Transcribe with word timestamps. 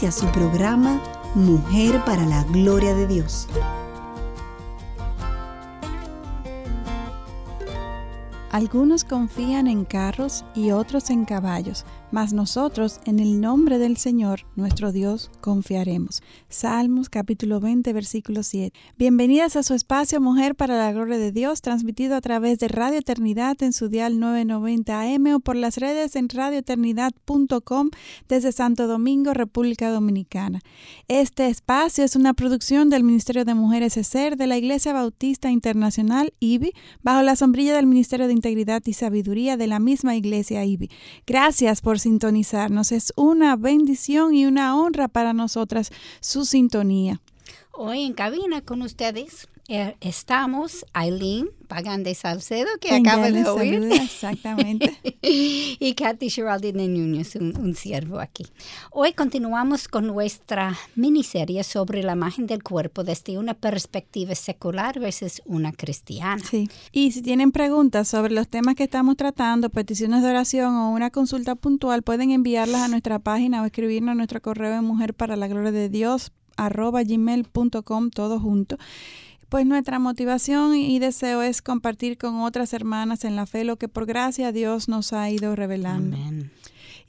Inicia 0.00 0.18
su 0.18 0.32
programa 0.32 0.98
Mujer 1.34 2.02
para 2.06 2.24
la 2.24 2.42
Gloria 2.44 2.94
de 2.94 3.06
Dios. 3.06 3.46
Algunos 8.52 9.04
confían 9.04 9.68
en 9.68 9.84
carros 9.84 10.44
y 10.56 10.72
otros 10.72 11.10
en 11.10 11.24
caballos, 11.24 11.84
mas 12.10 12.32
nosotros 12.32 12.98
en 13.04 13.20
el 13.20 13.40
nombre 13.40 13.78
del 13.78 13.96
Señor, 13.96 14.40
nuestro 14.56 14.90
Dios, 14.90 15.30
confiaremos. 15.40 16.20
Salmos 16.48 17.08
capítulo 17.08 17.60
20, 17.60 17.92
versículo 17.92 18.42
7. 18.42 18.76
Bienvenidas 18.98 19.54
a 19.54 19.62
su 19.62 19.74
espacio 19.74 20.20
Mujer 20.20 20.56
para 20.56 20.76
la 20.76 20.90
Gloria 20.90 21.16
de 21.16 21.30
Dios, 21.30 21.62
transmitido 21.62 22.16
a 22.16 22.20
través 22.20 22.58
de 22.58 22.66
Radio 22.66 22.98
Eternidad 22.98 23.62
en 23.62 23.72
su 23.72 23.88
dial 23.88 24.18
990 24.18 25.00
AM 25.00 25.26
o 25.36 25.38
por 25.38 25.54
las 25.54 25.76
redes 25.76 26.16
en 26.16 26.28
radioeternidad.com 26.28 27.90
desde 28.28 28.50
Santo 28.50 28.88
Domingo, 28.88 29.32
República 29.32 29.92
Dominicana. 29.92 30.58
Este 31.06 31.46
espacio 31.46 32.02
es 32.02 32.16
una 32.16 32.34
producción 32.34 32.90
del 32.90 33.04
Ministerio 33.04 33.44
de 33.44 33.54
Mujeres 33.54 33.96
ESER 33.96 34.36
de 34.36 34.48
la 34.48 34.58
Iglesia 34.58 34.92
Bautista 34.92 35.52
Internacional 35.52 36.34
IBI, 36.40 36.72
bajo 37.04 37.22
la 37.22 37.36
sombrilla 37.36 37.76
del 37.76 37.86
Ministerio 37.86 38.26
de 38.26 38.39
Integridad 38.40 38.80
y 38.86 38.94
Sabiduría 38.94 39.58
de 39.58 39.66
la 39.66 39.78
misma 39.80 40.16
Iglesia 40.16 40.64
IBI. 40.64 40.88
Gracias 41.26 41.82
por 41.82 41.98
sintonizarnos. 41.98 42.90
Es 42.90 43.12
una 43.14 43.54
bendición 43.54 44.34
y 44.34 44.46
una 44.46 44.80
honra 44.80 45.08
para 45.08 45.34
nosotras 45.34 45.90
su 46.20 46.46
sintonía. 46.46 47.20
Hoy 47.72 48.02
en 48.02 48.14
cabina 48.14 48.62
con 48.62 48.80
ustedes 48.80 49.46
estamos 50.00 50.84
Aileen 50.92 51.48
Pagán 51.68 52.04
Salcedo, 52.16 52.68
que 52.80 52.92
acaba 52.92 53.30
de 53.30 53.48
oír. 53.48 53.88
exactamente. 53.92 54.96
y 55.22 55.94
Kathy 55.94 56.28
Geraldine 56.28 56.88
Núñez, 56.88 57.36
un, 57.36 57.56
un 57.56 57.76
siervo 57.76 58.18
aquí. 58.18 58.44
Hoy 58.90 59.12
continuamos 59.12 59.86
con 59.86 60.08
nuestra 60.08 60.76
miniserie 60.96 61.62
sobre 61.62 62.02
la 62.02 62.14
imagen 62.14 62.48
del 62.48 62.64
cuerpo 62.64 63.04
desde 63.04 63.38
una 63.38 63.54
perspectiva 63.54 64.34
secular 64.34 64.98
versus 64.98 65.40
una 65.44 65.72
cristiana. 65.72 66.42
Sí. 66.42 66.68
Y 66.90 67.12
si 67.12 67.22
tienen 67.22 67.52
preguntas 67.52 68.08
sobre 68.08 68.34
los 68.34 68.48
temas 68.48 68.74
que 68.74 68.84
estamos 68.84 69.16
tratando, 69.16 69.70
peticiones 69.70 70.22
de 70.24 70.30
oración 70.30 70.74
o 70.74 70.90
una 70.90 71.10
consulta 71.10 71.54
puntual, 71.54 72.02
pueden 72.02 72.32
enviarlas 72.32 72.82
a 72.82 72.88
nuestra 72.88 73.20
página 73.20 73.62
o 73.62 73.66
escribirnos 73.66 74.12
a 74.12 74.16
nuestro 74.16 74.42
correo 74.42 74.74
de 74.74 74.80
mujer 74.80 75.14
para 75.14 75.36
la 75.36 75.46
gloria 75.46 75.70
de 75.70 75.88
Dios 75.88 76.32
arroba 76.56 77.02
gmail.com 77.04 78.10
todo 78.10 78.38
junto 78.38 78.76
pues 79.50 79.66
nuestra 79.66 79.98
motivación 79.98 80.76
y 80.76 80.98
deseo 81.00 81.42
es 81.42 81.60
compartir 81.60 82.16
con 82.16 82.40
otras 82.40 82.72
hermanas 82.72 83.24
en 83.24 83.34
la 83.36 83.46
fe 83.46 83.64
lo 83.64 83.76
que 83.76 83.88
por 83.88 84.06
gracia 84.06 84.52
Dios 84.52 84.88
nos 84.88 85.12
ha 85.12 85.28
ido 85.28 85.54
revelando. 85.56 86.16
Amén. 86.16 86.50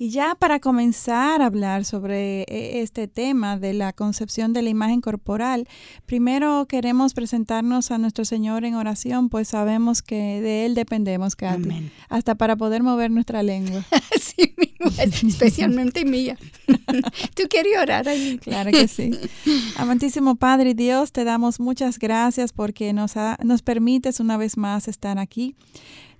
Y 0.02 0.09
ya 0.09 0.33
para 0.33 0.59
comenzar 0.59 1.44
a 1.44 1.45
hablar 1.45 1.85
sobre 1.85 2.41
eh, 2.47 2.81
este 2.81 3.07
tema 3.07 3.59
de 3.59 3.75
la 3.75 3.94
concepción 3.94 4.52
de 4.52 4.63
la 4.63 4.69
imagen 4.69 4.99
corporal, 4.99 5.67
primero 6.07 6.66
queremos 6.67 7.13
presentarnos 7.13 7.91
a 7.91 7.99
nuestro 7.99 8.25
Señor 8.25 8.66
en 8.66 8.73
oración, 8.73 9.29
pues 9.29 9.50
sabemos 9.50 10.01
que 10.01 10.41
de 10.41 10.66
Él 10.66 10.73
dependemos, 10.73 11.35
Katy, 11.35 11.66
Amén. 11.66 11.91
hasta 12.09 12.34
para 12.34 12.56
poder 12.56 12.81
mover 12.81 13.12
nuestra 13.12 13.44
lengua. 13.44 13.85
sí, 14.19 14.56
especialmente 15.23 16.03
mía. 16.06 16.35
¿Tú 17.35 17.44
quieres 17.47 17.78
orar 17.79 18.09
ahí? 18.09 18.39
Claro 18.39 18.72
que 18.72 18.88
sí. 18.88 19.12
Amantísimo 19.78 20.35
Padre 20.35 20.72
y 20.72 20.73
Dios, 20.73 21.12
te 21.12 21.25
damos 21.25 21.59
muchas 21.59 22.00
gracias 22.00 22.53
porque 22.53 22.91
nos, 22.91 23.18
ha, 23.18 23.38
nos 23.44 23.62
permites 23.62 24.19
una 24.19 24.38
vez 24.38 24.57
más 24.57 24.88
estar 24.88 25.19
aquí. 25.19 25.56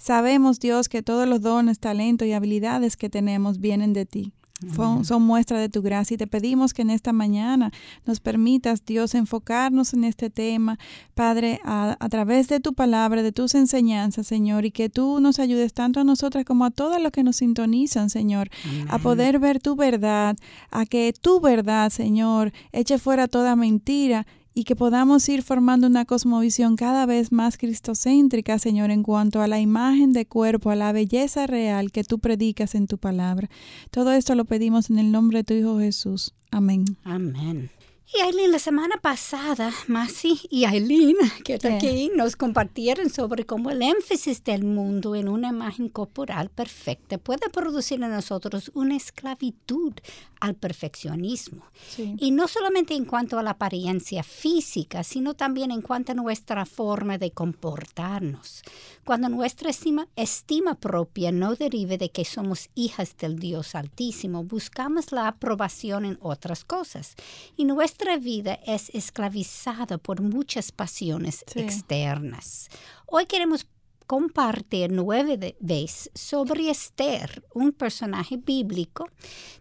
Sabemos, 0.01 0.59
Dios, 0.59 0.89
que 0.89 1.03
todos 1.03 1.28
los 1.28 1.41
dones, 1.41 1.78
talentos 1.78 2.28
y 2.28 2.34
habilidades 2.34 2.97
que 2.97 3.07
tenemos 3.07 3.59
vienen 3.59 3.94
de 3.94 4.07
ti. 4.07 4.34
Son, 4.75 5.06
son 5.06 5.23
muestra 5.23 5.59
de 5.59 5.69
tu 5.69 5.81
gracia 5.84 6.16
y 6.16 6.17
te 6.17 6.25
pedimos 6.25 6.73
que 6.73 6.81
en 6.81 6.89
esta 6.89 7.13
mañana 7.13 7.72
nos 8.06 8.19
permitas, 8.19 8.84
Dios, 8.84 9.13
enfocarnos 9.13 9.94
en 9.94 10.03
este 10.03 10.31
tema, 10.31 10.79
Padre, 11.13 11.59
a, 11.63 11.97
a, 12.00 12.09
través 12.09 12.47
de 12.47 12.59
tu 12.59 12.73
palabra, 12.73 13.23
de 13.23 13.31
tus 13.31 13.56
enseñanzas, 13.56 14.25
Señor, 14.25 14.66
y 14.66 14.72
que 14.72 14.89
tú 14.89 15.19
nos 15.19 15.39
ayudes 15.39 15.73
tanto 15.73 16.00
a 16.00 16.03
nosotras 16.03 16.45
como 16.45 16.66
a 16.66 16.72
todos 16.72 17.01
los 17.01 17.12
que 17.12 17.23
nos 17.23 17.38
sintonizan, 17.38 18.09
Señor, 18.12 18.50
Amén. 18.66 18.88
a 18.89 19.00
poder 19.00 19.39
ver 19.39 19.59
tu 19.59 19.75
verdad, 19.75 20.35
a 20.69 20.85
que 20.85 21.13
tu 21.19 21.41
verdad, 21.41 21.91
Señor, 21.91 22.53
eche 22.72 23.00
fuera 23.00 23.28
toda 23.28 23.56
mentira 23.56 24.25
y 24.53 24.63
que 24.63 24.75
podamos 24.75 25.28
ir 25.29 25.44
formando 25.44 25.88
una 25.88 26.06
cosmovisión 26.06 26.75
cada 26.75 27.06
vez 27.06 27.31
más 27.31 27.57
cristocéntrica, 27.57 28.59
Señor, 28.59 28.91
en 28.91 29.03
cuanto 29.03 29.41
a 29.41 29.47
la 29.47 29.59
imagen 29.59 30.13
de 30.13 30.25
cuerpo, 30.25 30.69
a 30.69 30.75
la 30.75 30.91
belleza 30.91 31.47
real 31.47 31.91
que 31.91 32.03
tú 32.03 32.19
predicas 32.19 32.75
en 32.75 32.88
tu 32.88 32.97
palabra. 32.97 33.50
Todo 33.91 34.12
esto 34.12 34.35
lo 34.35 34.45
pedimos 34.45 34.89
en 34.89 35.00
el 35.00 35.12
nombre 35.12 35.39
de 35.39 35.44
tu 35.44 35.53
Hijo 35.53 35.79
Jesús. 35.79 36.34
Amén. 36.51 36.85
Amén. 37.03 37.69
Y 38.14 38.20
Aileen, 38.20 38.52
la 38.52 38.60
semana 38.60 38.98
pasada, 38.98 39.72
Masi 39.88 40.42
y 40.50 40.66
Aileen, 40.66 41.16
que 41.46 41.54
está 41.54 41.76
aquí, 41.76 42.12
nos 42.14 42.36
compartieron 42.36 43.10
sobre 43.10 43.46
cómo 43.46 43.70
el 43.70 43.82
énfasis 43.82 44.44
del 44.44 44.66
mundo 44.66 45.16
en 45.16 45.30
una 45.30 45.50
imagen 45.50 45.88
corporal 45.88 46.50
perfecta 46.50 47.18
puede 47.18 47.50
producir 47.50 48.04
en 48.04 48.12
nosotros 48.12 48.70
una 48.74 48.98
esclavitud 48.98 49.94
al 50.42 50.56
perfeccionismo. 50.56 51.64
Sí. 51.88 52.16
Y 52.18 52.32
no 52.32 52.50
solamente 52.50 52.96
en 52.96 53.06
cuanto 53.06 53.40
a 53.40 53.44
la 53.44 53.52
apariencia 53.52 54.24
física, 54.24 55.04
sino 55.04 55.36
también 55.36 55.72
en 55.72 55.82
cuanto 55.82 56.12
a 56.12 56.16
nuestra 56.16 56.66
forma 56.66 57.18
de 57.18 57.32
comportarnos. 57.32 58.64
Cuando 59.06 59.30
nuestra 59.30 59.70
estima, 59.70 60.08
estima 60.16 60.76
propia 60.76 61.32
no 61.32 61.56
derive 61.56 61.98
de 61.98 62.10
que 62.10 62.26
somos 62.26 62.70
hijas 62.76 63.16
del 63.18 63.40
Dios 63.40 63.76
Altísimo, 63.76 64.44
buscamos 64.44 65.12
la 65.12 65.28
aprobación 65.28 66.06
en 66.06 66.18
otras 66.22 66.66
cosas. 66.66 67.16
Y 67.56 67.66
nuestra 67.66 68.00
vida 68.19 68.59
es 68.66 68.89
esclavizada 68.89 69.97
por 69.97 70.22
muchas 70.22 70.72
pasiones 70.72 71.44
Sí. 71.47 71.59
externas. 71.59 72.67
Hoy 73.06 73.25
queremos 73.25 73.66
compartir 74.07 74.91
nueve 74.91 75.56
veces 75.62 76.09
sobre 76.13 76.69
Esther, 76.69 77.44
un 77.53 77.72
personaje 77.72 78.38
bíblico 78.38 79.07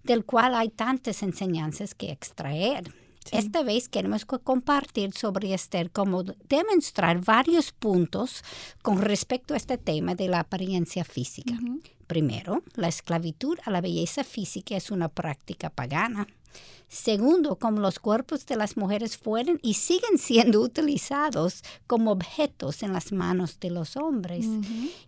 del 0.03 0.25
cual 0.25 0.55
hay 0.55 0.71
tantas 0.71 1.23
enseñanzas 1.23 1.95
que 1.95 2.11
extraer. 2.11 2.93
Sí. 3.25 3.37
Esta 3.37 3.63
vez 3.63 3.89
queremos 3.89 4.25
co- 4.25 4.41
compartir 4.41 5.13
sobre 5.13 5.53
Esther 5.55 5.91
como 5.93 6.25
demostrar 6.25 7.23
varios 7.25 7.71
puntos 7.71 8.43
con 8.83 9.01
respecto 9.01 9.55
a 9.55 9.59
este 9.59 9.79
tema 9.79 10.15
de 10.15 10.27
la 10.29 10.41
apariencia 10.41 11.05
física. 11.05 11.55
Primero, 12.07 12.63
la 12.75 12.89
esclavitud 12.89 13.57
a 13.65 13.71
la 13.71 13.81
belleza 13.81 14.25
física 14.25 14.75
es 14.77 14.91
una 14.91 15.09
práctica 15.09 15.71
pagana. 15.71 16.27
Segundo, 16.93 17.55
como 17.55 17.79
los 17.79 18.01
cuerpos 18.01 18.47
de 18.47 18.57
las 18.57 18.77
mujeres 18.77 19.17
fueron 19.17 19.61
y 19.63 19.75
siguen 19.75 20.19
siendo 20.19 20.61
utilizados 20.61 21.63
como 21.87 22.11
objetos 22.11 22.83
en 22.83 22.93
las 22.93 23.13
manos 23.13 23.61
de 23.61 23.71
los 23.71 23.97
hombres. 23.97 24.47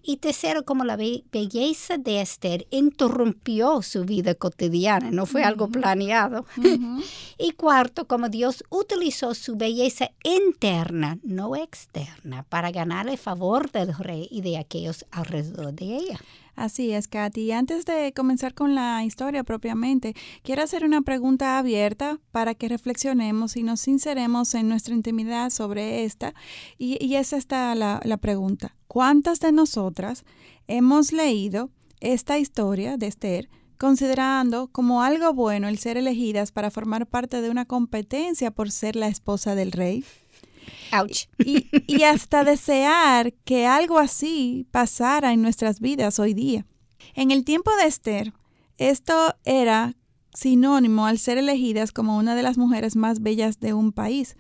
Y 0.01 0.19
tercero, 0.19 0.65
como 0.65 0.85
la 0.85 0.95
be- 0.95 1.25
belleza 1.33 1.99
de 1.99 2.21
Esther 2.21 2.69
interrumpió 2.71 3.83
su 3.83 4.05
vida 4.05 4.37
cotidiana, 4.37 5.11
no 5.11 5.27
fue 5.27 5.43
algo 5.43 5.67
planeado. 5.69 6.47
Y 7.39 7.51
cuarto, 7.53 8.07
como 8.07 8.29
Dios 8.29 8.63
utilizó 8.71 9.35
su 9.35 9.57
belleza 9.57 10.13
interna, 10.23 11.19
no 11.25 11.57
externa, 11.57 12.45
para 12.45 12.71
ganar 12.71 13.09
el 13.09 13.19
favor 13.19 13.73
del 13.73 13.93
rey 13.97 14.29
y 14.31 14.43
de 14.43 14.59
aquellos 14.59 15.05
alrededor 15.11 15.73
de 15.73 15.97
ella. 15.97 16.21
Así 16.55 16.93
es, 16.93 17.09
Katy. 17.09 17.53
Antes 17.53 17.87
de 17.87 18.13
comenzar 18.13 18.55
con 18.55 18.75
la 18.75 19.05
historia 19.05 19.43
propiamente, 19.43 20.15
quiero 20.43 20.63
hacer 20.63 20.85
una 20.85 21.03
pregunta 21.03 21.59
abierta 21.59 22.21
para 22.31 22.55
que 22.55 22.69
reflexionemos 22.69 23.57
y 23.57 23.63
nos 23.63 23.81
sinceremos 23.81 24.55
en 24.55 24.69
nuestra 24.69 24.95
intimidad 24.95 25.51
sobre 25.51 26.05
esta. 26.05 26.35
Y, 26.79 27.03
y 27.05 27.17
es 27.17 27.33
esta 27.33 27.75
la, 27.75 28.01
la 28.05 28.17
pregunta. 28.19 28.77
¿Cuántas 28.87 29.41
de 29.41 29.53
nosotras 29.53 30.25
hemos 30.69 31.13
leído 31.13 31.71
esta 32.01 32.39
historia 32.39 32.97
de 32.97 33.07
Esther 33.07 33.49
considerando 33.79 34.69
como 34.69 35.03
algo 35.03 35.33
bueno 35.33 35.67
el 35.67 35.79
ser 35.79 35.97
elegidas 35.97 36.53
para 36.53 36.71
formar 36.71 37.07
parte 37.07 37.41
de 37.41 37.51
una 37.51 37.65
competencia 37.65 38.51
por 38.51 38.71
ser 38.71 38.95
la 38.95 39.09
esposa 39.09 39.55
del 39.55 39.73
rey? 39.73 40.05
Ouch. 40.93 41.27
y, 41.39 41.69
y 41.87 42.03
hasta 42.03 42.45
desear 42.45 43.33
que 43.45 43.67
algo 43.67 43.99
así 43.99 44.67
pasara 44.71 45.33
en 45.33 45.43
nuestras 45.43 45.81
vidas 45.81 46.19
hoy 46.19 46.35
día. 46.35 46.67
En 47.15 47.31
el 47.31 47.45
tiempo 47.45 47.71
de 47.81 47.87
Esther, 47.87 48.33
esto 48.79 49.35
era 49.45 49.95
sinónimo 50.35 51.07
al 51.07 51.19
ser 51.19 51.39
elegidas 51.39 51.93
como 51.93 52.17
una 52.17 52.35
de 52.35 52.43
las 52.43 52.59
mujeres 52.59 52.97
más 52.97 53.21
bellas 53.21 53.61
de 53.61 53.75
un 53.75 53.93
país, 53.93 54.37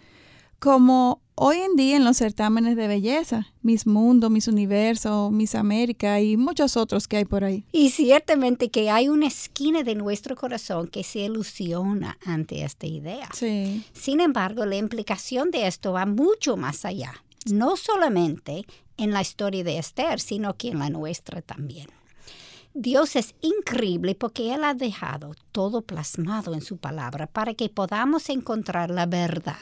como 0.62 1.20
hoy 1.34 1.56
en 1.56 1.74
día 1.74 1.96
en 1.96 2.04
los 2.04 2.18
certámenes 2.18 2.76
de 2.76 2.86
belleza, 2.86 3.48
Miss 3.62 3.84
Mundo, 3.84 4.30
Miss 4.30 4.46
Universo, 4.46 5.32
Miss 5.32 5.56
América 5.56 6.20
y 6.20 6.36
muchos 6.36 6.76
otros 6.76 7.08
que 7.08 7.16
hay 7.16 7.24
por 7.24 7.42
ahí. 7.42 7.64
Y 7.72 7.90
ciertamente 7.90 8.70
que 8.70 8.88
hay 8.88 9.08
una 9.08 9.26
esquina 9.26 9.82
de 9.82 9.96
nuestro 9.96 10.36
corazón 10.36 10.86
que 10.86 11.02
se 11.02 11.18
ilusiona 11.18 12.16
ante 12.24 12.62
esta 12.62 12.86
idea. 12.86 13.28
Sí. 13.34 13.84
Sin 13.92 14.20
embargo, 14.20 14.64
la 14.64 14.76
implicación 14.76 15.50
de 15.50 15.66
esto 15.66 15.94
va 15.94 16.06
mucho 16.06 16.56
más 16.56 16.84
allá, 16.84 17.12
no 17.46 17.76
solamente 17.76 18.64
en 18.96 19.10
la 19.10 19.20
historia 19.20 19.64
de 19.64 19.78
Esther, 19.78 20.20
sino 20.20 20.54
que 20.56 20.68
en 20.68 20.78
la 20.78 20.90
nuestra 20.90 21.42
también. 21.42 21.88
Dios 22.72 23.16
es 23.16 23.34
increíble 23.40 24.14
porque 24.14 24.54
Él 24.54 24.62
ha 24.62 24.74
dejado 24.74 25.34
todo 25.50 25.82
plasmado 25.82 26.54
en 26.54 26.60
su 26.60 26.76
palabra 26.76 27.26
para 27.26 27.54
que 27.54 27.68
podamos 27.68 28.30
encontrar 28.30 28.90
la 28.90 29.06
verdad. 29.06 29.58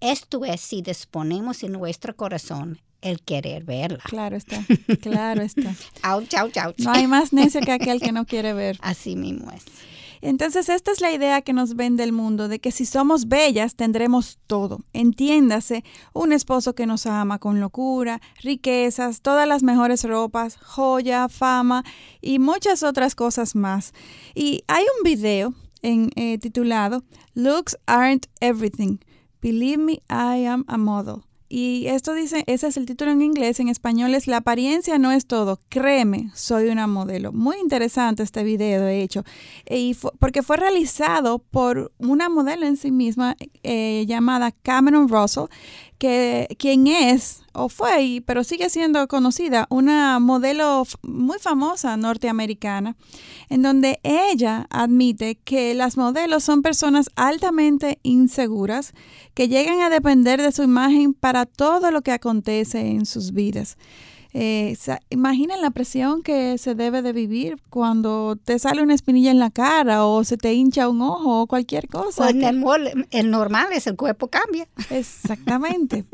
Esto 0.00 0.44
es 0.44 0.60
si 0.60 0.82
disponemos 0.82 1.62
en 1.62 1.72
nuestro 1.72 2.14
corazón 2.16 2.80
el 3.00 3.22
querer 3.22 3.64
verla. 3.64 4.00
Claro 4.04 4.36
está, 4.36 4.64
claro 5.00 5.42
está. 5.42 5.74
Ouch, 6.04 6.34
ouch, 6.34 6.56
ouch. 6.64 6.78
No 6.78 6.92
hay 6.92 7.06
más 7.06 7.32
necio 7.32 7.60
que 7.60 7.72
aquel 7.72 8.00
que 8.00 8.12
no 8.12 8.24
quiere 8.26 8.52
ver. 8.52 8.78
Así 8.80 9.16
mismo 9.16 9.50
es. 9.50 9.64
Entonces, 10.20 10.68
esta 10.68 10.90
es 10.90 11.00
la 11.00 11.12
idea 11.12 11.42
que 11.42 11.52
nos 11.52 11.76
vende 11.76 12.02
el 12.02 12.12
mundo, 12.12 12.48
de 12.48 12.58
que 12.58 12.72
si 12.72 12.86
somos 12.86 13.28
bellas 13.28 13.76
tendremos 13.76 14.38
todo. 14.46 14.80
Entiéndase, 14.92 15.84
un 16.12 16.32
esposo 16.32 16.74
que 16.74 16.86
nos 16.86 17.06
ama 17.06 17.38
con 17.38 17.60
locura, 17.60 18.20
riquezas, 18.42 19.20
todas 19.20 19.46
las 19.46 19.62
mejores 19.62 20.02
ropas, 20.04 20.56
joya, 20.56 21.28
fama 21.28 21.84
y 22.20 22.40
muchas 22.40 22.82
otras 22.82 23.14
cosas 23.14 23.54
más. 23.54 23.92
Y 24.34 24.64
hay 24.66 24.84
un 24.98 25.04
video 25.04 25.54
en, 25.82 26.10
eh, 26.16 26.38
titulado 26.38 27.04
Looks 27.34 27.78
Aren't 27.86 28.26
Everything. 28.40 28.98
Believe 29.40 29.78
me, 29.78 30.02
I 30.08 30.46
am 30.46 30.64
a 30.68 30.76
model. 30.76 31.22
Y 31.50 31.86
esto 31.86 32.12
dice, 32.12 32.44
ese 32.46 32.66
es 32.66 32.76
el 32.76 32.84
título 32.84 33.10
en 33.10 33.22
inglés, 33.22 33.58
en 33.58 33.68
español 33.68 34.14
es 34.14 34.26
La 34.26 34.38
apariencia 34.38 34.98
no 34.98 35.12
es 35.12 35.26
todo, 35.26 35.58
créeme, 35.70 36.30
soy 36.34 36.68
una 36.68 36.86
modelo. 36.86 37.32
Muy 37.32 37.56
interesante 37.56 38.22
este 38.22 38.42
video, 38.42 38.82
de 38.82 39.02
hecho, 39.02 39.24
y 39.66 39.96
porque 40.18 40.42
fue 40.42 40.58
realizado 40.58 41.38
por 41.38 41.90
una 41.96 42.28
modelo 42.28 42.66
en 42.66 42.76
sí 42.76 42.90
misma 42.90 43.34
eh, 43.62 44.04
llamada 44.06 44.52
Cameron 44.52 45.08
Russell, 45.08 45.46
que 45.98 46.56
quien 46.58 46.86
es 46.86 47.42
o 47.52 47.68
fue, 47.68 48.22
pero 48.24 48.44
sigue 48.44 48.70
siendo 48.70 49.06
conocida, 49.08 49.66
una 49.68 50.18
modelo 50.20 50.84
muy 51.02 51.38
famosa 51.38 51.96
norteamericana, 51.96 52.96
en 53.48 53.62
donde 53.62 53.98
ella 54.04 54.66
admite 54.70 55.36
que 55.36 55.74
las 55.74 55.96
modelos 55.96 56.44
son 56.44 56.62
personas 56.62 57.10
altamente 57.16 57.98
inseguras 58.02 58.92
que 59.34 59.48
llegan 59.48 59.80
a 59.80 59.90
depender 59.90 60.40
de 60.40 60.52
su 60.52 60.62
imagen 60.62 61.14
para 61.14 61.46
todo 61.46 61.90
lo 61.90 62.02
que 62.02 62.12
acontece 62.12 62.80
en 62.80 63.04
sus 63.04 63.32
vidas. 63.32 63.76
Eh, 64.34 64.76
imaginen 65.08 65.62
la 65.62 65.70
presión 65.70 66.22
que 66.22 66.58
se 66.58 66.74
debe 66.74 67.00
de 67.00 67.14
vivir 67.14 67.56
cuando 67.70 68.36
te 68.36 68.58
sale 68.58 68.82
una 68.82 68.94
espinilla 68.94 69.30
en 69.30 69.38
la 69.38 69.50
cara 69.50 70.04
o 70.04 70.22
se 70.22 70.36
te 70.36 70.52
hincha 70.52 70.88
un 70.88 71.00
ojo 71.00 71.42
o 71.42 71.46
cualquier 71.46 71.88
cosa. 71.88 72.28
el, 72.28 72.44
el, 73.10 73.30
normal 73.30 73.68
es 73.72 73.86
el 73.86 73.96
cuerpo 73.96 74.28
cambia. 74.28 74.68
Exactamente. 74.90 76.04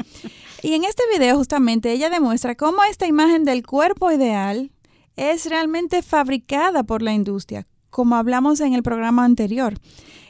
y 0.62 0.74
en 0.74 0.84
este 0.84 1.02
video 1.12 1.36
justamente 1.36 1.92
ella 1.92 2.08
demuestra 2.08 2.54
cómo 2.54 2.84
esta 2.84 3.06
imagen 3.06 3.44
del 3.44 3.66
cuerpo 3.66 4.12
ideal 4.12 4.70
es 5.16 5.46
realmente 5.46 6.02
fabricada 6.02 6.84
por 6.84 7.02
la 7.02 7.12
industria, 7.12 7.66
como 7.90 8.14
hablamos 8.14 8.60
en 8.60 8.74
el 8.74 8.82
programa 8.82 9.24
anterior. 9.24 9.74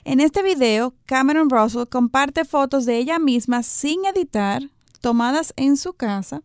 En 0.04 0.20
este 0.20 0.42
video, 0.42 0.94
Cameron 1.06 1.48
Russell 1.48 1.86
comparte 1.88 2.44
fotos 2.44 2.84
de 2.84 2.98
ella 2.98 3.18
misma 3.18 3.62
sin 3.62 4.04
editar, 4.04 4.62
tomadas 5.00 5.52
en 5.56 5.76
su 5.76 5.94
casa, 5.94 6.42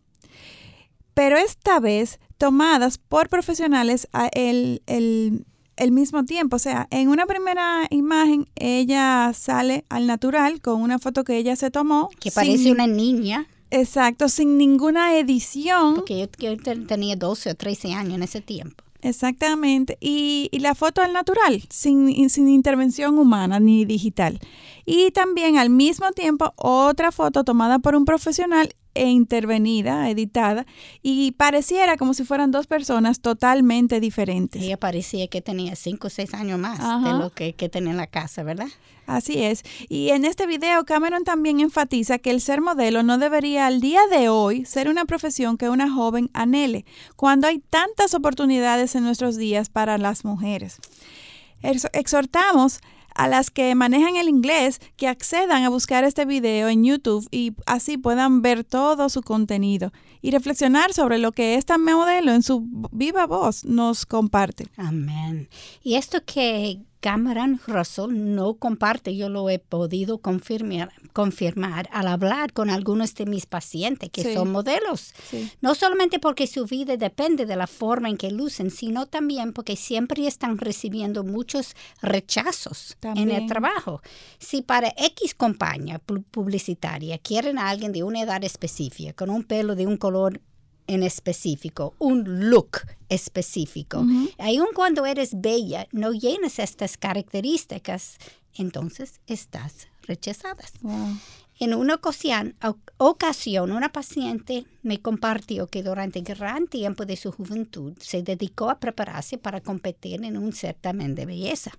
pero 1.20 1.36
esta 1.36 1.80
vez 1.80 2.18
tomadas 2.38 2.96
por 2.96 3.28
profesionales 3.28 4.08
el, 4.32 4.80
el, 4.86 5.92
mismo 5.92 6.24
tiempo. 6.24 6.56
O 6.56 6.58
sea, 6.58 6.88
en 6.90 7.10
una 7.10 7.26
primera 7.26 7.86
imagen 7.90 8.48
ella 8.56 9.30
sale 9.34 9.84
al 9.90 10.06
natural 10.06 10.62
con 10.62 10.80
una 10.80 10.98
foto 10.98 11.22
que 11.22 11.36
ella 11.36 11.56
se 11.56 11.70
tomó. 11.70 12.08
Que 12.18 12.30
parece 12.30 12.72
una 12.72 12.86
niña. 12.86 13.46
Exacto, 13.70 14.30
sin 14.30 14.56
ninguna 14.56 15.18
edición. 15.18 15.96
Porque 15.96 16.26
yo, 16.38 16.56
tenía 16.86 17.16
12 17.16 17.50
o 17.50 17.54
13 17.54 17.92
años 17.92 18.14
en 18.14 18.22
ese 18.22 18.40
tiempo. 18.40 18.82
Exactamente. 19.02 19.98
Y, 20.00 20.48
y, 20.52 20.60
la 20.60 20.74
foto 20.74 21.02
al 21.02 21.12
natural, 21.12 21.62
sin, 21.68 22.30
sin 22.30 22.48
intervención 22.48 23.18
humana 23.18 23.60
ni 23.60 23.84
digital. 23.84 24.40
Y 24.86 25.10
también 25.10 25.58
al 25.58 25.68
mismo 25.68 26.12
tiempo 26.12 26.54
otra 26.56 27.12
foto 27.12 27.44
tomada 27.44 27.78
por 27.78 27.94
un 27.94 28.06
profesional 28.06 28.74
e 28.94 29.08
intervenida, 29.08 30.08
editada, 30.10 30.66
y 31.02 31.32
pareciera 31.32 31.96
como 31.96 32.14
si 32.14 32.24
fueran 32.24 32.50
dos 32.50 32.66
personas 32.66 33.20
totalmente 33.20 34.00
diferentes. 34.00 34.62
Ella 34.62 34.76
parecía 34.76 35.28
que 35.28 35.40
tenía 35.40 35.76
cinco 35.76 36.08
o 36.08 36.10
seis 36.10 36.34
años 36.34 36.58
más 36.58 36.78
de 37.04 37.12
lo 37.12 37.30
que, 37.30 37.54
que 37.54 37.68
tenía 37.68 37.92
en 37.92 37.96
la 37.96 38.06
casa, 38.06 38.42
¿verdad? 38.42 38.68
Así 39.06 39.42
es. 39.42 39.64
Y 39.88 40.10
en 40.10 40.24
este 40.24 40.46
video 40.46 40.84
Cameron 40.84 41.24
también 41.24 41.58
enfatiza 41.60 42.18
que 42.18 42.30
el 42.30 42.40
ser 42.40 42.60
modelo 42.60 43.02
no 43.02 43.18
debería 43.18 43.66
al 43.66 43.80
día 43.80 44.00
de 44.08 44.28
hoy 44.28 44.64
ser 44.64 44.88
una 44.88 45.04
profesión 45.04 45.56
que 45.56 45.68
una 45.68 45.90
joven 45.90 46.30
anhele, 46.32 46.84
cuando 47.16 47.48
hay 47.48 47.58
tantas 47.58 48.14
oportunidades 48.14 48.94
en 48.94 49.02
nuestros 49.02 49.36
días 49.36 49.68
para 49.68 49.98
las 49.98 50.24
mujeres. 50.24 50.78
Exhortamos 51.92 52.80
a 53.20 53.28
las 53.28 53.50
que 53.50 53.74
manejan 53.74 54.16
el 54.16 54.30
inglés 54.30 54.80
que 54.96 55.06
accedan 55.06 55.64
a 55.64 55.68
buscar 55.68 56.04
este 56.04 56.24
video 56.24 56.70
en 56.70 56.84
YouTube 56.84 57.28
y 57.30 57.52
así 57.66 57.98
puedan 57.98 58.40
ver 58.40 58.64
todo 58.64 59.10
su 59.10 59.20
contenido 59.20 59.92
y 60.22 60.30
reflexionar 60.30 60.94
sobre 60.94 61.18
lo 61.18 61.32
que 61.32 61.56
esta 61.56 61.76
modelo 61.76 62.32
en 62.32 62.42
su 62.42 62.66
viva 62.92 63.26
voz 63.26 63.66
nos 63.66 64.06
comparte. 64.06 64.68
Amén. 64.78 65.50
Y 65.82 65.96
esto 65.96 66.24
que 66.24 66.80
Cameron 67.00 67.60
Russell 67.66 68.10
no 68.10 68.54
comparte, 68.54 69.16
yo 69.16 69.30
lo 69.30 69.48
he 69.48 69.58
podido 69.58 70.18
confirmar, 70.18 70.92
confirmar 71.14 71.88
al 71.92 72.08
hablar 72.08 72.52
con 72.52 72.68
algunos 72.68 73.14
de 73.14 73.24
mis 73.24 73.46
pacientes 73.46 74.10
que 74.10 74.34
son 74.34 74.52
modelos. 74.52 75.14
No 75.62 75.74
solamente 75.74 76.18
porque 76.18 76.46
su 76.46 76.66
vida 76.66 76.98
depende 76.98 77.46
de 77.46 77.56
la 77.56 77.66
forma 77.66 78.10
en 78.10 78.18
que 78.18 78.30
lucen, 78.30 78.70
sino 78.70 79.06
también 79.06 79.54
porque 79.54 79.76
siempre 79.76 80.26
están 80.26 80.58
recibiendo 80.58 81.24
muchos 81.24 81.74
rechazos 82.02 82.98
en 83.02 83.30
el 83.30 83.46
trabajo. 83.46 84.02
Si 84.38 84.60
para 84.60 84.92
X 84.96 85.34
compañía 85.34 86.00
publicitaria 86.30 87.16
quieren 87.18 87.58
a 87.58 87.70
alguien 87.70 87.92
de 87.92 88.02
una 88.02 88.20
edad 88.20 88.44
específica, 88.44 89.14
con 89.14 89.30
un 89.30 89.44
pelo 89.44 89.74
de 89.74 89.86
un 89.86 89.96
color 89.96 90.40
en 90.90 91.04
específico, 91.04 91.94
un 91.98 92.50
look 92.50 92.80
específico. 93.08 94.04
Aun 94.38 94.68
cuando 94.74 95.06
eres 95.06 95.40
bella, 95.40 95.86
no 95.92 96.10
llenas 96.10 96.58
estas 96.58 96.96
características, 96.96 98.18
entonces 98.54 99.20
estás 99.28 99.86
rechazada. 100.02 100.64
En 101.60 101.74
una 101.74 101.94
ocasión, 101.94 102.56
ocasión, 102.96 103.70
una 103.70 103.92
paciente 103.92 104.64
me 104.82 105.00
compartió 105.00 105.68
que 105.68 105.84
durante 105.84 106.22
gran 106.22 106.66
tiempo 106.66 107.06
de 107.06 107.16
su 107.16 107.30
juventud 107.30 107.92
se 108.00 108.24
dedicó 108.24 108.68
a 108.68 108.80
prepararse 108.80 109.38
para 109.38 109.60
competir 109.60 110.24
en 110.24 110.36
un 110.36 110.52
certamen 110.52 111.14
de 111.14 111.26
belleza. 111.26 111.70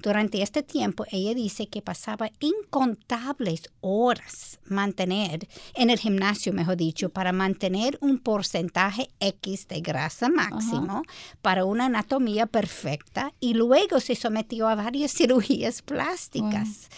Durante 0.00 0.42
este 0.42 0.62
tiempo, 0.62 1.04
ella 1.10 1.34
dice 1.34 1.66
que 1.66 1.82
pasaba 1.82 2.30
incontables 2.38 3.68
horas 3.80 4.60
mantener 4.64 5.48
en 5.74 5.90
el 5.90 5.98
gimnasio, 5.98 6.52
mejor 6.52 6.76
dicho, 6.76 7.08
para 7.08 7.32
mantener 7.32 7.98
un 8.00 8.18
porcentaje 8.18 9.08
X 9.18 9.66
de 9.66 9.80
grasa 9.80 10.28
máximo 10.28 11.02
para 11.42 11.64
una 11.64 11.86
anatomía 11.86 12.46
perfecta 12.46 13.32
y 13.40 13.54
luego 13.54 13.98
se 13.98 14.14
sometió 14.14 14.68
a 14.68 14.76
varias 14.76 15.12
cirugías 15.16 15.82
plásticas 15.82 16.88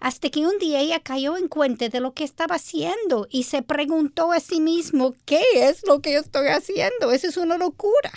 hasta 0.00 0.30
que 0.30 0.46
un 0.46 0.58
día 0.58 0.80
ella 0.80 1.00
cayó 1.00 1.36
en 1.36 1.48
cuenta 1.48 1.88
de 1.88 2.00
lo 2.00 2.12
que 2.12 2.24
estaba 2.24 2.56
haciendo 2.56 3.26
y 3.30 3.44
se 3.44 3.62
preguntó 3.62 4.32
a 4.32 4.40
sí 4.40 4.60
mismo, 4.60 5.14
¿qué 5.24 5.42
es 5.54 5.86
lo 5.86 6.00
que 6.00 6.16
estoy 6.16 6.48
haciendo? 6.48 7.10
Eso 7.12 7.28
es 7.28 7.36
una 7.36 7.58
locura. 7.58 8.12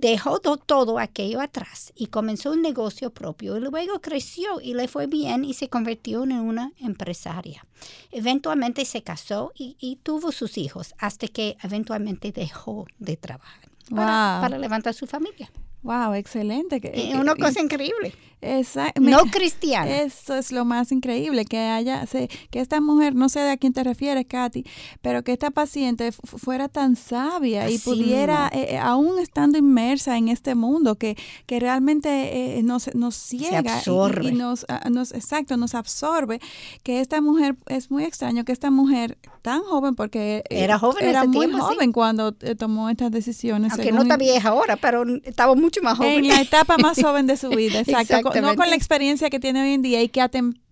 Dejó 0.00 0.38
todo 0.38 1.00
aquello 1.00 1.40
atrás 1.40 1.92
y 1.96 2.06
comenzó 2.06 2.52
un 2.52 2.62
negocio 2.62 3.10
propio 3.10 3.56
y 3.56 3.60
luego 3.60 4.00
creció 4.00 4.60
y 4.60 4.74
le 4.74 4.86
fue 4.86 5.08
bien 5.08 5.44
y 5.44 5.54
se 5.54 5.68
convirtió 5.68 6.22
en 6.22 6.32
una 6.32 6.72
empresaria. 6.78 7.66
Eventualmente 8.12 8.84
se 8.84 9.02
casó 9.02 9.52
y, 9.56 9.98
tuvo 10.04 10.30
sus 10.30 10.56
hijos 10.56 10.94
hasta 10.98 11.26
que 11.26 11.56
eventualmente 11.64 12.30
dejó 12.30 12.86
de 13.00 13.16
trabajar 13.16 13.68
para, 13.90 14.38
para 14.40 14.58
levantar 14.58 14.94
su 14.94 15.08
familia. 15.08 15.50
Wow, 15.82 16.14
excelente. 16.14 16.80
Es 16.92 17.14
una 17.14 17.34
cosa 17.34 17.60
increíble. 17.60 18.14
Exacto. 18.40 19.00
No 19.00 19.24
cristiana. 19.24 19.90
Eso 19.90 20.36
es 20.36 20.52
lo 20.52 20.64
más 20.64 20.92
increíble, 20.92 21.44
que 21.44 21.58
haya, 21.58 22.04
que 22.50 22.60
esta 22.60 22.80
mujer, 22.80 23.14
no 23.14 23.28
sé 23.28 23.40
de 23.40 23.50
a 23.50 23.56
quién 23.56 23.72
te 23.72 23.82
refieres, 23.82 24.26
Katy, 24.28 24.64
pero 25.02 25.24
que 25.24 25.32
esta 25.32 25.50
paciente 25.50 26.12
fuera 26.12 26.68
tan 26.68 26.94
sabia 26.94 27.68
y 27.68 27.78
pudiera, 27.78 28.48
eh, 28.52 28.74
eh, 28.74 28.78
aún 28.78 29.18
estando 29.18 29.58
inmersa 29.58 30.16
en 30.16 30.28
este 30.28 30.54
mundo, 30.54 30.94
que, 30.94 31.16
que 31.46 31.58
realmente 31.58 32.58
eh, 32.58 32.62
nos, 32.62 32.94
nos 32.94 33.16
ciega 33.16 33.58
absorbe. 33.58 34.28
Y, 34.28 34.32
nos, 34.32 34.64
ah, 34.68 34.88
nos, 34.88 35.12
exacto, 35.12 35.56
nos 35.56 35.74
absorbe, 35.74 36.40
que 36.84 37.00
esta 37.00 37.20
mujer, 37.20 37.56
es 37.66 37.90
muy 37.90 38.04
extraño 38.04 38.44
que 38.44 38.52
esta 38.52 38.70
mujer 38.70 39.18
tan 39.42 39.62
joven, 39.62 39.94
porque 39.96 40.44
era 40.48 40.78
joven 40.78 41.06
era 41.06 41.24
muy 41.24 41.46
tiempo, 41.46 41.64
joven 41.64 41.92
cuando 41.92 42.32
tomó 42.32 42.88
estas 42.88 43.10
decisiones. 43.10 43.72
Aunque 43.72 43.92
no 43.92 44.02
está 44.02 44.16
vieja 44.16 44.50
ahora, 44.50 44.76
pero 44.76 45.04
estaba 45.24 45.54
mucho 45.68 45.82
más 45.82 45.98
joven. 45.98 46.24
En 46.24 46.28
la 46.28 46.40
etapa 46.40 46.78
más 46.78 46.98
joven 47.02 47.26
de 47.26 47.36
su 47.36 47.50
vida, 47.50 47.80
exacto 47.80 48.30
no 48.40 48.56
con 48.56 48.70
la 48.70 48.76
experiencia 48.76 49.30
que 49.30 49.38
tiene 49.38 49.62
hoy 49.62 49.72
en 49.74 49.82
día 49.82 50.02
y 50.02 50.08
que 50.08 50.20
a 50.20 50.28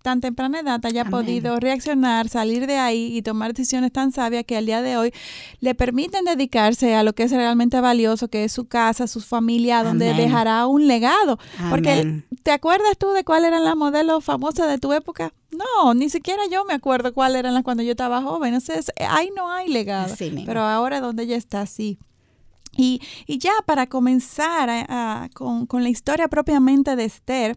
tan 0.07 0.21
temprana 0.21 0.61
edad 0.61 0.81
haya 0.87 1.05
podido 1.05 1.59
reaccionar, 1.59 2.29
salir 2.29 2.69
de 2.69 2.77
ahí 2.77 3.17
y 3.17 3.23
tomar 3.23 3.53
decisiones 3.53 3.93
tan 3.93 4.13
sabias 4.13 4.45
que 4.45 4.57
al 4.57 4.65
día 4.65 4.81
de 4.81 4.97
hoy 4.97 5.13
le 5.59 5.75
permiten 5.75 6.25
dedicarse 6.25 6.95
a 6.95 7.03
lo 7.03 7.13
que 7.13 7.25
es 7.25 7.33
realmente 7.33 7.81
valioso, 7.81 8.29
que 8.29 8.45
es 8.45 8.53
su 8.53 8.69
casa, 8.69 9.09
su 9.09 9.21
familia, 9.21 9.83
donde 9.83 10.15
dejará 10.15 10.67
un 10.69 10.87
legado. 10.87 11.41
Porque, 11.71 12.23
¿te 12.45 12.53
acuerdas 12.53 12.97
tú 12.99 13.11
de 13.11 13.25
cuál 13.25 13.45
eran 13.45 13.65
las 13.65 13.77
modelos 13.77 14.25
famosas 14.25 14.69
de 14.69 14.79
tu 14.79 14.93
época? 14.93 15.33
No, 15.51 15.93
ni 15.95 16.09
siquiera 16.09 16.43
yo 16.51 16.65
me 16.65 16.75
acuerdo 16.75 17.13
cuáles 17.13 17.41
eran 17.41 17.55
las 17.55 17.65
cuando 17.65 17.83
yo 17.83 17.91
estaba 17.91 18.23
joven. 18.23 18.55
Entonces, 18.55 18.93
ahí 19.09 19.31
no 19.37 19.51
hay 19.51 19.69
legado. 19.69 20.15
Pero 20.47 20.61
ahora 20.61 21.01
donde 21.01 21.25
ella 21.25 21.37
está, 21.37 21.67
sí. 21.67 21.99
Y, 22.77 23.01
ya 23.27 23.53
para 23.65 23.87
comenzar 23.87 25.31
con, 25.35 25.67
con 25.67 25.83
la 25.83 25.89
historia 25.89 26.29
propiamente 26.29 26.97
de 26.97 27.05
Esther, 27.05 27.57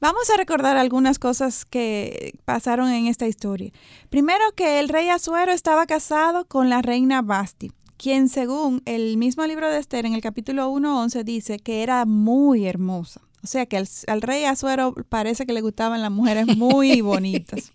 Vamos 0.00 0.28
a 0.28 0.36
recordar 0.36 0.76
algunas 0.76 1.18
cosas 1.18 1.64
que 1.64 2.34
pasaron 2.44 2.90
en 2.90 3.06
esta 3.06 3.26
historia. 3.26 3.72
Primero 4.10 4.44
que 4.54 4.78
el 4.78 4.90
rey 4.90 5.08
Azuero 5.08 5.50
estaba 5.50 5.86
casado 5.86 6.44
con 6.44 6.68
la 6.68 6.82
reina 6.82 7.22
Basti, 7.22 7.72
quien 7.96 8.28
según 8.28 8.82
el 8.84 9.16
mismo 9.16 9.46
libro 9.46 9.70
de 9.70 9.78
Esther 9.78 10.04
en 10.04 10.12
el 10.12 10.20
capítulo 10.20 10.70
1.11 10.70 11.24
dice 11.24 11.58
que 11.58 11.82
era 11.82 12.04
muy 12.04 12.66
hermosa. 12.66 13.22
O 13.44 13.46
sea 13.46 13.66
que 13.66 13.76
al, 13.76 14.22
rey 14.22 14.44
Azuero 14.46 14.94
parece 15.10 15.44
que 15.44 15.52
le 15.52 15.60
gustaban 15.60 16.00
las 16.00 16.10
mujeres 16.10 16.46
muy 16.56 17.00
bonitas. 17.02 17.72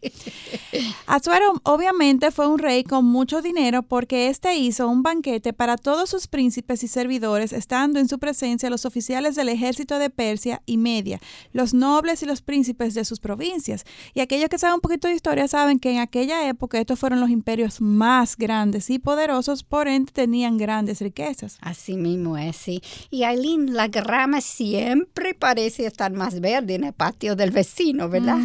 Azuero 1.06 1.62
obviamente 1.62 2.32
fue 2.32 2.48
un 2.48 2.58
rey 2.58 2.84
con 2.84 3.06
mucho 3.06 3.44
dinero 3.44 3.84
porque 3.84 4.30
éste 4.30 4.56
hizo 4.56 4.88
un 4.88 5.04
banquete 5.04 5.54
para 5.54 5.78
todos 5.78 6.10
sus 6.10 6.26
príncipes 6.26 6.84
y 6.84 6.88
servidores, 6.88 7.54
estando 7.54 8.00
en 8.00 8.10
su 8.10 8.18
presencia 8.18 8.72
los 8.72 8.86
oficiales 8.86 9.36
del 9.36 9.48
ejército 9.48 10.00
de 10.00 10.10
Persia 10.10 10.64
y 10.66 10.78
Media, 10.78 11.20
los 11.54 11.76
nobles 11.76 12.24
y 12.24 12.26
los 12.26 12.42
príncipes 12.42 12.96
de 12.96 13.06
sus 13.06 13.20
provincias. 13.20 13.86
Y 14.16 14.22
aquellos 14.22 14.50
que 14.50 14.58
saben 14.58 14.76
un 14.76 14.82
poquito 14.82 15.08
de 15.08 15.14
historia 15.14 15.48
saben 15.48 15.78
que 15.78 15.92
en 15.92 16.00
aquella 16.00 16.50
época 16.50 16.80
estos 16.80 16.98
fueron 16.98 17.20
los 17.20 17.30
imperios 17.30 17.80
más 17.80 18.36
grandes 18.36 18.90
y 18.90 18.98
poderosos, 18.98 19.62
por 19.62 19.88
ende 19.88 20.12
tenían 20.12 20.58
grandes 20.58 21.00
riquezas. 21.00 21.60
Así 21.62 21.96
mismo 21.96 22.40
es, 22.40 22.56
sí. 22.56 22.82
Y 23.12 23.22
Aileen, 23.22 23.76
la 23.76 23.88
grama 23.88 24.42
siempre 24.42 25.36
parece 25.36 25.59
parece 25.60 25.86
estar 25.86 26.12
más 26.14 26.40
verde 26.40 26.76
en 26.76 26.86
el 26.86 26.94
patio 26.94 27.36
del 27.36 27.52
vecino, 27.52 28.08
¿verdad? 28.08 28.38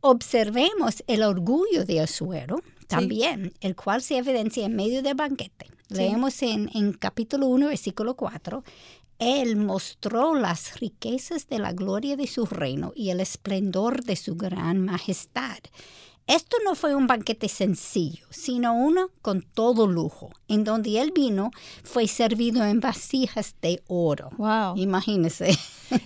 Observemos 0.00 1.04
el 1.06 1.22
orgullo 1.22 1.84
de 1.84 2.00
Azuero 2.00 2.62
también, 2.86 3.52
el 3.60 3.76
cual 3.76 4.00
se 4.00 4.16
evidencia 4.16 4.64
en 4.64 4.74
medio 4.74 5.02
del 5.02 5.14
banquete. 5.14 5.66
Leemos 5.90 6.42
en, 6.42 6.70
en 6.74 6.94
capítulo 6.94 7.48
1, 7.48 7.68
versículo 7.68 8.16
4. 8.16 8.64
Él 9.18 9.56
mostró 9.56 10.34
las 10.34 10.80
riquezas 10.80 11.48
de 11.48 11.58
la 11.58 11.72
gloria 11.72 12.16
de 12.16 12.26
su 12.26 12.46
reino 12.46 12.92
y 12.96 13.10
el 13.10 13.20
esplendor 13.20 14.02
de 14.02 14.16
su 14.16 14.34
gran 14.36 14.80
majestad. 14.80 15.58
Esto 16.26 16.56
no 16.64 16.74
fue 16.74 16.94
un 16.94 17.06
banquete 17.06 17.48
sencillo, 17.48 18.26
sino 18.30 18.74
uno 18.74 19.10
con 19.20 19.42
todo 19.42 19.86
lujo. 19.86 20.30
En 20.48 20.64
donde 20.64 21.00
él 21.00 21.12
vino 21.14 21.50
fue 21.82 22.08
servido 22.08 22.64
en 22.64 22.80
vasijas 22.80 23.54
de 23.60 23.82
oro. 23.88 24.30
Wow. 24.38 24.76
Imagínese. 24.76 25.58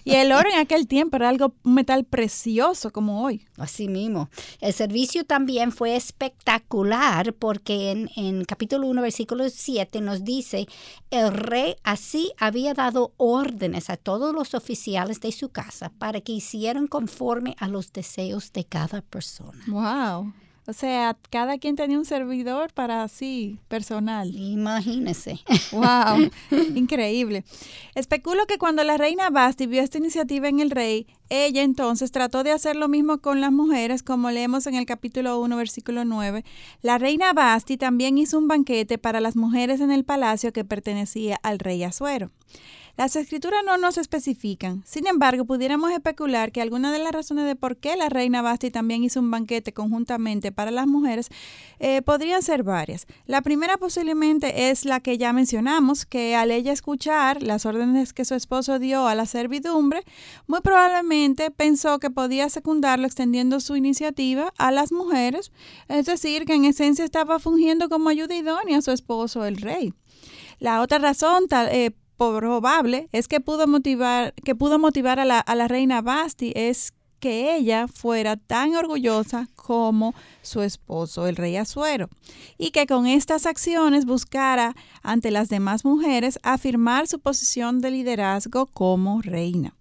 Y 0.05 0.15
el 0.17 0.33
oro 0.33 0.49
en 0.53 0.59
aquel 0.61 0.89
tiempo 0.89 1.17
era 1.17 1.29
algo 1.29 1.55
un 1.63 1.75
metal 1.75 2.05
precioso 2.05 2.91
como 2.93 3.23
hoy. 3.23 3.47
Así 3.63 3.89
mismo. 3.89 4.31
El 4.61 4.73
servicio 4.73 5.25
también 5.25 5.73
fue 5.73 5.97
espectacular 5.97 7.35
porque 7.35 7.91
en, 7.91 8.11
en 8.17 8.45
capítulo 8.45 8.87
1, 8.87 9.03
versículo 9.03 9.49
7 9.49 10.01
nos 10.01 10.25
dice, 10.25 10.67
el 11.11 11.33
rey 11.33 11.77
así 11.83 12.33
había 12.39 12.75
dado 12.75 13.13
órdenes 13.17 13.91
a 13.91 13.97
todos 13.97 14.35
los 14.35 14.55
oficiales 14.55 15.21
de 15.21 15.33
su 15.33 15.51
casa 15.51 15.91
para 15.99 16.21
que 16.21 16.33
hicieran 16.33 16.87
conforme 16.87 17.57
a 17.59 17.69
los 17.69 17.93
deseos 17.93 18.53
de 18.53 18.65
cada 18.65 19.03
persona. 19.03 19.65
Wow. 19.67 20.33
O 20.69 20.75
sea, 20.75 21.17
cada 21.31 21.57
quien 21.57 21.77
tenía 21.77 21.97
un 21.97 22.05
servidor 22.05 22.75
para 22.75 23.09
sí, 23.09 23.59
personal. 23.69 24.31
Imagínese. 24.37 25.41
¡Wow! 25.73 26.31
Increíble. 26.75 27.43
Especulo 27.95 28.45
que 28.47 28.59
cuando 28.59 28.85
la 28.85 28.99
reina 28.99 29.31
Basti 29.31 29.67
vio 29.67 29.81
esta 29.81 29.97
iniciativa 29.97 30.47
en 30.47 30.61
el 30.61 30.71
rey, 30.71 31.07
ella 31.31 31.63
entonces 31.63 32.13
trató 32.13 32.45
de 32.45 32.53
hacer 32.53 32.77
lo 32.77 32.87
mismo 32.87 33.23
con 33.23 33.41
las 33.41 33.51
mujeres, 33.51 34.03
como 34.03 34.31
leemos 34.31 34.67
en 34.67 34.75
el 34.75 34.85
capítulo 34.85 35.41
1, 35.41 35.57
versículo 35.57 36.05
9. 36.05 36.45
La 36.83 36.99
reina 36.99 37.33
Basti 37.33 37.79
también 37.79 38.19
hizo 38.19 38.37
un 38.37 38.47
banquete 38.47 38.99
para 38.99 39.21
las 39.23 39.37
mujeres 39.37 39.81
en 39.81 39.91
el 39.91 40.05
palacio 40.05 40.53
que 40.53 40.67
pertenecía 40.67 41.41
al 41.43 41.61
rey 41.61 41.83
Azuero. 41.83 42.31
Las 42.99 43.15
escrituras 43.15 43.61
no 43.65 43.79
nos 43.79 43.97
especifican. 43.97 44.83
Sin 44.85 45.07
embargo, 45.07 45.45
pudiéramos 45.45 45.93
especular 45.93 46.51
que 46.51 46.61
alguna 46.61 46.91
de 46.91 46.99
las 46.99 47.13
razones 47.13 47.47
de 47.47 47.55
por 47.55 47.77
qué 47.77 47.95
la 47.95 48.09
reina 48.09 48.43
Basti 48.43 48.73
también 48.73 49.05
hizo 49.05 49.21
un 49.21 49.31
banquete 49.31 49.73
conjuntamente 49.73 50.51
para 50.51 50.73
las 50.73 50.89
mujeres 50.89 51.29
eh, 51.79 52.03
podrían 52.03 52.43
ser 52.43 52.65
varias. 52.65 53.07
La 53.27 53.41
primera 53.41 53.77
posiblemente 53.77 54.71
es 54.71 54.85
la 54.85 54.99
que 54.99 55.17
ya 55.17 55.33
mencionamos, 55.33 56.07
que 56.07 56.35
al 56.35 56.51
ella 56.51 56.73
escuchar 56.73 57.41
las 57.41 57.67
órdenes 57.67 58.13
que 58.13 58.25
su 58.25 58.35
esposo 58.35 58.81
dio 58.81 59.07
a 59.07 59.15
la 59.15 59.27
servidumbre, 59.27 60.03
muy 60.49 60.61
probablemente 60.61 61.53
pensó 61.53 62.01
que 62.01 62.11
podía 62.11 62.49
secundarlo 62.49 63.07
extendiendo 63.07 63.61
su 63.61 63.77
iniciativa 63.77 64.53
a 64.59 64.73
las 64.73 64.91
mujeres, 64.91 65.53
es 65.87 66.07
decir, 66.07 66.47
que 66.47 66.55
en 66.55 66.65
esencia 66.65 67.05
estaba 67.05 67.39
fungiendo 67.39 67.89
como 67.89 68.09
ayuda 68.09 68.35
idónea 68.35 68.79
a 68.79 68.83
su 68.83 68.91
esposo, 68.91 69.45
el 69.45 69.59
rey. 69.59 69.95
La 70.59 70.81
otra 70.81 70.99
razón 70.99 71.47
tal, 71.47 71.69
eh, 71.69 71.93
probable 72.19 73.09
es 73.13 73.29
que 73.29 73.41
pudo 73.41 73.67
motivar, 73.67 74.35
que 74.45 74.55
pudo 74.55 74.79
motivar 74.79 75.19
a 75.19 75.25
la, 75.25 75.41
a 75.41 75.55
la 75.55 75.69
reina 75.69 76.03
Basti 76.03 76.53
es 76.55 76.93
que 77.21 77.57
ella 77.57 77.89
fuera 77.89 78.37
tan 78.37 78.77
orgullosa 78.77 79.49
como 79.57 80.15
su 80.43 80.63
esposo, 80.63 81.27
el 81.27 81.37
rey 81.37 81.57
Azuero, 81.57 82.09
y 82.59 82.71
que 82.71 82.87
con 82.87 83.07
estas 83.07 83.47
acciones 83.47 84.05
buscara 84.05 84.77
ante 85.03 85.31
las 85.31 85.49
demás 85.49 85.85
mujeres 85.85 86.39
afirmar 86.43 87.09
su 87.09 87.19
posición 87.19 87.81
de 87.81 87.91
liderazgo 87.91 88.67
como 88.67 89.23
reina. 89.23 89.75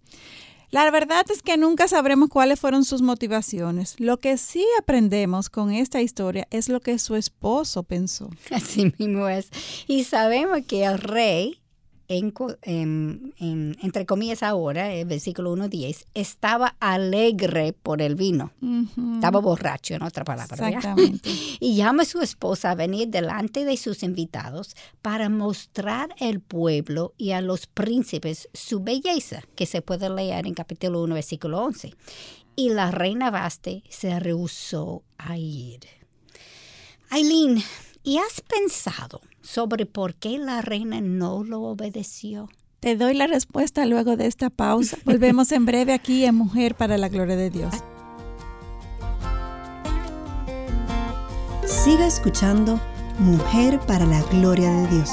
La 0.69 0.91
verdad 0.91 1.25
es 1.31 1.41
que 1.41 1.55
nunca 1.55 1.87
sabremos 1.87 2.27
cuáles 2.27 2.59
fueron 2.59 2.83
sus 2.83 3.01
motivaciones. 3.01 3.95
Lo 3.99 4.19
que 4.19 4.37
sí 4.37 4.65
aprendemos 4.77 5.49
con 5.49 5.71
esta 5.71 6.01
historia 6.01 6.45
es 6.51 6.67
lo 6.67 6.81
que 6.81 6.99
su 6.99 7.15
esposo 7.15 7.83
pensó. 7.83 8.29
Así 8.51 8.93
mismo 8.99 9.29
es. 9.29 9.49
Y 9.87 10.03
sabemos 10.03 10.59
que 10.67 10.83
el 10.83 10.97
rey 10.97 11.61
en, 12.09 13.33
entre 13.37 14.05
comillas 14.05 14.41
ahora, 14.41 14.93
el 14.93 15.05
versículo 15.05 15.55
1.10, 15.55 16.05
estaba 16.13 16.75
alegre 16.79 17.73
por 17.73 18.01
el 18.01 18.15
vino. 18.15 18.51
Estaba 19.15 19.39
borracho, 19.39 19.95
en 19.95 20.03
otra 20.03 20.23
palabra. 20.23 20.69
Exactamente. 20.69 21.29
y 21.59 21.75
llama 21.75 22.03
a 22.03 22.05
su 22.05 22.21
esposa 22.21 22.71
a 22.71 22.75
venir 22.75 23.09
delante 23.09 23.65
de 23.65 23.75
sus 23.75 24.03
invitados 24.03 24.75
para 25.01 25.27
mostrar 25.29 26.15
al 26.19 26.39
pueblo 26.39 27.13
y 27.17 27.31
a 27.31 27.41
los 27.41 27.67
príncipes 27.67 28.47
su 28.53 28.79
belleza, 28.79 29.41
que 29.55 29.65
se 29.65 29.81
puede 29.81 30.09
leer 30.09 30.47
en 30.47 30.53
capítulo 30.53 31.03
1, 31.03 31.15
versículo 31.15 31.61
11. 31.63 31.93
Y 32.55 32.69
la 32.69 32.91
reina 32.91 33.31
Baste 33.31 33.83
se 33.89 34.17
rehusó 34.19 35.03
a 35.17 35.37
ir. 35.37 35.81
Aileen, 37.09 37.61
¿y 38.03 38.17
has 38.17 38.41
pensado 38.41 39.21
sobre 39.47 39.85
por 39.85 40.13
qué 40.15 40.37
la 40.37 40.61
reina 40.61 40.99
no 40.99 41.43
lo 41.43 41.61
obedeció? 41.61 42.49
Te 42.81 42.97
doy 42.97 43.13
la 43.13 43.27
respuesta 43.27 43.85
luego 43.85 44.17
de 44.17 44.27
esta 44.27 44.49
pausa. 44.49 44.97
Volvemos 45.05 45.51
en 45.51 45.65
breve 45.65 45.93
aquí 45.93 46.25
en 46.25 46.35
Mujer 46.35 46.75
para 46.75 46.97
la 46.97 47.07
Gloria 47.07 47.37
de 47.37 47.49
Dios. 47.49 47.73
Siga 51.65 52.05
escuchando 52.05 52.79
Mujer 53.19 53.79
para 53.87 54.05
la 54.05 54.21
Gloria 54.23 54.69
de 54.69 54.87
Dios. 54.87 55.09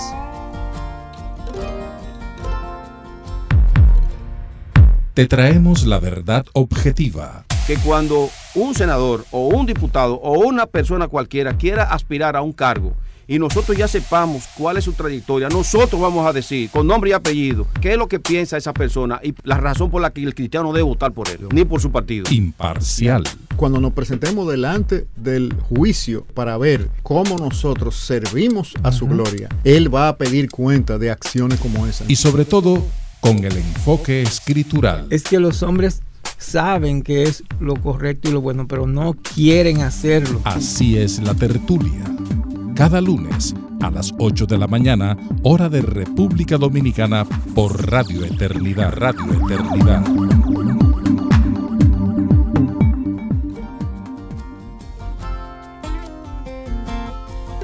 Te 5.15 5.27
traemos 5.27 5.87
la 5.87 6.01
verdad 6.01 6.45
objetiva. 6.55 7.45
Que 7.69 7.77
cuando 7.77 8.29
un 8.57 8.75
senador 8.75 9.25
o 9.31 9.47
un 9.47 9.65
diputado 9.65 10.17
o 10.17 10.41
una 10.41 10.67
persona 10.67 11.09
cualquiera 11.09 11.57
quiera 11.57 11.85
aspirar 11.85 12.37
a 12.37 12.43
un 12.43 12.53
cargo, 12.53 12.95
y 13.27 13.39
nosotros 13.39 13.77
ya 13.77 13.89
sepamos 13.89 14.45
cuál 14.57 14.77
es 14.77 14.85
su 14.85 14.93
trayectoria, 14.93 15.49
nosotros 15.49 16.01
vamos 16.01 16.27
a 16.27 16.33
decir 16.33 16.71
con 16.71 16.87
nombre 16.87 17.11
y 17.11 17.13
apellido 17.13 17.67
qué 17.81 17.93
es 17.93 17.99
lo 17.99 18.09
que 18.09 18.21
piensa 18.21 18.57
esa 18.57 18.73
persona 18.73 19.21
y 19.23 19.35
la 19.43 19.59
razón 19.59 19.91
por 19.91 20.03
la 20.03 20.11
que 20.11 20.23
el 20.23 20.35
cristiano 20.35 20.73
debe 20.73 20.85
votar 20.85 21.13
por 21.13 21.29
él, 21.29 21.41
ni 21.53 21.65
por 21.65 21.81
su 21.81 21.91
partido. 21.91 22.25
Imparcial. 22.31 23.25
Cuando 23.57 23.81
nos 23.81 23.93
presentemos 23.93 24.49
delante 24.49 25.07
del 25.17 25.55
juicio 25.55 26.27
para 26.35 26.59
ver 26.59 26.91
cómo 27.03 27.39
nosotros 27.39 27.95
servimos 27.97 28.75
a 28.83 28.91
su 28.91 29.07
gloria, 29.07 29.49
Él 29.63 29.95
va 29.95 30.09
a 30.09 30.17
pedir 30.17 30.51
cuenta 30.51 30.99
de 30.99 31.11
acciones 31.11 31.61
como 31.61 31.87
esas. 31.87 32.11
Y 32.11 32.17
sobre 32.17 32.45
todo, 32.45 32.85
con 33.21 33.39
el 33.45 33.57
enfoque 33.57 34.23
escritural. 34.23 35.07
Es 35.11 35.23
que 35.23 35.39
los 35.39 35.63
hombres 35.63 36.03
saben 36.39 37.03
que 37.03 37.25
es 37.25 37.43
lo 37.61 37.75
correcto 37.77 38.29
y 38.29 38.33
lo 38.33 38.41
bueno, 38.41 38.67
pero 38.67 38.87
no 38.87 39.15
quieren 39.15 39.81
hacerlo. 39.81 40.41
Así 40.45 40.97
es 40.97 41.23
la 41.23 41.35
tertulia. 41.35 42.05
Cada 42.75 43.01
lunes 43.01 43.55
a 43.81 43.91
las 43.91 44.13
8 44.19 44.47
de 44.47 44.59
la 44.59 44.67
mañana, 44.67 45.17
hora 45.43 45.69
de 45.69 45.83
República 45.83 46.57
Dominicana, 46.57 47.25
por 47.55 47.91
Radio 47.91 48.25
Eternidad, 48.25 48.93
Radio 48.95 49.25
Eternidad. 49.45 50.05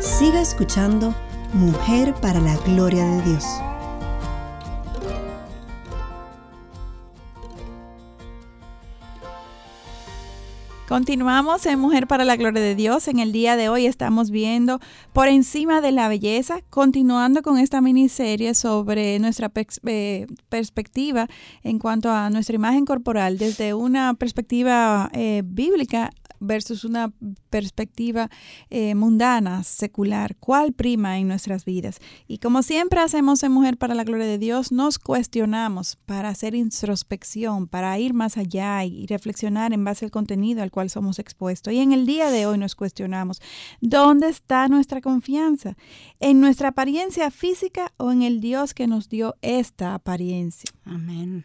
Siga 0.01 0.41
escuchando 0.43 1.15
Mujer 1.55 2.15
para 2.21 2.41
la 2.41 2.57
Gloria 2.59 3.05
de 3.05 3.23
Dios. 3.23 3.45
Continuamos 10.91 11.67
en 11.67 11.79
Mujer 11.79 12.09
para 12.09 12.25
la 12.25 12.35
Gloria 12.35 12.61
de 12.61 12.75
Dios. 12.75 13.07
En 13.07 13.21
el 13.21 13.31
día 13.31 13.55
de 13.55 13.69
hoy 13.69 13.87
estamos 13.87 14.33
viendo 14.33 14.81
por 15.13 15.29
encima 15.29 15.81
de 15.81 15.93
la 15.93 16.09
belleza, 16.09 16.63
continuando 16.69 17.43
con 17.43 17.59
esta 17.59 17.81
miniserie 17.81 18.55
sobre 18.55 19.21
nuestra 19.21 19.53
eh, 19.87 20.27
perspectiva 20.49 21.29
en 21.63 21.79
cuanto 21.79 22.11
a 22.11 22.29
nuestra 22.31 22.57
imagen 22.57 22.87
corporal 22.87 23.39
desde 23.39 23.73
una 23.73 24.15
perspectiva 24.15 25.09
eh, 25.13 25.43
bíblica 25.45 26.11
versus 26.41 26.85
una 26.85 27.13
perspectiva 27.51 28.31
eh, 28.71 28.95
mundana, 28.95 29.63
secular, 29.63 30.37
cuál 30.41 30.73
prima 30.73 31.19
en 31.19 31.29
nuestras 31.29 31.65
vidas. 31.65 31.99
Y 32.27 32.39
como 32.39 32.63
siempre 32.63 33.01
hacemos 33.01 33.43
en 33.43 33.53
Mujer 33.53 33.77
para 33.77 33.95
la 33.95 34.05
Gloria 34.05 34.27
de 34.27 34.39
Dios, 34.39 34.73
nos 34.73 34.99
cuestionamos 34.99 35.97
para 36.07 36.31
hacer 36.31 36.55
introspección, 36.55 37.69
para 37.69 37.97
ir 37.99 38.15
más 38.15 38.39
allá 38.39 38.85
y 38.85 39.07
reflexionar 39.07 39.73
en 39.73 39.85
base 39.85 40.07
al 40.07 40.11
contenido 40.11 40.63
al 40.63 40.71
cual 40.71 40.80
somos 40.89 41.19
expuestos. 41.19 41.73
Y 41.73 41.81
en 41.81 41.93
el 41.93 42.07
día 42.07 42.31
de 42.31 42.47
hoy 42.47 42.59
nos 42.59 42.75
cuestionamos, 42.75 43.43
¿dónde 43.81 44.29
está 44.29 44.69
nuestra 44.69 45.01
confianza? 45.01 45.77
¿En 46.21 46.41
nuestra 46.41 46.69
apariencia 46.69 47.31
física 47.31 47.93
o 47.97 48.13
en 48.13 48.23
el 48.23 48.41
Dios 48.41 48.75
que 48.75 48.87
nos 48.87 49.09
dio 49.09 49.37
esta 49.43 49.95
apariencia? 49.95 50.71
Amén. 50.85 51.45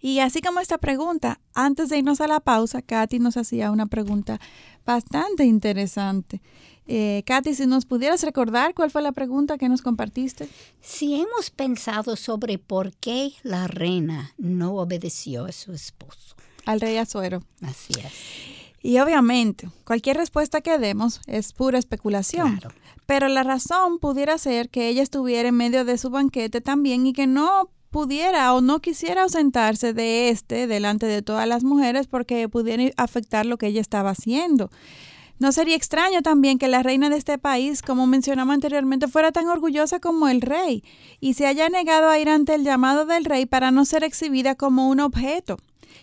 Y 0.00 0.20
así 0.20 0.40
como 0.40 0.60
esta 0.60 0.78
pregunta, 0.78 1.40
antes 1.54 1.88
de 1.88 1.98
irnos 1.98 2.20
a 2.20 2.28
la 2.28 2.40
pausa, 2.40 2.82
Katy 2.82 3.18
nos 3.18 3.36
hacía 3.36 3.70
una 3.70 3.86
pregunta 3.86 4.40
bastante 4.84 5.44
interesante. 5.44 6.40
Eh, 6.88 7.24
Katy, 7.26 7.54
si 7.54 7.66
nos 7.66 7.84
pudieras 7.84 8.22
recordar 8.22 8.74
cuál 8.74 8.90
fue 8.90 9.02
la 9.02 9.12
pregunta 9.12 9.58
que 9.58 9.68
nos 9.68 9.82
compartiste. 9.82 10.48
Si 10.80 11.14
hemos 11.14 11.50
pensado 11.50 12.14
sobre 12.16 12.58
por 12.58 12.94
qué 12.94 13.32
la 13.42 13.66
reina 13.66 14.32
no 14.38 14.74
obedeció 14.74 15.46
a 15.46 15.52
su 15.52 15.72
esposo. 15.72 16.36
Al 16.64 16.80
rey 16.80 16.96
Azuero. 16.96 17.42
Así 17.62 17.94
es. 17.98 18.55
Y 18.86 19.00
obviamente, 19.00 19.68
cualquier 19.84 20.16
respuesta 20.16 20.60
que 20.60 20.78
demos 20.78 21.20
es 21.26 21.52
pura 21.52 21.76
especulación. 21.76 22.58
Claro. 22.58 22.72
Pero 23.04 23.26
la 23.26 23.42
razón 23.42 23.98
pudiera 23.98 24.38
ser 24.38 24.68
que 24.68 24.86
ella 24.88 25.02
estuviera 25.02 25.48
en 25.48 25.56
medio 25.56 25.84
de 25.84 25.98
su 25.98 26.08
banquete 26.08 26.60
también 26.60 27.04
y 27.04 27.12
que 27.12 27.26
no 27.26 27.68
pudiera 27.90 28.54
o 28.54 28.60
no 28.60 28.78
quisiera 28.78 29.24
ausentarse 29.24 29.92
de 29.92 30.28
este 30.28 30.68
delante 30.68 31.06
de 31.06 31.20
todas 31.20 31.48
las 31.48 31.64
mujeres 31.64 32.06
porque 32.06 32.48
pudiera 32.48 32.92
afectar 32.96 33.44
lo 33.44 33.58
que 33.58 33.66
ella 33.66 33.80
estaba 33.80 34.10
haciendo. 34.10 34.70
No 35.40 35.50
sería 35.50 35.74
extraño 35.74 36.22
también 36.22 36.56
que 36.56 36.68
la 36.68 36.84
reina 36.84 37.10
de 37.10 37.16
este 37.16 37.38
país, 37.38 37.82
como 37.82 38.06
mencionamos 38.06 38.54
anteriormente, 38.54 39.08
fuera 39.08 39.32
tan 39.32 39.48
orgullosa 39.48 39.98
como 39.98 40.28
el 40.28 40.40
rey 40.40 40.84
y 41.18 41.34
se 41.34 41.48
haya 41.48 41.68
negado 41.70 42.08
a 42.08 42.20
ir 42.20 42.28
ante 42.28 42.54
el 42.54 42.62
llamado 42.62 43.04
del 43.04 43.24
rey 43.24 43.46
para 43.46 43.72
no 43.72 43.84
ser 43.84 44.04
exhibida 44.04 44.54
como 44.54 44.88
un 44.88 45.00
objeto 45.00 45.56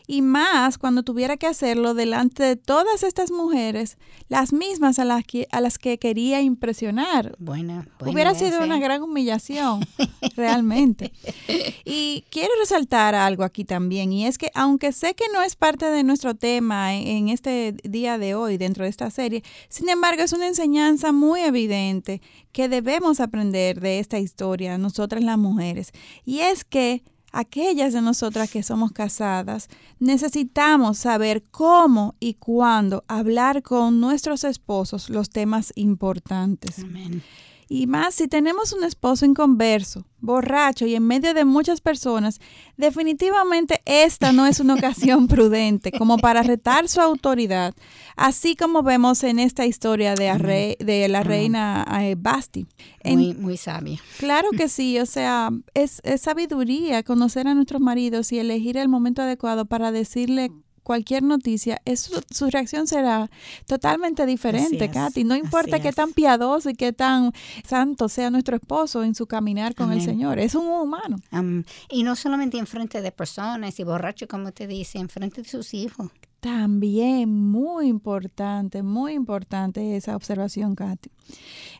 y 0.08 0.22
más 0.22 0.78
cuando 0.78 1.04
tuviera 1.04 1.38
que 1.38 1.48
hacerlo 1.48 1.94
delante 1.94 2.44
de 2.44 2.56
todas 2.56 3.04
estas 3.04 3.32
mujeres, 3.32 3.98
las 4.30 4.54
mismas 4.54 5.00
a 5.00 5.06
las 5.06 5.24
que, 5.24 5.48
a 5.52 5.62
las 5.62 5.78
que 5.78 5.98
quería 5.98 6.42
impresionar. 6.42 7.36
Buena, 7.40 7.88
Hubiera 8.00 8.34
sido 8.36 8.64
una 8.64 8.80
gran 8.80 9.02
humillación, 9.02 9.86
realmente. 10.36 11.14
Y 11.86 12.26
quiero 12.30 12.52
resaltar 12.60 13.16
algo 13.16 13.44
aquí 13.44 13.66
también, 13.66 14.12
y 14.12 14.26
es 14.26 14.38
que 14.38 14.52
aunque 14.54 14.92
sé 14.92 15.14
que 15.16 15.26
no 15.34 15.42
es 15.42 15.56
parte 15.56 15.86
de 15.86 16.04
nuestro 16.04 16.36
tema 16.36 16.96
en, 16.96 17.08
en 17.08 17.30
este 17.30 17.76
día 17.84 18.18
de 18.18 18.36
hoy, 18.36 18.58
dentro 18.58 18.84
de 18.84 18.90
esta 18.90 19.10
serie, 19.10 19.44
sin 19.70 19.90
embargo 19.90 20.24
es 20.24 20.34
una 20.34 20.48
enseñanza 20.48 21.12
muy 21.12 21.42
evidente 21.42 22.22
que 22.52 22.70
debemos 22.70 23.20
aprender 23.20 23.80
de 23.80 24.00
esta 24.00 24.20
historia, 24.20 24.78
nosotras 24.78 25.24
las 25.24 25.38
mujeres, 25.38 25.92
y 26.26 26.40
es 26.40 26.64
que 26.64 27.04
aquellas 27.34 27.94
de 27.94 28.02
nosotras 28.02 28.50
que 28.50 28.64
somos 28.64 28.94
casadas, 28.94 29.68
necesitamos 30.00 31.00
saber 31.00 31.44
cómo 31.52 32.16
y 32.20 32.36
cuándo 32.36 33.04
hablar 33.08 33.64
con 33.64 34.00
nuestros 34.00 34.46
esposos 34.46 35.10
los 35.10 35.30
temas 35.30 35.74
importantes. 35.76 36.80
Amén. 36.80 37.22
Y 37.70 37.88
más, 37.88 38.16
si 38.16 38.28
tenemos 38.28 38.74
un 38.74 38.84
esposo 38.84 39.26
inconverso, 39.26 40.06
borracho 40.20 40.86
y 40.86 40.96
en 40.96 41.06
medio 41.06 41.34
de 41.34 41.44
muchas 41.44 41.82
personas, 41.82 42.40
definitivamente 42.78 43.82
esta 43.86 44.32
no 44.32 44.46
es 44.46 44.60
una 44.60 44.76
ocasión 44.76 45.28
prudente 45.30 45.92
como 45.92 46.18
para 46.18 46.44
retar 46.44 46.88
su 46.88 47.02
autoridad, 47.02 47.74
así 48.16 48.56
como 48.56 48.84
vemos 48.84 49.24
en 49.24 49.40
esta 49.40 49.66
historia 49.66 50.16
de, 50.16 50.78
de 50.80 51.08
la 51.10 51.24
reina 51.24 51.86
eh, 52.02 52.16
Basti. 52.18 52.66
En, 53.02 53.20
Muy, 53.20 53.34
muy 53.34 53.58
sabia. 53.58 54.00
Claro 54.18 54.50
que 54.52 54.70
sí, 54.70 54.98
o 55.00 55.06
sea, 55.06 55.50
es, 55.74 56.00
es 56.04 56.22
sabiduría 56.22 57.04
conocer 57.04 57.48
a 57.48 57.54
nuestros 57.54 57.82
maridos 57.82 58.32
y 58.32 58.40
elegir 58.40 58.78
el 58.78 58.88
momento 58.88 59.22
adecuado 59.22 59.66
para 59.66 59.92
decirle 59.92 60.52
cualquier 60.84 61.24
noticia, 61.24 61.82
eso, 61.86 62.22
su 62.30 62.50
reacción 62.50 62.88
será 62.88 63.30
totalmente 63.66 64.26
diferente, 64.26 64.86
es, 64.86 64.92
Katy. 64.92 65.24
No 65.24 65.36
importa 65.36 65.80
qué 65.80 65.90
es. 65.90 65.96
tan 65.96 66.14
piadoso 66.14 66.70
y 66.70 66.76
qué 66.76 66.94
tan 66.94 67.32
santo 67.68 68.10
sea 68.10 68.30
nuestro 68.30 68.56
esposo 68.56 69.04
en 69.04 69.16
su 69.16 69.26
caminar 69.26 69.76
con 69.76 69.92
el. 69.92 70.04
Señor. 70.04 70.38
Es 70.40 70.54
un 70.56 70.68
humano. 70.68 71.18
Y 71.90 72.04
no 72.04 72.16
solamente 72.16 72.58
en 72.58 72.68
frente 72.68 73.02
de 73.02 73.12
personas 73.12 73.80
y 73.80 73.84
borracho, 73.84 74.28
como 74.28 74.52
te 74.52 74.68
dice, 74.68 75.00
en 75.00 75.10
frente 75.10 75.42
de 75.42 75.50
sus 75.50 75.74
hijos. 75.74 76.12
También 76.44 77.52
muy 77.52 77.88
importante, 77.88 78.84
muy 78.84 79.14
importante 79.14 79.96
esa 79.96 80.14
observación, 80.14 80.76
Katy. 80.76 81.10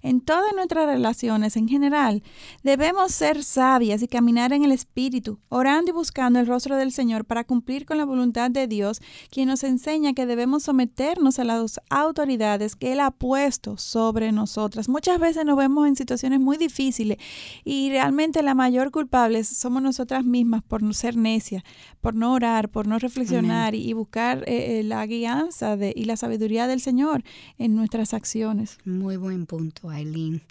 En 0.02 0.22
todas 0.22 0.54
nuestras 0.56 0.86
relaciones 0.86 1.58
en 1.58 1.68
general, 1.68 2.24
debemos 2.64 3.12
ser 3.12 3.44
sabias 3.44 4.02
y 4.02 4.08
caminar 4.08 4.54
en 4.54 4.64
el 4.64 4.72
Espíritu, 4.72 5.40
orando 5.50 5.92
y 5.92 5.94
buscando 5.94 6.40
el 6.40 6.48
rostro 6.48 6.78
del 6.78 6.94
Señor 6.94 7.26
para 7.26 7.44
cumplir 7.44 7.86
con 7.86 7.98
la 7.98 8.06
voluntad 8.06 8.52
de 8.52 8.68
Dios, 8.68 9.02
quien 9.30 9.50
nos 9.50 9.66
enseña 9.66 10.14
que 10.14 10.26
debemos 10.26 10.64
someternos 10.64 11.40
a 11.40 11.44
las 11.44 11.82
autoridades 11.90 12.78
que 12.78 12.94
Él 12.94 13.02
ha 13.02 13.12
puesto 13.12 13.78
sobre 13.78 14.32
nosotras. 14.32 14.88
Muchas 14.88 15.20
veces 15.20 15.46
nos 15.46 15.58
vemos 15.58 15.88
en 15.88 15.98
situaciones 15.98 16.40
muy 16.40 16.56
difíciles 16.56 17.18
y 17.66 17.90
realmente 17.90 18.44
la 18.44 18.56
mayor 18.56 18.92
culpable 18.92 19.44
somos 19.44 19.82
nosotras 19.82 20.24
mismas 20.24 20.64
por 20.64 20.84
no 20.84 20.94
ser 20.94 21.18
necias, 21.18 21.64
por 22.00 22.16
no 22.16 22.34
orar, 22.34 22.70
por 22.70 22.88
no 22.88 22.98
reflexionar 22.98 23.76
y, 23.76 23.90
y 23.90 23.92
buscar 23.94 24.44
eh, 24.54 24.80
eh, 24.80 24.84
la 24.84 25.06
guianza 25.06 25.78
de, 25.78 25.94
y 25.96 26.06
la 26.06 26.18
sabiduría 26.18 26.68
del 26.68 26.82
Señor 26.82 27.24
en 27.58 27.76
nuestras 27.76 28.14
acciones. 28.14 28.78
Muy 28.86 29.18
buen 29.18 29.46
punto, 29.46 29.90
Aileen. 29.90 30.42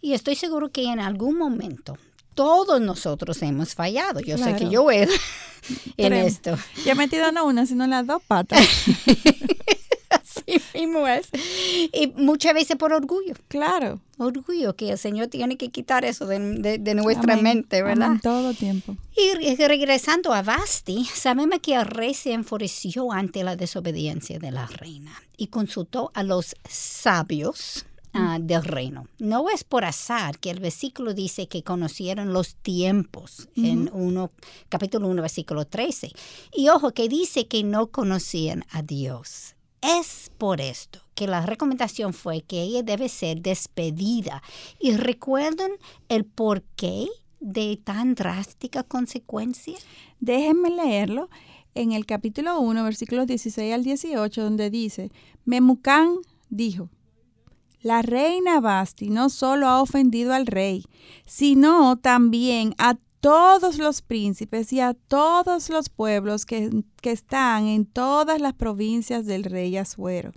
Y 0.00 0.12
estoy 0.12 0.34
seguro 0.34 0.70
que 0.70 0.84
en 0.84 1.00
algún 1.00 1.38
momento 1.38 1.96
todos 2.34 2.80
nosotros 2.80 3.42
hemos 3.42 3.74
fallado. 3.74 4.20
Yo 4.20 4.38
sé 4.38 4.54
que 4.56 4.68
yo 4.68 4.90
he 4.90 5.08
en 5.96 6.12
esto. 6.12 6.56
Ya 6.84 6.92
he 6.92 6.94
metido 6.94 7.32
no 7.32 7.46
una, 7.46 7.66
sino 7.66 7.86
las 7.86 8.06
dos 8.06 8.22
patas. 8.22 8.60
Así 10.48 10.78
mismo 10.78 11.06
es. 11.08 11.28
Y 11.92 12.12
muchas 12.16 12.54
veces 12.54 12.76
por 12.76 12.92
orgullo. 12.92 13.34
Claro. 13.48 14.00
Orgullo, 14.18 14.76
que 14.76 14.90
el 14.90 14.98
Señor 14.98 15.26
tiene 15.26 15.56
que 15.56 15.68
quitar 15.70 16.04
eso 16.04 16.26
de, 16.26 16.38
de- 16.38 16.78
de 16.78 16.94
nuestra 16.94 17.34
Amén. 17.34 17.44
mente, 17.44 17.82
¿verdad? 17.82 18.06
Amén, 18.08 18.20
todo 18.20 18.54
tiempo. 18.54 18.96
Y 19.16 19.34
re- 19.56 19.68
regresando 19.68 20.32
a 20.32 20.42
Basti, 20.42 21.04
sabemos 21.04 21.58
que 21.60 21.74
el 21.74 21.84
rey 21.84 22.14
se 22.14 22.32
enfureció 22.32 23.12
ante 23.12 23.44
la 23.44 23.56
desobediencia 23.56 24.38
de 24.38 24.50
la 24.52 24.66
reina 24.66 25.12
y 25.36 25.48
consultó 25.48 26.10
a 26.14 26.22
los 26.22 26.54
sabios 26.68 27.84
ah, 28.14 28.38
del 28.40 28.64
reino. 28.64 29.06
No 29.18 29.50
es 29.50 29.64
por 29.64 29.84
azar 29.84 30.38
que 30.38 30.50
el 30.50 30.60
versículo 30.60 31.12
dice 31.12 31.46
que 31.48 31.62
conocieron 31.62 32.32
los 32.32 32.54
tiempos 32.56 33.48
en 33.56 33.90
uno, 33.92 34.30
capítulo 34.70 35.08
1, 35.08 35.20
versículo 35.22 35.66
13. 35.66 36.12
Y 36.54 36.68
ojo, 36.70 36.92
que 36.94 37.08
dice 37.08 37.48
que 37.48 37.62
no 37.64 37.88
conocían 37.88 38.64
a 38.70 38.80
Dios. 38.82 39.55
Es 39.86 40.32
por 40.36 40.60
esto 40.60 40.98
que 41.14 41.28
la 41.28 41.46
recomendación 41.46 42.12
fue 42.12 42.42
que 42.42 42.60
ella 42.60 42.82
debe 42.82 43.08
ser 43.08 43.40
despedida. 43.40 44.42
¿Y 44.80 44.96
recuerdan 44.96 45.70
el 46.08 46.24
porqué 46.24 47.06
de 47.38 47.80
tan 47.84 48.16
drástica 48.16 48.82
consecuencia? 48.82 49.78
Déjenme 50.18 50.70
leerlo 50.70 51.30
en 51.76 51.92
el 51.92 52.04
capítulo 52.04 52.58
1, 52.58 52.82
versículos 52.82 53.28
16 53.28 53.72
al 53.72 53.84
18, 53.84 54.42
donde 54.42 54.70
dice, 54.70 55.12
Memucán 55.44 56.16
dijo, 56.50 56.90
la 57.80 58.02
reina 58.02 58.60
Basti 58.60 59.10
no 59.10 59.30
solo 59.30 59.68
ha 59.68 59.80
ofendido 59.80 60.34
al 60.34 60.46
rey, 60.46 60.84
sino 61.26 61.96
también 61.96 62.74
a 62.78 62.96
todos 63.20 63.78
los 63.78 64.02
príncipes 64.02 64.72
y 64.72 64.80
a 64.80 64.94
todos 64.94 65.70
los 65.70 65.88
pueblos 65.88 66.46
que, 66.46 66.84
que, 67.00 67.10
están 67.10 67.66
en 67.66 67.86
todas 67.86 68.40
las 68.40 68.52
provincias 68.52 69.26
del 69.26 69.44
rey 69.44 69.76
Asuero, 69.76 70.32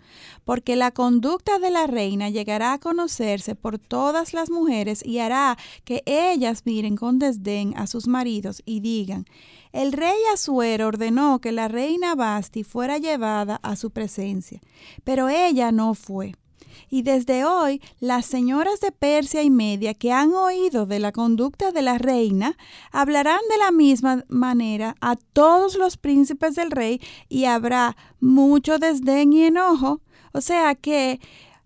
porque 0.46 0.76
la 0.76 0.92
conducta 0.92 1.60
de 1.60 1.70
la 1.70 1.88
reina 1.88 2.30
llegará 2.30 2.74
a 2.74 2.80
conocerse 2.80 3.56
por 3.56 3.80
todas 3.80 4.34
las 4.34 4.50
mujeres 4.50 5.06
y 5.06 5.20
hará 5.20 5.58
que 5.84 6.02
ellas 6.06 6.64
miren 6.66 6.96
con 6.96 7.20
desdén 7.20 7.74
a 7.78 7.88
sus 7.88 8.08
maridos 8.08 8.62
y 8.66 8.80
digan, 8.80 9.26
el 9.72 9.92
rey 9.92 10.18
Asuero 10.34 10.88
ordenó 10.88 11.40
que 11.40 11.52
la 11.52 11.68
reina 11.68 12.16
Basti 12.16 12.64
fuera 12.64 12.98
llevada 12.98 13.60
a 13.62 13.76
su 13.76 13.92
presencia, 13.92 14.62
pero 15.04 15.30
ella 15.30 15.72
no 15.72 15.94
fue 15.94 16.34
y 16.90 17.04
desde 17.04 17.46
hoy 17.46 17.82
las 18.00 18.26
señoras 18.26 18.80
de 18.82 18.92
Persia 18.92 19.44
y 19.44 19.50
Media 19.50 19.94
que 19.94 20.12
han 20.12 20.34
oído 20.34 20.86
de 20.86 21.00
la 21.00 21.12
conducta 21.12 21.72
de 21.72 21.82
la 21.82 21.98
reina 21.98 22.58
hablarán 22.92 23.40
de 23.50 23.58
la 23.58 23.72
misma 23.72 24.26
manera 24.28 24.96
a 25.02 25.16
todos 25.16 25.76
los 25.76 25.98
príncipes 25.98 26.56
del 26.56 26.72
rey 26.72 27.02
y 27.28 27.46
habrá 27.46 27.96
mucho 28.20 28.80
desdén 28.80 29.34
y 29.34 29.44
enojo. 29.44 30.02
O 30.34 30.42
sea 30.42 30.76
que 30.76 31.20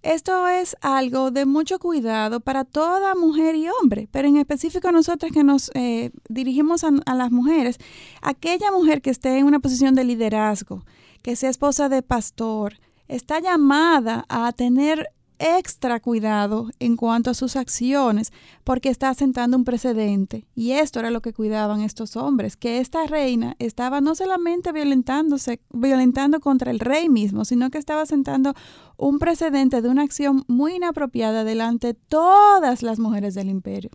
esto 0.03 0.49
es 0.49 0.75
algo 0.81 1.31
de 1.31 1.45
mucho 1.45 1.79
cuidado 1.79 2.41
para 2.41 2.65
toda 2.65 3.15
mujer 3.15 3.55
y 3.55 3.67
hombre, 3.69 4.09
pero 4.11 4.27
en 4.27 4.35
específico 4.35 4.91
nosotras 4.91 5.31
que 5.31 5.45
nos 5.45 5.71
eh, 5.75 6.11
dirigimos 6.27 6.83
a, 6.83 6.89
a 7.05 7.15
las 7.15 7.31
mujeres, 7.31 7.77
aquella 8.21 8.69
mujer 8.71 9.01
que 9.01 9.09
esté 9.09 9.37
en 9.37 9.45
una 9.45 9.59
posición 9.59 9.95
de 9.95 10.03
liderazgo, 10.03 10.83
que 11.21 11.37
sea 11.37 11.49
esposa 11.49 11.87
de 11.87 12.01
pastor, 12.01 12.73
está 13.07 13.39
llamada 13.39 14.25
a 14.29 14.51
tener 14.51 15.09
extra 15.39 15.99
cuidado 15.99 16.69
en 16.79 16.95
cuanto 16.95 17.29
a 17.29 17.33
sus 17.33 17.55
acciones 17.55 18.31
porque 18.63 18.89
está 18.89 19.13
sentando 19.13 19.57
un 19.57 19.65
precedente. 19.65 20.47
Y 20.55 20.71
esto 20.71 20.99
era 20.99 21.11
lo 21.11 21.21
que 21.21 21.33
cuidaban 21.33 21.81
estos 21.81 22.15
hombres, 22.15 22.55
que 22.55 22.79
esta 22.79 23.05
reina 23.07 23.55
estaba 23.59 23.99
no 23.99 24.15
solamente 24.15 24.71
violentándose, 24.71 25.59
violentando 25.71 26.39
contra 26.39 26.71
el 26.71 26.79
rey 26.79 27.09
mismo, 27.09 27.43
sino 27.45 27.69
que 27.69 27.77
estaba 27.77 28.05
sentando 28.05 28.53
un 28.97 29.19
precedente 29.19 29.81
de 29.81 29.89
una 29.89 30.03
acción 30.03 30.43
muy 30.47 30.75
inapropiada 30.75 31.43
delante 31.43 31.87
de 31.87 31.93
todas 31.95 32.81
las 32.81 32.99
mujeres 32.99 33.33
del 33.33 33.49
imperio. 33.49 33.91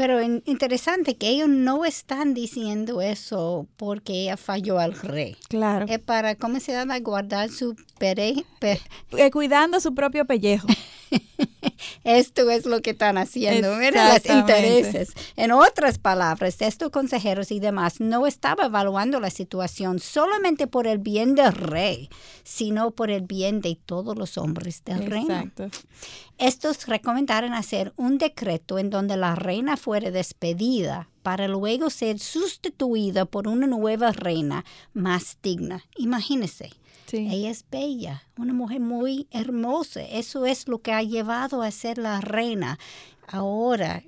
Pero 0.00 0.22
interesante 0.22 1.18
que 1.18 1.28
ellos 1.28 1.50
no 1.50 1.84
están 1.84 2.32
diciendo 2.32 3.02
eso 3.02 3.66
porque 3.76 4.22
ella 4.22 4.38
falló 4.38 4.78
al 4.78 4.94
rey. 4.94 5.36
Claro. 5.50 5.84
Es 5.90 5.98
para, 5.98 6.36
¿cómo 6.36 6.58
se 6.58 6.72
llama? 6.72 6.98
Guardar 7.00 7.50
su 7.50 7.76
pere, 7.98 8.46
eh, 8.62 9.30
cuidando 9.30 9.78
su 9.78 9.94
propio 9.94 10.24
pellejo. 10.24 10.66
Esto 12.04 12.50
es 12.50 12.66
lo 12.66 12.82
que 12.82 12.90
están 12.90 13.18
haciendo, 13.18 13.74
mira 13.76 14.14
los 14.14 14.26
intereses. 14.26 15.12
En 15.36 15.52
otras 15.52 15.98
palabras, 15.98 16.60
estos 16.60 16.90
consejeros 16.90 17.50
y 17.50 17.60
demás 17.60 18.00
no 18.00 18.26
estaban 18.26 18.66
evaluando 18.66 19.20
la 19.20 19.30
situación 19.30 19.98
solamente 19.98 20.66
por 20.66 20.86
el 20.86 20.98
bien 20.98 21.34
del 21.34 21.52
rey, 21.52 22.08
sino 22.44 22.90
por 22.92 23.10
el 23.10 23.22
bien 23.22 23.60
de 23.60 23.76
todos 23.84 24.16
los 24.16 24.38
hombres 24.38 24.82
del 24.84 25.06
reino. 25.06 25.50
Estos 26.38 26.86
recomendaron 26.86 27.52
hacer 27.52 27.92
un 27.96 28.18
decreto 28.18 28.78
en 28.78 28.90
donde 28.90 29.16
la 29.16 29.34
reina 29.34 29.76
fuera 29.76 30.10
despedida 30.10 31.08
para 31.22 31.48
luego 31.48 31.90
ser 31.90 32.18
sustituida 32.18 33.26
por 33.26 33.46
una 33.46 33.66
nueva 33.66 34.12
reina 34.12 34.64
más 34.94 35.36
digna. 35.42 35.84
Imagínense 35.96 36.70
ella 37.12 37.50
es 37.50 37.64
bella, 37.70 38.22
una 38.38 38.52
mujer 38.52 38.80
muy 38.80 39.26
hermosa. 39.30 40.02
Eso 40.02 40.46
es 40.46 40.68
lo 40.68 40.80
que 40.80 40.92
ha 40.92 41.02
llevado 41.02 41.62
a 41.62 41.70
ser 41.70 41.98
la 41.98 42.20
reina. 42.20 42.78
Ahora, 43.26 44.02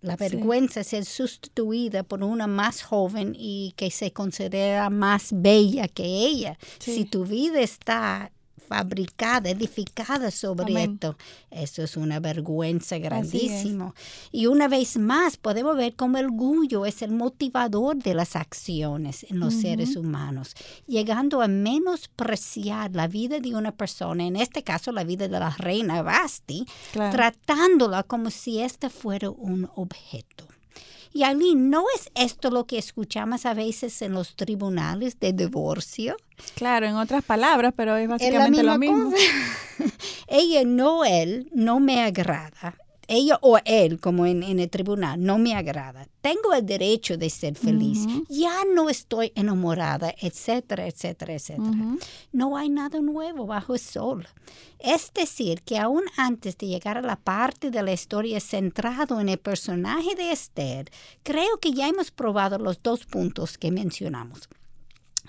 la 0.00 0.16
vergüenza 0.16 0.80
es 0.80 0.88
ser 0.88 1.04
sustituida 1.04 2.02
por 2.02 2.22
una 2.22 2.46
más 2.46 2.82
joven 2.82 3.34
y 3.36 3.74
que 3.76 3.90
se 3.90 4.12
considera 4.12 4.88
más 4.90 5.30
bella 5.32 5.88
que 5.88 6.04
ella. 6.04 6.58
Si 6.78 7.04
tu 7.04 7.24
vida 7.24 7.60
está 7.60 8.30
fabricada, 8.66 9.50
edificada 9.50 10.30
sobre 10.30 10.82
esto. 10.82 11.16
Eso 11.50 11.82
es 11.82 11.96
una 11.96 12.20
vergüenza 12.20 12.98
grandísima. 12.98 13.94
Y 14.32 14.46
una 14.46 14.68
vez 14.68 14.96
más 14.98 15.36
podemos 15.36 15.76
ver 15.76 15.94
cómo 15.94 16.18
el 16.18 16.26
orgullo 16.26 16.86
es 16.86 17.02
el 17.02 17.12
motivador 17.12 17.96
de 17.96 18.14
las 18.14 18.36
acciones 18.36 19.24
en 19.28 19.40
los 19.40 19.54
seres 19.54 19.96
humanos, 19.96 20.54
llegando 20.86 21.40
a 21.42 21.48
menospreciar 21.48 22.94
la 22.94 23.08
vida 23.08 23.40
de 23.40 23.54
una 23.54 23.72
persona, 23.72 24.24
en 24.26 24.36
este 24.36 24.62
caso 24.62 24.92
la 24.92 25.04
vida 25.04 25.28
de 25.28 25.38
la 25.38 25.50
reina 25.50 26.02
Basti, 26.02 26.66
tratándola 26.92 28.02
como 28.02 28.30
si 28.30 28.60
ésta 28.60 28.90
fuera 28.90 29.30
un 29.30 29.68
objeto. 29.76 30.55
Y 31.12 31.22
Ali, 31.22 31.54
¿no 31.54 31.84
es 31.94 32.10
esto 32.14 32.50
lo 32.50 32.66
que 32.66 32.78
escuchamos 32.78 33.46
a 33.46 33.54
veces 33.54 34.00
en 34.02 34.12
los 34.12 34.36
tribunales 34.36 35.18
de 35.20 35.32
divorcio? 35.32 36.16
Claro, 36.54 36.86
en 36.86 36.96
otras 36.96 37.24
palabras, 37.24 37.72
pero 37.76 37.96
es 37.96 38.08
básicamente 38.08 38.62
lo 38.62 38.78
mismo. 38.78 39.12
Ella 40.28 40.64
no, 40.64 41.04
él, 41.04 41.48
no 41.52 41.80
me 41.80 42.02
agrada 42.02 42.76
ella 43.08 43.38
o 43.42 43.58
él, 43.64 44.00
como 44.00 44.26
en, 44.26 44.42
el 44.42 44.70
tribunal, 44.70 45.22
no 45.22 45.38
me 45.38 45.54
agrada. 45.54 46.08
Tengo 46.20 46.52
el 46.54 46.66
derecho 46.66 47.16
de 47.16 47.30
ser 47.30 47.54
feliz. 47.54 48.06
Ya 48.28 48.64
no 48.74 48.90
estoy 48.90 49.32
enamorada, 49.34 50.14
etcétera, 50.20 50.86
etcétera, 50.86 51.34
etcétera. 51.34 51.96
No 52.32 52.56
hay 52.56 52.68
nada 52.68 53.00
nuevo 53.00 53.46
bajo 53.46 53.74
el 53.74 53.80
sol. 53.80 54.26
Es 54.78 55.12
decir, 55.14 55.62
que 55.62 55.78
aún 55.78 56.04
antes 56.16 56.58
de 56.58 56.66
llegar 56.66 56.98
a 56.98 57.02
la 57.02 57.16
parte 57.16 57.70
de 57.70 57.82
la 57.82 57.92
historia 57.92 58.40
centrado 58.40 59.20
en 59.20 59.28
el 59.28 59.38
personaje 59.38 60.14
de 60.14 60.32
Esther, 60.32 60.90
creo 61.22 61.58
que 61.58 61.72
ya 61.72 61.88
hemos 61.88 62.10
probado 62.10 62.58
los 62.58 62.82
dos 62.82 63.06
puntos 63.06 63.56
que 63.56 63.70
mencionamos 63.70 64.48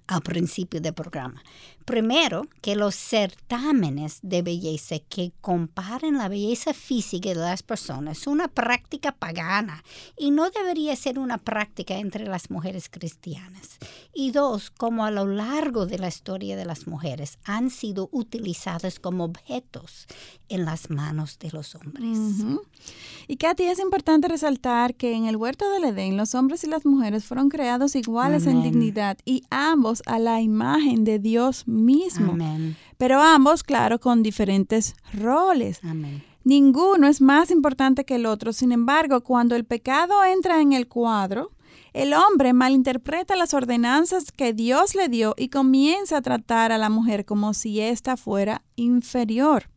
al 0.08 0.22
principio 0.22 0.82
del 0.82 0.94
programa. 0.94 1.44
Primero, 1.88 2.50
que 2.60 2.76
los 2.76 2.96
certámenes 2.96 4.20
de 4.22 4.42
belleza 4.42 4.98
que 5.08 5.32
comparen 5.40 6.18
la 6.18 6.28
belleza 6.28 6.74
física 6.74 7.30
de 7.30 7.36
las 7.36 7.64
personas 7.64 8.18
es 8.18 8.28
una 8.28 8.50
práctica 8.50 9.14
pagana 9.14 9.86
y 10.18 10.32
no 10.32 10.50
debería 10.50 10.94
ser 10.98 11.18
una 11.18 11.38
práctica 11.38 11.98
entre 11.98 12.26
las 12.28 12.52
mujeres 12.52 12.90
cristianas. 12.90 13.78
Y 14.14 14.32
dos, 14.32 14.70
como 14.70 15.06
a 15.06 15.12
lo 15.12 15.28
largo 15.28 15.86
de 15.86 15.98
la 15.98 16.10
historia 16.10 16.58
de 16.58 16.66
las 16.66 16.88
mujeres 16.88 17.40
han 17.46 17.70
sido 17.70 18.10
utilizadas 18.12 19.00
como 19.00 19.24
objetos 19.24 20.08
en 20.50 20.66
las 20.66 20.90
manos 20.90 21.40
de 21.40 21.52
los 21.52 21.74
hombres. 21.76 22.18
Y 23.30 23.38
Katy, 23.38 23.64
es 23.64 23.80
importante 23.80 24.28
resaltar 24.28 24.94
que 24.96 25.14
en 25.14 25.26
el 25.26 25.38
huerto 25.38 25.72
del 25.72 25.86
Edén 25.86 26.18
los 26.18 26.36
hombres 26.36 26.66
y 26.66 26.68
las 26.68 26.86
mujeres 26.86 27.24
fueron 27.24 27.48
creados 27.48 27.96
iguales 27.96 28.46
en 28.46 28.62
dignidad 28.62 29.18
y 29.24 29.44
ambos 29.50 30.04
a 30.06 30.20
la 30.20 30.42
imagen 30.42 31.06
de 31.06 31.20
Dios 31.20 31.66
mismo. 31.66 31.77
Pero 32.98 33.22
ambos, 33.22 33.64
claro, 33.64 34.00
con 34.00 34.24
diferentes 34.24 34.96
roles. 35.14 35.80
Ninguno 36.44 37.08
es 37.08 37.22
más 37.22 37.52
importante 37.52 38.06
que 38.06 38.16
el 38.16 38.26
otro. 38.26 38.54
Sin 38.54 38.72
embargo, 38.72 39.22
cuando 39.22 39.56
el 39.56 39.66
pecado 39.66 40.24
entra 40.24 40.62
en 40.62 40.74
el 40.74 40.88
cuadro, 40.88 41.52
el 41.94 42.14
hombre 42.14 42.54
malinterpreta 42.54 43.36
las 43.36 43.54
ordenanzas 43.54 44.32
que 44.32 44.54
Dios 44.54 44.96
le 44.96 45.10
dio 45.10 45.34
y 45.38 45.50
comienza 45.50 46.18
a 46.18 46.22
tratar 46.22 46.72
a 46.72 46.78
la 46.78 46.90
mujer 46.90 47.26
como 47.26 47.54
si 47.54 47.82
ésta 47.82 48.18
fuera 48.18 48.62
inferior. 48.76 49.70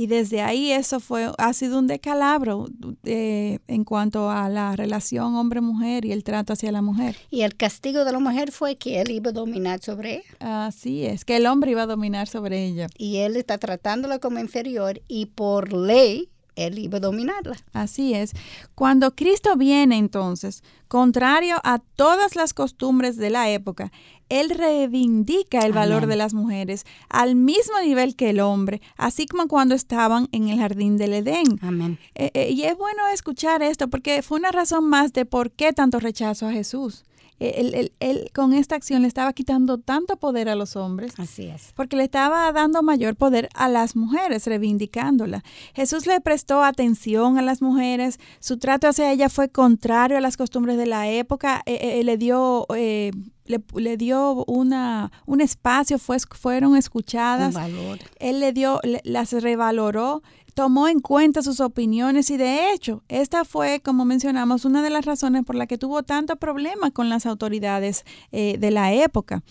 Y 0.00 0.06
desde 0.06 0.40
ahí 0.40 0.72
eso 0.72 0.98
fue, 0.98 1.30
ha 1.36 1.52
sido 1.52 1.78
un 1.78 1.86
decalabro 1.86 2.68
eh, 3.04 3.58
en 3.68 3.84
cuanto 3.84 4.30
a 4.30 4.48
la 4.48 4.74
relación 4.74 5.34
hombre-mujer 5.34 6.06
y 6.06 6.12
el 6.12 6.24
trato 6.24 6.54
hacia 6.54 6.72
la 6.72 6.80
mujer. 6.80 7.16
Y 7.28 7.42
el 7.42 7.54
castigo 7.54 8.06
de 8.06 8.12
la 8.12 8.18
mujer 8.18 8.50
fue 8.50 8.76
que 8.76 9.02
él 9.02 9.10
iba 9.10 9.28
a 9.28 9.34
dominar 9.34 9.82
sobre 9.82 10.14
ella. 10.14 10.66
Así 10.66 11.04
es, 11.04 11.26
que 11.26 11.36
el 11.36 11.44
hombre 11.44 11.72
iba 11.72 11.82
a 11.82 11.86
dominar 11.86 12.28
sobre 12.28 12.64
ella. 12.64 12.86
Y 12.96 13.18
él 13.18 13.36
está 13.36 13.58
tratándola 13.58 14.20
como 14.20 14.38
inferior 14.38 15.02
y 15.06 15.26
por 15.26 15.74
ley 15.74 16.30
él 16.56 16.78
iba 16.78 16.96
a 16.96 17.00
dominarla. 17.00 17.58
Así 17.74 18.14
es. 18.14 18.32
Cuando 18.74 19.14
Cristo 19.14 19.56
viene 19.56 19.98
entonces, 19.98 20.62
contrario 20.88 21.56
a 21.62 21.78
todas 21.78 22.36
las 22.36 22.54
costumbres 22.54 23.18
de 23.18 23.28
la 23.28 23.50
época, 23.50 23.92
Él 24.30 24.48
reivindica 24.50 25.60
el 25.60 25.72
valor 25.72 26.06
de 26.06 26.16
las 26.16 26.32
mujeres 26.32 26.84
al 27.08 27.34
mismo 27.34 27.78
nivel 27.84 28.16
que 28.16 28.30
el 28.30 28.40
hombre, 28.40 28.80
así 28.96 29.26
como 29.26 29.48
cuando 29.48 29.74
estaban 29.74 30.28
en 30.32 30.48
el 30.48 30.58
jardín 30.58 30.96
del 30.96 31.14
Edén. 31.14 31.58
Amén. 31.60 31.98
Eh, 32.14 32.30
eh, 32.34 32.50
y 32.50 32.62
es 32.62 32.78
bueno 32.78 33.06
escuchar 33.12 33.62
esto 33.62 33.88
porque 33.88 34.22
fue 34.22 34.38
una 34.38 34.52
razón 34.52 34.88
más 34.88 35.12
de 35.12 35.26
por 35.26 35.50
qué 35.50 35.72
tanto 35.72 35.98
rechazo 35.98 36.46
a 36.46 36.52
Jesús. 36.52 37.04
él, 37.40 37.92
él, 38.00 38.30
con 38.34 38.52
esta 38.52 38.76
acción 38.76 39.00
le 39.02 39.08
estaba 39.08 39.32
quitando 39.32 39.78
tanto 39.78 40.16
poder 40.16 40.48
a 40.48 40.54
los 40.54 40.76
hombres. 40.76 41.14
Así 41.18 41.46
es. 41.46 41.72
Porque 41.74 41.96
le 41.96 42.04
estaba 42.04 42.52
dando 42.52 42.82
mayor 42.82 43.16
poder 43.16 43.48
a 43.54 43.68
las 43.68 43.96
mujeres, 43.96 44.46
reivindicándola. 44.46 45.42
Jesús 45.74 46.06
le 46.06 46.20
prestó 46.20 46.62
atención 46.62 47.38
a 47.38 47.42
las 47.42 47.62
mujeres, 47.62 48.20
su 48.40 48.58
trato 48.58 48.88
hacia 48.88 49.10
ella 49.10 49.28
fue 49.28 49.48
contrario 49.48 50.18
a 50.18 50.20
las 50.20 50.36
costumbres 50.36 50.76
de 50.76 50.86
la 50.86 51.08
época, 51.08 51.62
eh, 51.66 51.98
eh, 51.98 52.04
le 52.04 52.16
dio... 52.16 52.66
Eh, 52.76 53.10
le, 53.50 53.96
dio 53.96 54.44
una, 54.46 55.12
un 55.26 55.40
espacio, 55.40 55.98
fue, 55.98 56.18
fueron 56.18 56.76
escuchadas. 56.76 57.54
valor. 57.54 57.98
Él 58.18 58.40
le 58.40 58.52
dio, 58.52 58.80
las 59.04 59.32
revaloró 59.32 60.22
tomó 60.50 60.88
en 60.88 61.00
cuenta 61.00 61.42
sus 61.42 61.60
opiniones 61.60 62.30
y 62.30 62.36
de 62.36 62.72
hecho, 62.72 63.02
esta 63.08 63.44
fue, 63.44 63.80
como 63.80 64.04
mencionamos, 64.04 64.64
una 64.64 64.82
de 64.82 64.90
las 64.90 65.04
razones 65.04 65.44
por 65.44 65.54
la 65.54 65.66
que 65.66 65.78
tuvo 65.78 66.02
tanto 66.02 66.36
problema 66.36 66.90
con 66.90 67.08
las 67.08 67.26
autoridades 67.26 68.04
eh, 68.32 68.58
de 68.58 68.70
la 68.70 68.92
época. 68.92 69.42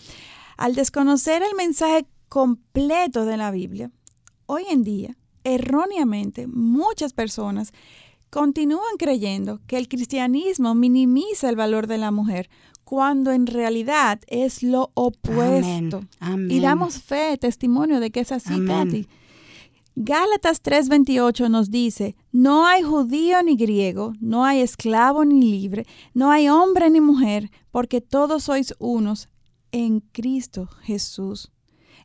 Al 0.56 0.74
desconocer 0.74 1.42
el 1.42 1.56
mensaje 1.56 2.06
completo 2.28 3.24
de 3.24 3.36
la 3.36 3.50
Biblia, 3.50 3.90
hoy 4.46 4.64
en 4.70 4.84
día, 4.84 5.16
erróneamente, 5.42 6.46
muchas 6.46 7.12
personas 7.12 7.72
continúan 8.30 8.96
creyendo 8.98 9.60
que 9.66 9.78
el 9.78 9.88
cristianismo 9.88 10.74
minimiza 10.74 11.48
el 11.48 11.56
valor 11.56 11.86
de 11.86 11.98
la 11.98 12.10
mujer, 12.10 12.48
cuando 12.90 13.30
en 13.30 13.46
realidad 13.46 14.18
es 14.26 14.64
lo 14.64 14.90
opuesto. 14.94 16.02
Y 16.48 16.58
damos 16.58 17.00
fe, 17.00 17.38
testimonio 17.38 18.00
de 18.00 18.10
que 18.10 18.18
es 18.18 18.32
así, 18.32 18.66
Katy. 18.66 19.06
Gálatas 19.94 20.60
3:28 20.60 21.48
nos 21.48 21.70
dice, 21.70 22.16
no 22.32 22.66
hay 22.66 22.82
judío 22.82 23.44
ni 23.44 23.54
griego, 23.54 24.12
no 24.18 24.44
hay 24.44 24.60
esclavo 24.60 25.24
ni 25.24 25.40
libre, 25.40 25.86
no 26.14 26.32
hay 26.32 26.48
hombre 26.48 26.90
ni 26.90 27.00
mujer, 27.00 27.52
porque 27.70 28.00
todos 28.00 28.42
sois 28.42 28.74
unos 28.80 29.28
en 29.70 30.00
Cristo 30.00 30.68
Jesús. 30.82 31.52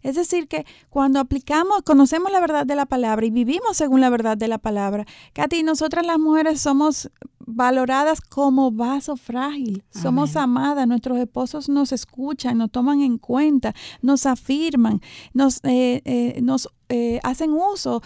Es 0.04 0.14
decir, 0.14 0.48
que 0.48 0.68
cuando 0.92 1.20
aplicamos, 1.20 1.82
conocemos 1.82 2.32
la 2.32 2.42
verdad 2.42 2.68
de 2.68 2.76
la 2.76 2.86
palabra 2.86 3.26
y 3.26 3.32
vivimos 3.32 3.76
según 3.76 4.02
la 4.02 4.12
verdad 4.12 4.38
de 4.38 4.48
la 4.48 4.60
palabra, 4.60 5.08
Katy, 5.34 5.64
nosotras 5.64 6.06
las 6.06 6.20
mujeres 6.20 6.62
somos 6.62 7.10
valoradas 7.46 8.22
como 8.22 8.72
vaso 8.72 9.16
frágil. 9.16 9.84
Somos 9.90 10.36
amadas, 10.36 10.88
nuestros 10.88 11.18
esposos 11.18 11.70
nos 11.70 11.92
escuchan, 11.92 12.58
nos 12.58 12.72
toman 12.72 13.02
en 13.02 13.18
cuenta, 13.18 13.74
nos 14.02 14.26
afirman, 14.26 15.02
nos, 15.34 15.60
eh, 15.64 16.02
eh, 16.06 16.40
nos 16.42 16.70
eh, 16.90 17.20
hacen 17.24 17.52
uso, 17.52 18.02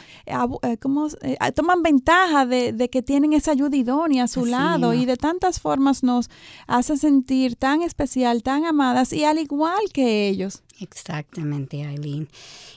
como, 0.82 1.10
toman 1.56 1.84
ventaja 1.84 2.46
de, 2.46 2.90
que 2.90 3.02
tienen 3.02 3.34
esa 3.34 3.52
ayuda 3.52 3.76
idónea 3.76 4.24
a 4.24 4.28
su 4.28 4.46
lado 4.46 4.94
y 4.94 5.06
de 5.06 5.18
tantas 5.18 5.60
formas 5.60 6.04
nos 6.04 6.30
hace 6.68 6.98
sentir 6.98 7.56
tan 7.56 7.82
especial, 7.82 8.44
tan 8.44 8.66
amadas 8.66 9.14
y 9.14 9.26
al 9.26 9.38
igual 9.38 9.82
que 9.94 10.28
ellos. 10.30 10.64
Exactamente, 10.80 11.84
Aileen. 11.84 12.30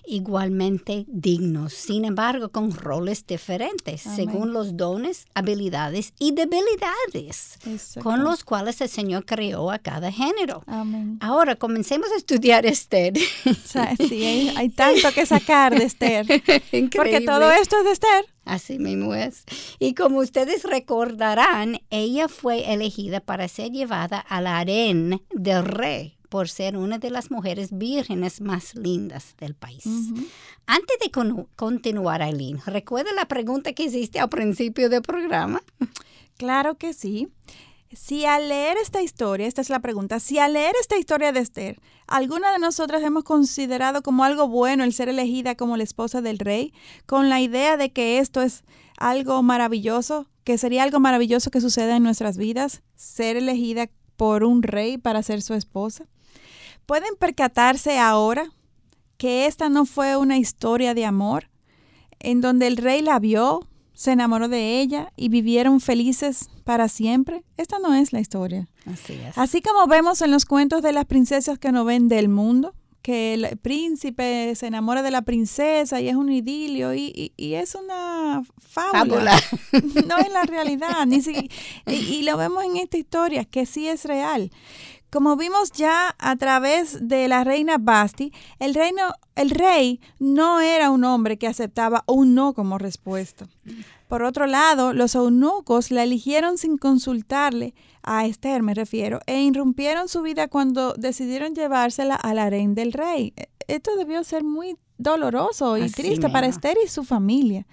Igualmente 0.05 1.05
dignos, 1.07 1.73
sin 1.73 2.05
embargo, 2.05 2.51
con 2.51 2.73
roles 2.73 3.27
diferentes, 3.27 4.03
según 4.03 4.53
los 4.53 4.77
dones, 4.77 5.27
habilidades 5.35 6.13
y 6.19 6.33
debilidades 6.33 7.59
con 8.03 8.25
los 8.25 8.43
cuales 8.45 8.81
el 8.81 8.89
Señor 8.89 9.25
creó 9.25 9.71
a 9.71 9.79
cada 9.79 10.11
género. 10.11 10.65
Ahora, 11.21 11.57
comencemos 11.57 12.11
a 12.13 12.17
estudiar 12.17 12.67
Esther. 12.67 13.15
sí, 13.17 14.51
hay, 14.57 14.69
tanto 14.71 15.13
que 15.15 15.25
sacar 15.27 15.79
de 15.79 15.85
Esther. 15.85 16.27
Porque 16.97 17.21
todo 17.21 17.51
esto 17.53 17.79
es 17.79 17.85
de 17.85 17.93
Esther. 17.93 18.25
Así 18.45 18.79
mismo 18.79 19.15
es. 19.15 19.45
Y 19.79 19.95
como 19.95 20.19
ustedes 20.19 20.65
recordarán, 20.65 21.81
ella 21.91 22.27
fue 22.27 22.73
elegida 22.73 23.21
para 23.21 23.47
ser 23.47 23.71
llevada 23.71 24.19
al 24.19 24.49
harén 24.49 25.23
del 25.31 25.65
rey 25.65 26.19
por 26.33 26.49
ser 26.49 26.79
una 26.79 26.97
de 26.97 27.11
las 27.11 27.31
mujeres 27.31 27.77
vírgenes 27.77 28.41
más 28.41 28.75
lindas 28.75 29.37
del 29.39 29.55
país. 29.55 29.85
Antes 30.65 30.97
de 30.99 31.11
continuar, 31.57 32.23
Aileen, 32.23 32.59
¿recuerda 32.65 33.13
la 33.13 33.27
pregunta 33.27 33.75
que 33.75 33.83
hiciste 33.83 34.19
al 34.19 34.31
principio 34.31 34.89
del 34.89 35.03
programa? 35.03 35.63
Claro 36.39 36.77
que 36.77 36.95
sí. 36.95 37.29
Si 37.93 38.25
al 38.25 38.49
leer 38.49 38.79
esta 38.79 39.03
historia, 39.03 39.47
esta 39.47 39.61
es 39.61 39.69
la 39.69 39.81
pregunta, 39.81 40.21
si 40.21 40.39
al 40.39 40.55
leer 40.55 40.73
esta 40.81 40.97
historia 40.97 41.33
de 41.33 41.41
Esther, 41.41 41.79
alguna 42.07 42.51
de 42.51 42.59
nosotras 42.59 43.03
hemos 43.03 43.25
considerado 43.25 44.03
como 44.03 44.25
algo 44.25 44.49
bueno 44.49 44.85
el 44.85 44.95
ser 44.95 45.11
elegida 45.11 45.55
como 45.55 45.77
la 45.77 45.85
esposa 45.85 46.23
del 46.23 46.39
rey, 46.39 46.73
con 47.05 47.29
la 47.29 47.43
idea 47.43 47.77
de 47.77 47.93
que 47.93 48.21
esto 48.21 48.41
es 48.41 48.65
algo 48.97 49.43
maravilloso, 49.43 50.31
que 50.45 50.57
sería 50.57 50.83
algo 50.83 50.99
maravilloso 50.99 51.51
que 51.51 51.61
suceda 51.61 51.95
en 51.95 52.05
nuestras 52.05 52.39
vidas, 52.39 52.81
ser 52.95 53.37
elegida 53.37 53.91
por 54.17 54.45
un 54.45 54.63
rey 54.63 54.97
para 54.97 55.23
ser 55.23 55.43
su 55.43 55.53
esposa. 55.53 56.07
¿Pueden 56.87 57.17
percatarse 57.19 57.99
ahora 57.99 58.51
que 59.17 59.47
esta 59.47 59.69
no 59.69 59.87
fue 59.87 60.17
una 60.17 60.39
historia 60.39 60.95
de 60.95 61.05
amor 61.05 61.49
en 62.19 62.41
donde 62.41 62.67
el 62.67 62.77
rey 62.77 63.03
la 63.03 63.19
vio, 63.19 63.69
se 63.95 64.13
enamoró 64.13 64.49
de 64.49 64.81
ella 64.81 65.13
y 65.17 65.29
vivieron 65.29 65.81
felices 65.81 66.51
para 66.65 66.89
siempre? 66.89 67.45
Esta 67.57 67.79
no 67.79 67.95
es 67.95 68.13
la 68.13 68.21
historia. 68.21 68.69
Así 68.87 69.15
es. 69.15 69.39
Así 69.39 69.63
como 69.63 69.87
vemos 69.87 70.23
en 70.23 70.31
los 70.31 70.45
cuentos 70.45 70.83
de 70.83 70.93
las 70.93 71.05
princesas 71.05 71.59
que 71.59 71.73
no 71.73 71.85
ven 71.85 72.09
del 72.09 72.29
mundo, 72.29 72.75
que 73.03 73.35
el 73.35 73.59
príncipe 73.59 74.55
se 74.55 74.69
enamora 74.69 75.03
de 75.03 75.11
la 75.11 75.23
princesa 75.23 76.01
y 76.01 76.09
es 76.09 76.15
un 76.15 76.31
idilio 76.31 76.95
y, 76.95 77.33
es 77.37 77.75
una 77.75 78.43
fábula. 78.61 79.37
no 80.07 80.19
es 80.19 80.33
la 80.33 80.45
realidad. 80.45 81.05
Ni 81.07 81.17
y, 81.17 81.51
y, 81.93 82.23
lo 82.23 82.37
vemos 82.37 82.65
en 82.65 82.77
esta 82.77 82.97
historia, 82.97 83.45
que 83.45 83.67
sí 83.67 83.89
es 83.89 84.05
real. 84.05 84.53
Como 85.13 85.37
vimos 85.37 85.73
ya 85.73 86.17
a 86.19 86.37
través 86.37 87.07
de 87.07 87.29
la 87.29 87.45
reina 87.45 87.77
Basti, 87.79 88.33
el, 88.59 88.73
reino, 88.73 89.13
el 89.37 89.51
rey 89.51 90.01
no 90.19 90.63
era 90.63 90.91
un 90.91 91.05
hombre 91.05 91.37
que 91.37 91.47
aceptaba 91.47 92.03
un 92.07 92.35
no 92.35 92.55
como 92.55 92.79
respuesta. 92.79 93.47
Por 94.09 94.23
otro 94.23 94.47
lado, 94.47 94.95
los 94.95 95.15
eunucos 95.15 95.91
la 95.91 96.05
eligieron 96.05 96.57
sin 96.57 96.79
consultarle, 96.79 97.75
a 98.03 98.25
Esther 98.25 98.63
me 98.63 98.73
refiero, 98.73 99.21
e 99.27 99.43
irrumpieron 99.43 100.09
su 100.09 100.23
vida 100.23 100.49
cuando 100.49 100.95
decidieron 100.95 101.55
llevársela 101.55 102.15
al 102.15 102.39
harén 102.39 102.75
del 102.75 102.95
rey. 102.95 103.35
E, 103.37 103.51
esto 103.69 103.95
debió 103.97 104.25
ser 104.25 104.45
muy 104.45 104.79
doloroso 104.97 105.77
y 105.77 105.91
triste 105.91 106.31
para 106.31 106.47
Esther 106.47 106.79
y 106.83 106.89
su 106.89 107.05
familia. 107.05 107.67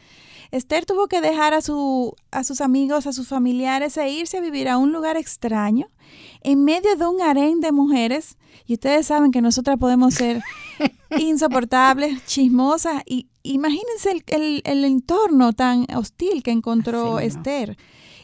Esther 0.52 0.86
tuvo 0.86 1.08
que 1.08 1.22
dejar 1.22 1.54
a, 1.54 1.62
su, 1.62 2.16
a 2.32 2.44
sus 2.44 2.60
amigos, 2.60 3.06
a 3.06 3.14
sus 3.14 3.28
familiares 3.28 3.96
e 3.98 4.10
irse 4.10 4.38
a 4.38 4.42
vivir 4.42 4.68
a 4.68 4.78
un 4.78 4.92
lugar 4.92 5.16
extraño, 5.16 5.88
en 6.42 6.64
medio 6.64 6.96
de 6.96 7.08
un 7.08 7.22
harén 7.22 7.60
de 7.60 7.72
mujeres. 7.72 8.38
Y 8.66 8.74
ustedes 8.74 9.08
saben 9.08 9.32
que 9.32 9.42
nosotras 9.42 9.78
podemos 9.78 10.14
ser 10.14 10.42
insoportables, 11.18 12.26
chismosas. 12.26 13.02
Y 13.06 13.28
imagínense 13.44 14.24
el, 14.28 14.86
entorno 14.86 15.54
tan 15.54 15.86
hostil 15.96 16.44
que 16.44 16.52
encontró 16.52 17.20
Esther. 17.20 17.78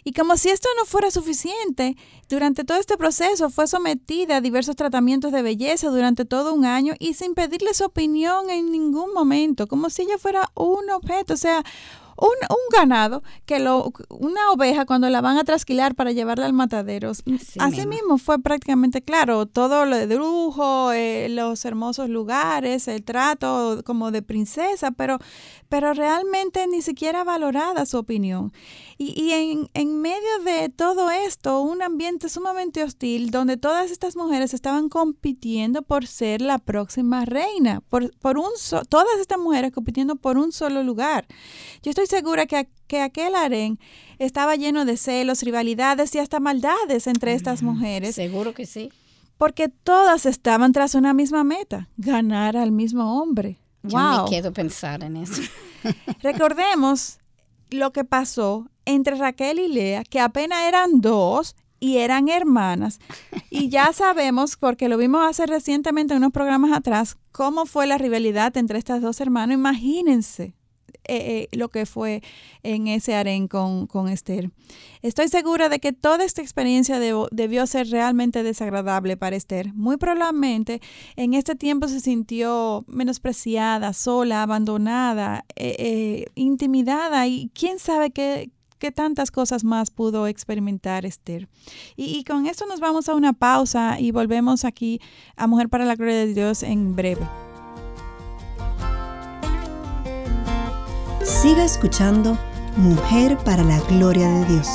Y 0.08 0.13
como 0.13 0.38
si 0.38 0.49
esto 0.49 0.69
no 0.78 0.86
fuera 0.86 1.10
suficiente, 1.10 1.97
durante 2.30 2.63
todo 2.63 2.78
este 2.78 2.95
proceso 2.95 3.49
fue 3.49 3.65
sometida 3.65 4.38
a 4.38 4.41
diversos 4.41 4.75
tratamientos 4.75 5.32
de 5.32 5.41
belleza 5.41 5.89
durante 5.89 6.25
todo 6.25 6.54
un 6.54 6.63
año 6.63 6.93
y 6.99 7.15
sin 7.15 7.34
pedirle 7.34 7.73
su 7.73 7.86
opinión 7.86 8.51
en 8.51 8.71
ningún 8.71 9.13
momento, 9.15 9.65
como 9.65 9.89
si 9.89 10.04
ella 10.04 10.19
fuera 10.19 10.51
un 10.54 10.91
objeto, 10.91 11.34
o 11.34 11.38
sea, 11.38 11.63
un, 12.17 12.30
un, 12.49 12.58
ganado, 12.71 13.23
que 13.45 13.60
lo, 13.60 13.91
una 14.10 14.51
oveja 14.51 14.86
cuando 14.86 15.10
la 15.10 15.21
van 15.21 15.38
a 15.38 15.43
trasquilar 15.43 15.95
para 15.95 16.12
llevarla 16.12 16.45
al 16.45 16.54
matadero. 16.54 17.12
Así, 17.12 17.88
mismo. 17.88 18.17
fue 18.17 18.39
prácticamente 18.39 19.01
claro, 19.01 19.45
todo 19.45 19.86
lo 19.86 19.95
de 19.97 20.15
lujo, 20.15 20.91
eh, 20.91 21.28
los 21.30 21.65
hermosos 21.65 22.10
lugares, 22.10 22.88
el 22.88 23.04
trato 23.04 23.82
como 23.86 24.12
de 24.12 24.21
princesa, 24.21 24.91
pero, 24.91 25.19
pero 25.69 25.93
realmente 25.93 26.65
ni 26.67 26.82
siquiera 26.82 27.23
valorada 27.23 27.86
su 27.86 27.97
opinión. 27.97 28.54
Y, 28.97 29.21
y 29.21 29.31
en, 29.34 29.69
en, 29.73 30.01
medio 30.01 30.39
de 30.45 30.69
todo 30.69 31.12
esto, 31.12 31.62
un 31.62 31.81
ambiente 31.81 32.29
sumamente 32.29 32.81
hostil 32.81 33.29
donde 33.29 33.58
todas 33.58 33.91
estas 33.91 34.15
mujeres 34.15 34.53
estaban 34.53 34.88
compitiendo 34.88 35.81
por 35.81 36.08
ser 36.08 36.41
la 36.41 36.60
próxima 36.60 37.25
reina, 37.25 37.81
por, 37.89 38.15
por 38.19 38.38
un 38.38 38.51
todas 38.88 39.19
estas 39.19 39.38
mujeres 39.38 39.73
compitiendo 39.73 40.15
por 40.15 40.38
un 40.38 40.53
solo 40.53 40.81
lugar. 40.81 41.27
Yo 41.84 41.89
estoy 41.89 42.08
segura 42.08 42.45
que, 42.45 42.69
que 42.88 43.01
aquel 43.01 43.36
harén 43.36 43.79
estaba 44.17 44.55
lleno 44.55 44.86
de 44.86 44.95
celos, 44.95 45.41
rivalidades 45.41 46.15
y 46.15 46.19
hasta 46.19 46.39
maldades 46.39 47.08
entre 47.08 47.34
estas 47.34 47.63
mujeres. 47.63 48.15
Seguro 48.15 48.53
que 48.53 48.65
sí. 48.65 48.91
Porque 49.38 49.67
todas 49.67 50.25
estaban 50.25 50.71
tras 50.71 50.95
una 50.95 51.13
misma 51.13 51.43
meta, 51.43 51.89
ganar 51.97 52.55
al 52.55 52.71
mismo 52.71 53.21
hombre. 53.21 53.60
Yo 53.84 53.97
me 53.97 54.29
quedo 54.29 54.53
pensar 54.53 55.03
en 55.03 55.17
eso. 55.17 55.41
Recordemos 56.21 57.19
lo 57.69 57.91
que 57.91 58.03
pasó 58.03 58.69
entre 58.86 59.15
Raquel 59.15 59.60
y 59.60 59.67
Lea, 59.67 60.04
que 60.04 60.19
apenas 60.19 60.63
eran 60.63 61.02
dos 61.02 61.56
y 61.80 61.98
eran 61.98 62.30
hermanas. 62.30 63.00
Y 63.50 63.69
ya 63.69 63.93
sabemos, 63.93 64.58
porque 64.58 64.89
lo 64.89 64.98
vimos 64.98 65.26
hace 65.28 65.45
recientemente 65.45 66.13
en 66.13 66.17
unos 66.17 66.32
programas 66.32 66.71
atrás, 66.71 67.17
cómo 67.32 67.65
fue 67.65 67.88
la 67.88 67.98
rivalidad 67.98 68.56
entre 68.58 68.80
estas 68.80 69.02
dos 69.02 69.19
hermanas. 69.21 69.56
Imagínense, 69.56 70.54
eh, 71.08 71.50
lo 71.52 71.69
que 71.69 71.86
fue 71.86 72.24
en 72.63 72.88
ese 72.88 73.13
harén 73.13 73.48
con, 73.48 73.86
con 73.86 74.08
Esther. 74.08 74.50
Estoy 75.04 75.28
segura 75.28 75.69
de 75.69 75.80
que 75.80 75.93
toda 75.93 76.24
esta 76.24 76.41
experiencia 76.41 77.00
debió 77.00 77.67
ser 77.67 77.88
realmente 77.89 78.41
desagradable 78.41 79.15
para 79.15 79.36
Esther. 79.36 79.71
Muy 79.76 79.98
probablemente 79.98 80.82
en 81.15 81.36
este 81.36 81.56
tiempo 81.56 81.88
se 81.88 82.00
sintió 82.00 82.86
menospreciada, 82.88 83.93
sola, 83.93 84.41
abandonada, 84.41 85.45
intimidada 86.34 87.28
y 87.28 87.52
quién 87.54 87.78
sabe 87.78 88.10
qué, 88.10 88.50
qué 88.80 88.92
tantas 88.92 89.32
cosas 89.32 89.64
más 89.64 89.90
pudo 89.90 90.28
experimentar 90.28 91.06
Esther. 91.06 91.48
Y, 91.96 92.18
y, 92.18 92.24
con 92.24 92.46
esto 92.46 92.66
nos 92.66 92.80
vamos 92.80 93.10
a 93.10 93.16
una 93.16 93.34
pausa 93.34 94.00
y 94.00 94.12
volvemos 94.12 94.66
aquí 94.66 95.02
a 95.36 95.48
Mujer 95.48 95.70
para 95.70 95.86
la 95.86 95.96
Gloria 95.96 96.16
de 96.16 96.34
Dios 96.34 96.64
en 96.64 96.96
breve. 96.96 97.26
Siga 101.24 101.66
escuchando 101.66 102.38
Mujer 102.78 103.38
para 103.38 103.64
la 103.64 103.80
Gloria 103.82 104.28
de 104.28 104.46
Dios. 104.46 104.68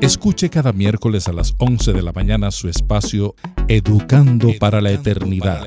Escuche 0.00 0.48
cada 0.48 0.72
miércoles 0.72 1.28
a 1.28 1.32
las 1.32 1.54
11 1.58 1.92
de 1.92 2.02
la 2.02 2.12
mañana 2.12 2.50
su 2.50 2.68
espacio 2.68 3.34
Educando 3.68 4.48
para 4.58 4.80
la 4.80 4.90
Eternidad. 4.92 5.66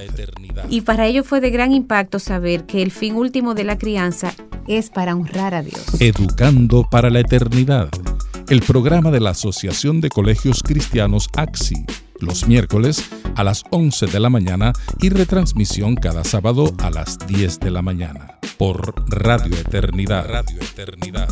Y 0.70 0.82
para 0.82 1.06
ello 1.06 1.24
fue 1.24 1.40
de 1.40 1.52
gran 1.52 1.72
impacto 1.72 2.18
saber 2.18 2.66
que 2.66 2.82
el 2.82 2.90
fin 2.90 3.16
último 3.16 3.54
de 3.54 3.64
la 3.64 3.78
crianza 3.78 4.34
es 4.68 4.90
para 4.90 5.16
honrar 5.16 5.54
a 5.54 5.62
Dios. 5.62 5.86
Educando 6.00 6.84
para 6.90 7.12
la 7.12 7.20
Eternidad, 7.20 7.90
el 8.50 8.62
programa 8.62 9.12
de 9.12 9.20
la 9.20 9.32
Asociación 9.32 10.02
de 10.02 10.10
Colegios 10.10 10.64
Cristianos 10.64 11.30
AXI, 11.38 11.86
los 12.20 12.48
miércoles 12.48 13.08
a 13.36 13.44
las 13.44 13.64
11 13.70 14.08
de 14.08 14.20
la 14.20 14.32
mañana 14.32 14.74
y 15.00 15.10
retransmisión 15.10 15.96
cada 15.96 16.24
sábado 16.24 16.74
a 16.80 16.90
las 16.90 17.20
10 17.28 17.60
de 17.60 17.70
la 17.70 17.84
mañana 17.84 18.40
por 18.58 18.96
Radio 19.10 19.56
Eternidad. 19.58 20.28
Radio 20.28 20.60
Eternidad. 20.60 21.30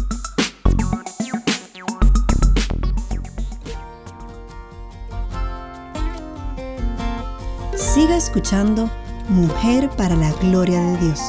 Siga 7.93 8.15
escuchando 8.15 8.89
Mujer 9.27 9.89
para 9.97 10.15
la 10.15 10.31
Gloria 10.39 10.79
de 10.79 10.97
Dios. 10.97 11.19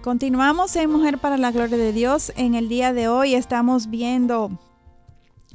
Continuamos 0.00 0.76
en 0.76 0.92
Mujer 0.92 1.18
para 1.18 1.38
la 1.38 1.50
Gloria 1.50 1.76
de 1.76 1.92
Dios. 1.92 2.32
En 2.36 2.54
el 2.54 2.68
día 2.68 2.92
de 2.92 3.08
hoy 3.08 3.34
estamos 3.34 3.90
viendo 3.90 4.52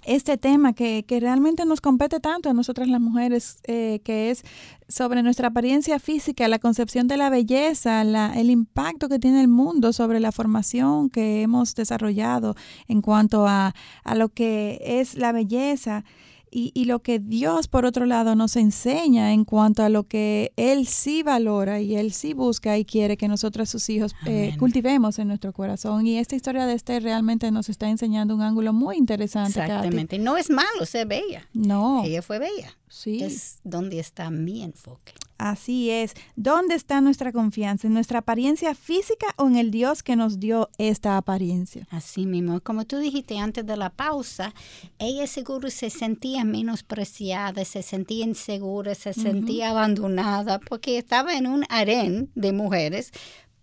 este 0.08 0.38
tema 0.38 0.74
que, 0.74 1.06
realmente 1.20 1.66
nos 1.66 1.82
compete 1.82 2.20
tanto 2.20 2.50
a 2.50 2.54
nosotras 2.54 2.88
las 2.88 3.02
mujeres, 3.02 3.60
eh, 3.66 4.00
que 4.04 4.32
es 4.32 4.44
sobre 4.88 5.22
nuestra 5.22 5.50
apariencia 5.50 6.00
física, 6.00 6.48
la 6.48 6.60
concepción 6.60 7.08
de 7.08 7.18
la 7.18 7.30
belleza, 7.30 8.02
el 8.02 8.50
impacto 8.50 9.10
que 9.10 9.20
tiene 9.20 9.42
el 9.42 9.50
mundo 9.50 9.92
sobre 9.92 10.22
la 10.22 10.32
formación 10.32 11.10
que 11.10 11.42
hemos 11.42 11.76
desarrollado 11.76 12.56
en 12.88 13.02
cuanto 13.02 13.48
a, 13.48 13.76
a 14.04 14.16
lo 14.16 14.30
que 14.30 14.80
es 14.82 15.16
la 15.16 15.34
belleza 15.34 16.06
y, 16.52 16.86
lo 16.86 17.00
que 17.00 17.20
Dios, 17.20 17.68
por 17.68 17.86
otro 17.86 18.06
lado, 18.06 18.36
nos 18.36 18.56
enseña 18.56 19.34
en 19.34 19.46
cuanto 19.46 19.84
a 19.84 19.90
lo 19.90 20.04
que 20.04 20.54
Él 20.56 20.88
sí 20.88 21.24
valora 21.24 21.82
y 21.82 21.96
Él 21.96 22.14
sí 22.14 22.34
busca 22.34 22.78
y 22.78 22.86
quiere 22.86 23.18
que 23.18 23.28
nosotros, 23.28 23.70
sus 23.70 23.90
hijos, 23.90 24.16
eh, 24.26 24.56
cultivemos 24.58 25.20
en 25.20 25.28
nuestro 25.28 25.54
corazón. 25.54 26.08
Y 26.08 26.18
esta 26.18 26.36
historia 26.36 26.66
de 26.66 26.74
Esther 26.74 27.04
realmente 27.04 27.52
nos 27.52 27.70
está 27.70 27.90
enseñando 27.90 28.36
un 28.36 28.42
ángulo 28.42 28.74
muy 28.74 28.98
interesante. 28.98 29.60
Exactamente. 29.60 30.20
No 30.20 30.38
es 30.38 30.50
malo 30.50 30.86
ser 30.86 31.08
bella. 31.08 31.48
No. 31.54 32.04
Ella 32.06 32.22
fue 32.22 32.40
bella. 32.40 32.78
Sí. 32.88 33.24
Es 33.24 33.60
donde 33.64 34.00
está 34.00 34.30
mi 34.30 34.64
enfoque. 34.64 35.14
Así 35.38 35.90
es. 35.90 36.14
¿Dónde 36.36 36.76
está 36.76 37.02
nuestra 37.02 37.32
confianza? 37.32 37.88
¿En 37.88 37.94
nuestra 37.94 38.20
apariencia 38.20 38.74
física 38.76 39.28
o 39.38 39.48
en 39.48 39.56
el 39.56 39.72
Dios 39.72 40.04
que 40.04 40.16
nos 40.16 40.40
dio 40.40 40.70
esta 40.78 41.18
apariencia? 41.18 41.88
Así 41.92 42.26
mismo. 42.26 42.60
Como 42.62 42.86
tú 42.86 42.98
dijiste 42.98 43.38
antes 43.38 43.66
de 43.66 43.78
la 43.78 43.90
pausa, 43.90 44.54
ella 45.00 45.28
seguro 45.28 45.70
se 45.70 45.90
sentía 45.90 46.44
menospreciada, 46.44 47.66
se 47.66 47.84
sentía 47.84 48.26
insegura, 48.26 48.96
se 48.96 49.14
sentía 49.14 49.70
abandonada 49.70 50.60
porque 50.60 50.98
estaba 50.98 51.34
en 51.34 51.48
un 51.48 51.66
harén 51.70 52.30
de 52.36 52.54
mujeres 52.54 53.12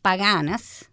paganas. 0.03 0.89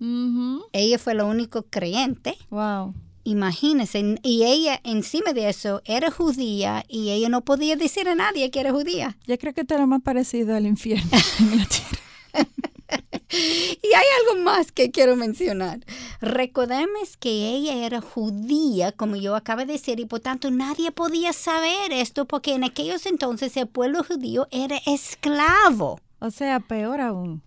Ella 0.72 0.98
fue 0.98 1.13
la 1.13 1.26
única 1.26 1.62
creyente. 1.70 2.38
Wow. 2.50 2.94
Imagínense, 3.23 4.17
y 4.23 4.43
ella 4.43 4.79
encima 4.84 5.34
de 5.34 5.49
eso 5.49 5.81
era 5.86 6.10
judía 6.12 6.84
y 6.88 7.12
ella 7.12 7.29
no 7.29 7.41
podía 7.41 7.75
decir 7.75 8.10
a 8.10 8.15
nadie 8.15 8.49
que 8.49 8.60
era 8.60 8.71
judía. 8.71 9.17
Yo 9.27 9.38
creo 9.38 9.53
que 9.53 9.62
esto 9.62 9.77
lo 9.77 9.88
más 9.88 10.01
parecido 10.01 10.55
al 10.55 10.65
infierno 10.65 11.10
en 11.39 11.57
la 11.57 11.65
tierra. 11.65 12.01
y 13.31 13.93
hay 13.93 14.05
algo 14.21 14.43
más 14.43 14.71
que 14.71 14.91
quiero 14.91 15.15
mencionar. 15.15 15.79
Recordemos 16.19 17.17
que 17.17 17.49
ella 17.49 17.86
era 17.86 18.01
judía, 18.01 18.91
como 18.91 19.15
yo 19.15 19.36
acabo 19.36 19.62
de 19.62 19.73
decir, 19.73 19.99
y 19.99 20.05
por 20.05 20.19
tanto 20.19 20.51
nadie 20.51 20.91
podía 20.91 21.34
saber 21.34 21.91
esto 21.91 22.25
porque 22.25 22.53
en 22.53 22.63
aquellos 22.63 23.05
entonces 23.05 23.55
el 23.57 23.67
pueblo 23.67 24.03
judío 24.03 24.47
era 24.51 24.79
esclavo. 24.86 25.99
O 26.19 26.31
sea, 26.31 26.60
peor 26.60 27.01
aún. 27.01 27.41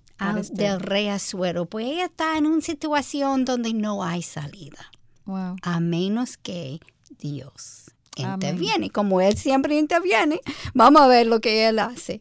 del 0.53 0.81
rey 0.81 1.09
Azuero. 1.09 1.67
Pues 1.67 1.87
ella 1.87 2.07
está 2.07 2.37
en 2.39 2.47
una 2.47 2.61
situación 2.61 3.45
donde 3.45 3.73
no 3.75 4.03
hay 4.03 4.23
salida. 4.23 4.91
A 5.27 5.81
menos 5.81 6.37
que 6.37 6.81
Dios 7.19 7.91
interviene. 8.17 8.91
Como 8.91 9.21
Él 9.21 9.37
siempre 9.37 9.79
interviene, 9.79 10.41
vamos 10.75 11.03
a 11.03 11.07
ver 11.07 11.27
lo 11.27 11.41
que 11.41 11.69
Él 11.69 11.79
hace. 11.79 12.21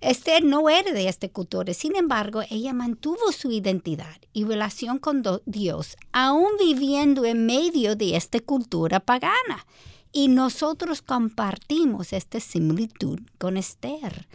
Esther 0.00 0.42
no 0.42 0.68
era 0.68 0.92
de 0.92 1.08
esta 1.08 1.28
cultura, 1.28 1.72
sin 1.74 1.94
embargo, 1.94 2.42
ella 2.50 2.72
mantuvo 2.72 3.30
su 3.30 3.52
identidad 3.52 4.16
y 4.32 4.44
relación 4.44 4.98
con 4.98 5.22
Dios, 5.46 5.96
aún 6.12 6.50
viviendo 6.58 7.24
en 7.24 7.46
medio 7.46 7.94
de 7.94 8.16
esta 8.16 8.40
cultura 8.40 8.98
pagana. 8.98 9.64
Y 10.10 10.26
nosotros 10.26 11.02
compartimos 11.02 12.12
esta 12.12 12.40
similitud 12.40 13.20
con 13.38 13.56
Esther. 13.56 14.26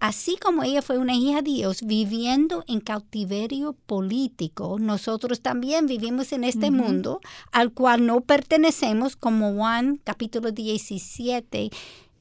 Así 0.00 0.38
como 0.38 0.62
ella 0.62 0.80
fue 0.80 0.96
una 0.96 1.14
hija 1.14 1.42
de 1.42 1.50
Dios 1.50 1.82
viviendo 1.82 2.64
en 2.66 2.80
cautiverio 2.80 3.74
político, 3.84 4.78
nosotros 4.80 5.42
también 5.42 5.86
vivimos 5.86 6.32
en 6.32 6.42
este 6.42 6.70
mundo 6.70 7.20
al 7.52 7.74
cual 7.74 8.06
no 8.06 8.22
pertenecemos, 8.22 9.14
como 9.14 9.52
Juan 9.52 10.00
capítulo 10.02 10.52
17, 10.52 11.68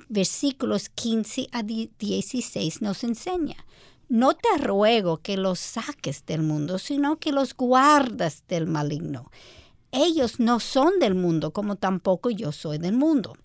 versículos 0.10 0.90
15 0.90 1.48
a 1.54 1.64
16 1.64 2.82
nos 2.82 3.06
enseña. 3.06 3.66
No 4.10 4.34
te 4.34 4.58
ruego 4.58 5.18
que 5.18 5.38
los 5.38 5.60
saques 5.60 6.26
del 6.26 6.42
mundo, 6.42 6.80
sino 6.80 7.18
que 7.18 7.32
los 7.32 7.56
guardas 7.56 8.44
del 8.50 8.68
maligno. 8.68 9.32
Ellos 9.94 10.42
no 10.42 10.60
son 10.60 11.00
del 11.00 11.16
mundo, 11.16 11.52
como 11.52 11.78
tampoco 11.78 12.30
yo 12.30 12.52
soy 12.52 12.78
del 12.78 12.98
mundo. 12.98 13.38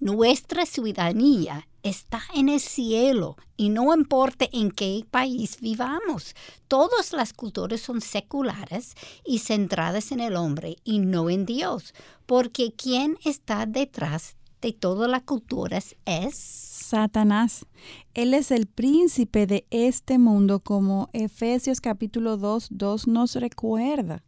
Nuestra 0.00 0.66
ciudadanía 0.66 1.66
está 1.88 2.22
en 2.34 2.48
el 2.48 2.60
cielo 2.60 3.36
y 3.56 3.70
no 3.70 3.94
importa 3.94 4.46
en 4.52 4.70
qué 4.70 5.04
país 5.10 5.58
vivamos. 5.60 6.34
Todas 6.68 7.12
las 7.12 7.32
culturas 7.32 7.80
son 7.80 8.00
seculares 8.00 8.94
y 9.24 9.38
centradas 9.38 10.12
en 10.12 10.20
el 10.20 10.36
hombre 10.36 10.76
y 10.84 11.00
no 11.00 11.30
en 11.30 11.46
Dios, 11.46 11.94
porque 12.26 12.72
quien 12.72 13.18
está 13.24 13.66
detrás 13.66 14.36
de 14.60 14.72
todas 14.72 15.08
las 15.08 15.22
culturas 15.22 15.96
es 16.04 16.34
Satanás. 16.36 17.66
Él 18.14 18.34
es 18.34 18.50
el 18.50 18.66
príncipe 18.66 19.46
de 19.46 19.66
este 19.70 20.18
mundo, 20.18 20.60
como 20.60 21.10
Efesios 21.12 21.80
capítulo 21.80 22.36
2, 22.36 22.68
2 22.70 23.06
nos 23.06 23.34
recuerda. 23.36 24.22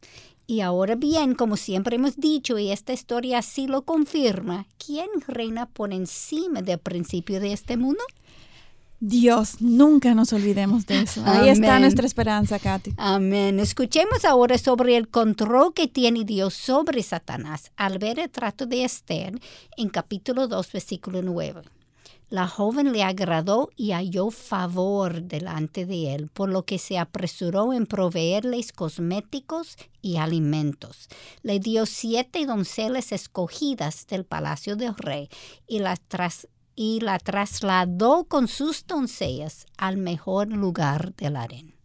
Y 0.51 0.63
ahora 0.63 0.97
bien, 0.97 1.37
como 1.37 1.57
siempre 1.57 1.95
hemos 1.95 2.17
dicho, 2.17 2.59
y 2.59 2.73
esta 2.73 2.93
historia 2.93 3.39
así 3.39 3.69
lo 3.69 3.83
confirma, 3.83 4.67
¿quién 4.85 5.07
reina 5.29 5.67
por 5.67 5.93
encima 5.93 6.61
del 6.61 6.81
principio 6.81 7.39
de 7.39 7.53
este 7.53 7.77
mundo? 7.77 8.03
Dios, 8.99 9.61
nunca 9.61 10.13
nos 10.13 10.33
olvidemos 10.33 10.87
de 10.87 11.03
eso. 11.03 11.23
Ahí 11.25 11.51
está 11.51 11.79
nuestra 11.79 12.05
esperanza, 12.05 12.59
Katy. 12.59 12.95
Amén. 12.97 13.61
Escuchemos 13.61 14.25
ahora 14.25 14.59
sobre 14.59 14.97
el 14.97 15.07
control 15.07 15.73
que 15.73 15.87
tiene 15.87 16.25
Dios 16.25 16.53
sobre 16.55 17.05
Satanás 17.05 17.71
al 17.77 17.99
ver 17.99 18.19
el 18.19 18.29
trato 18.29 18.67
de 18.67 18.83
Esther 18.83 19.41
en 19.77 19.89
capítulo 19.89 20.49
2, 20.49 20.73
versículo 20.73 21.23
9. 21.23 21.63
La 22.31 22.47
joven 22.47 22.93
le 22.93 23.03
agradó 23.03 23.71
y 23.75 23.91
halló 23.91 24.31
favor 24.31 25.23
delante 25.23 25.85
de 25.85 26.15
él, 26.15 26.29
por 26.33 26.49
lo 26.49 26.65
que 26.65 26.79
se 26.79 26.97
apresuró 26.97 27.73
en 27.73 27.87
proveerles 27.87 28.71
cosméticos 28.73 29.77
y 30.01 30.19
alimentos. 30.19 31.09
Le 31.43 31.59
dio 31.59 31.87
siete 31.87 32.47
donceles 32.47 33.11
escogidas 33.11 34.07
del 34.07 34.25
palacio 34.25 34.77
del 34.77 34.95
rey 34.95 35.29
y 35.67 35.81
la, 35.81 37.19
trasladó 37.19 38.25
con 38.29 38.47
sus 38.47 38.87
doncellas 38.87 39.67
al 39.77 39.97
mejor 39.97 40.53
lugar 40.53 41.13
del 41.17 41.35
harén. 41.35 41.80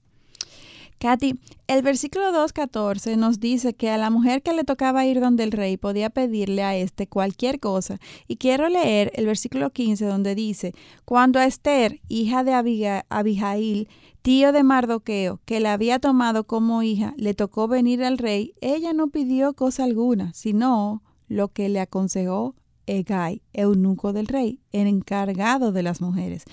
Katy, 0.98 1.40
el 1.68 1.82
versículo 1.82 2.32
2.14 2.32 3.18
nos 3.18 3.40
dice 3.40 3.74
que 3.74 3.90
a 3.90 3.98
la 3.98 4.10
mujer 4.10 4.42
que 4.42 4.54
le 4.54 4.64
tocaba 4.64 5.06
ir 5.06 5.20
donde 5.20 5.44
el 5.44 5.52
rey 5.52 5.78
podía 5.78 6.10
pedirle 6.10 6.64
a 6.64 6.76
éste 6.76 7.08
cualquier 7.08 7.60
cosa. 7.60 8.00
Y 8.28 8.38
quiero 8.38 8.70
leer 8.70 9.12
el 9.16 9.26
versículo 9.26 9.72
15 9.72 10.06
donde 10.06 10.36
dice, 10.36 10.74
cuando 11.04 11.40
a 11.40 11.46
Esther, 11.46 12.00
hija 12.08 12.44
de 12.44 13.04
Abijail, 13.10 13.90
tío 14.22 14.52
de 14.52 14.64
Mardoqueo, 14.64 15.42
que 15.46 15.60
la 15.60 15.74
había 15.74 16.00
tomado 16.00 16.46
como 16.46 16.82
hija, 16.82 17.14
le 17.18 17.34
tocó 17.34 17.68
venir 17.68 18.04
al 18.04 18.18
rey, 18.18 18.54
ella 18.62 18.94
no 18.94 19.10
pidió 19.10 19.54
cosa 19.54 19.84
alguna, 19.84 20.34
sino 20.34 21.04
lo 21.28 21.50
que 21.50 21.70
le 21.70 21.80
aconsejó 21.80 22.56
Egay, 22.88 23.42
eunuco 23.54 24.14
del 24.14 24.28
rey, 24.28 24.60
el 24.72 24.88
encargado 24.88 25.72
de 25.72 25.84
las 25.84 26.02
mujeres. 26.02 26.44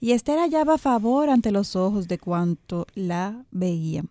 Y 0.00 0.12
Esther 0.12 0.38
hallaba 0.38 0.78
favor 0.78 1.30
ante 1.30 1.52
los 1.52 1.76
ojos 1.76 2.08
de 2.08 2.18
cuanto 2.18 2.86
la 2.94 3.44
veían. 3.50 4.08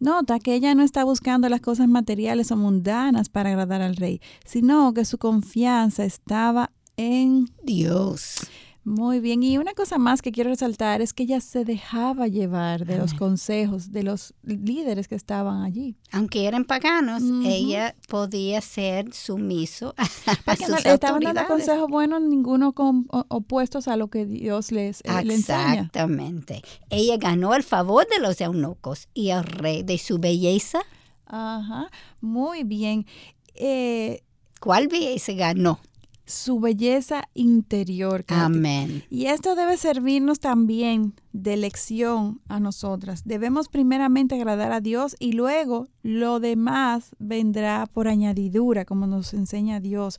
Nota 0.00 0.38
que 0.38 0.54
ella 0.54 0.74
no 0.74 0.82
está 0.82 1.04
buscando 1.04 1.48
las 1.48 1.60
cosas 1.60 1.88
materiales 1.88 2.50
o 2.50 2.56
mundanas 2.56 3.28
para 3.28 3.50
agradar 3.50 3.80
al 3.80 3.96
rey, 3.96 4.20
sino 4.44 4.92
que 4.92 5.04
su 5.04 5.18
confianza 5.18 6.04
estaba 6.04 6.72
en 6.96 7.48
Dios. 7.62 8.48
Muy 8.84 9.20
bien, 9.20 9.42
y 9.42 9.56
una 9.56 9.72
cosa 9.72 9.96
más 9.96 10.20
que 10.20 10.30
quiero 10.30 10.50
resaltar 10.50 11.00
es 11.00 11.14
que 11.14 11.22
ella 11.22 11.40
se 11.40 11.64
dejaba 11.64 12.28
llevar 12.28 12.84
de 12.84 12.98
los 12.98 13.14
consejos 13.14 13.92
de 13.92 14.02
los 14.02 14.34
líderes 14.42 15.08
que 15.08 15.14
estaban 15.14 15.62
allí. 15.62 15.96
Aunque 16.12 16.46
eran 16.46 16.66
paganos, 16.66 17.22
ella 17.46 17.94
podía 18.08 18.60
ser 18.60 19.14
sumiso 19.14 19.94
a 19.96 20.04
Porque 20.44 20.66
sus 20.66 20.84
estaban 20.84 21.22
dando 21.22 21.46
consejos 21.46 21.88
buenos, 21.88 22.20
ninguno 22.20 22.74
con, 22.74 23.06
opuestos 23.08 23.88
a 23.88 23.96
lo 23.96 24.08
que 24.08 24.26
Dios 24.26 24.70
les, 24.70 25.00
eh, 25.00 25.24
le 25.24 25.34
enseña. 25.34 25.72
Exactamente. 25.72 26.62
Ella 26.90 27.16
ganó 27.16 27.54
el 27.54 27.62
favor 27.62 28.06
de 28.06 28.20
los 28.20 28.38
eunucos 28.42 29.08
y 29.14 29.30
el 29.30 29.44
rey 29.44 29.82
de 29.82 29.96
su 29.96 30.18
belleza. 30.18 30.80
Ajá, 31.24 31.90
muy 32.20 32.64
bien. 32.64 33.06
Eh, 33.54 34.22
¿Cuál 34.60 34.88
belleza 34.88 35.32
ganó? 35.32 35.80
Su 36.26 36.58
belleza 36.60 37.24
interior. 37.34 38.24
Amén. 38.28 39.04
Y 39.10 39.26
esto 39.26 39.54
debe 39.54 39.76
servirnos 39.76 40.40
también 40.40 41.14
de 41.32 41.56
lección 41.56 42.40
a 42.48 42.60
nosotras. 42.60 43.22
Debemos 43.24 43.68
primeramente 43.68 44.34
agradar 44.34 44.72
a 44.72 44.80
Dios 44.80 45.16
y 45.18 45.32
luego 45.32 45.88
lo 46.02 46.40
demás 46.40 47.14
vendrá 47.18 47.86
por 47.92 48.08
añadidura, 48.08 48.84
como 48.84 49.06
nos 49.06 49.34
enseña 49.34 49.80
Dios. 49.80 50.18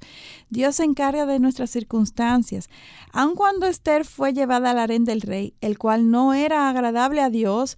Dios 0.50 0.76
se 0.76 0.84
encarga 0.84 1.26
de 1.26 1.40
nuestras 1.40 1.72
circunstancias. 1.72 2.70
Aun 3.12 3.36
cuando 3.36 3.66
Esther 3.66 4.06
fue 4.06 4.34
llevada 4.34 4.72
al 4.72 4.80
harén 4.80 5.06
del 5.06 5.22
rey, 5.22 5.54
el 5.62 5.78
cual 5.78 6.12
no 6.12 6.34
era 6.34 6.70
agradable 6.70 7.22
a 7.22 7.30
Dios, 7.30 7.78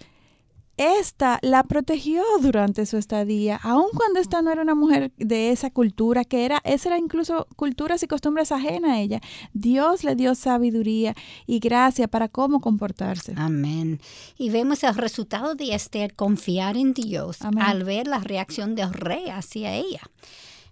esta 0.78 1.39
la 1.41 1.63
protegió 1.63 2.23
durante 2.41 2.86
su 2.86 2.97
estadía, 2.97 3.59
aun 3.63 3.88
cuando 3.95 4.19
esta 4.19 4.41
no 4.41 4.51
era 4.51 4.61
una 4.61 4.75
mujer 4.75 5.11
de 5.17 5.51
esa 5.51 5.71
cultura, 5.71 6.23
que 6.23 6.45
era, 6.45 6.61
esa 6.63 6.89
era 6.89 6.97
incluso 6.97 7.47
culturas 7.55 8.03
y 8.03 8.07
costumbres 8.07 8.51
ajenas 8.51 8.91
a 8.91 8.99
ella. 8.99 9.21
Dios 9.53 10.03
le 10.03 10.15
dio 10.15 10.36
sabiduría 10.36 11.15
y 11.45 11.59
gracia 11.59 12.07
para 12.07 12.30
cómo 12.30 12.61
comportarse. 12.61 13.34
Amén. 13.36 13.99
Y 14.38 14.49
vemos 14.49 14.84
el 14.84 14.95
resultado 14.95 15.55
de 15.55 15.73
Esther 15.73 16.13
confiar 16.13 16.78
en 16.78 16.93
Dios 16.93 17.39
al 17.41 17.84
ver 17.84 18.07
la 18.07 18.19
reacción 18.19 18.75
del 18.75 18.93
rey 18.93 19.30
hacia 19.30 19.73
ella. 19.73 20.01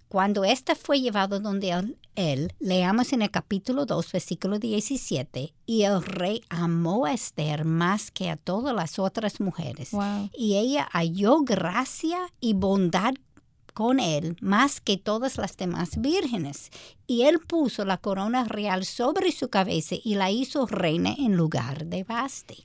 Cuando 0.08 0.46
ésta 0.46 0.76
fue 0.76 1.02
llevado 1.02 1.40
donde 1.40 1.72
él, 2.16 2.54
leamos 2.60 3.12
en 3.12 3.22
el 3.22 3.32
capítulo 3.32 3.86
2, 3.86 4.12
versículo 4.12 4.60
17, 4.60 5.54
y 5.66 5.82
el 5.82 6.04
rey 6.04 6.42
amó 6.50 7.06
a 7.06 7.14
Esther 7.14 7.66
más 7.66 8.12
que 8.12 8.30
a 8.30 8.38
todas 8.38 8.76
las 8.76 9.00
otras 9.00 9.40
mujeres. 9.40 9.90
Y 10.34 10.56
ella 10.58 10.88
halló 10.92 11.42
gracia 11.42 12.20
y 12.40 12.54
bondad 12.54 13.16
con 13.74 14.00
él 14.00 14.38
más 14.40 14.80
que 14.80 14.98
todas 14.98 15.38
las 15.38 15.58
demás 15.58 16.00
vírgenes. 16.00 16.70
Y 17.08 17.24
él 17.24 17.40
puso 17.40 17.84
la 17.84 17.98
corona 17.98 18.46
real 18.46 18.86
sobre 18.86 19.32
su 19.32 19.50
cabeza 19.50 19.96
y 20.02 20.16
la 20.16 20.32
hizo 20.32 20.66
reina 20.66 21.14
en 21.18 21.36
lugar 21.36 21.86
de 21.88 22.04
Basti. 22.06 22.64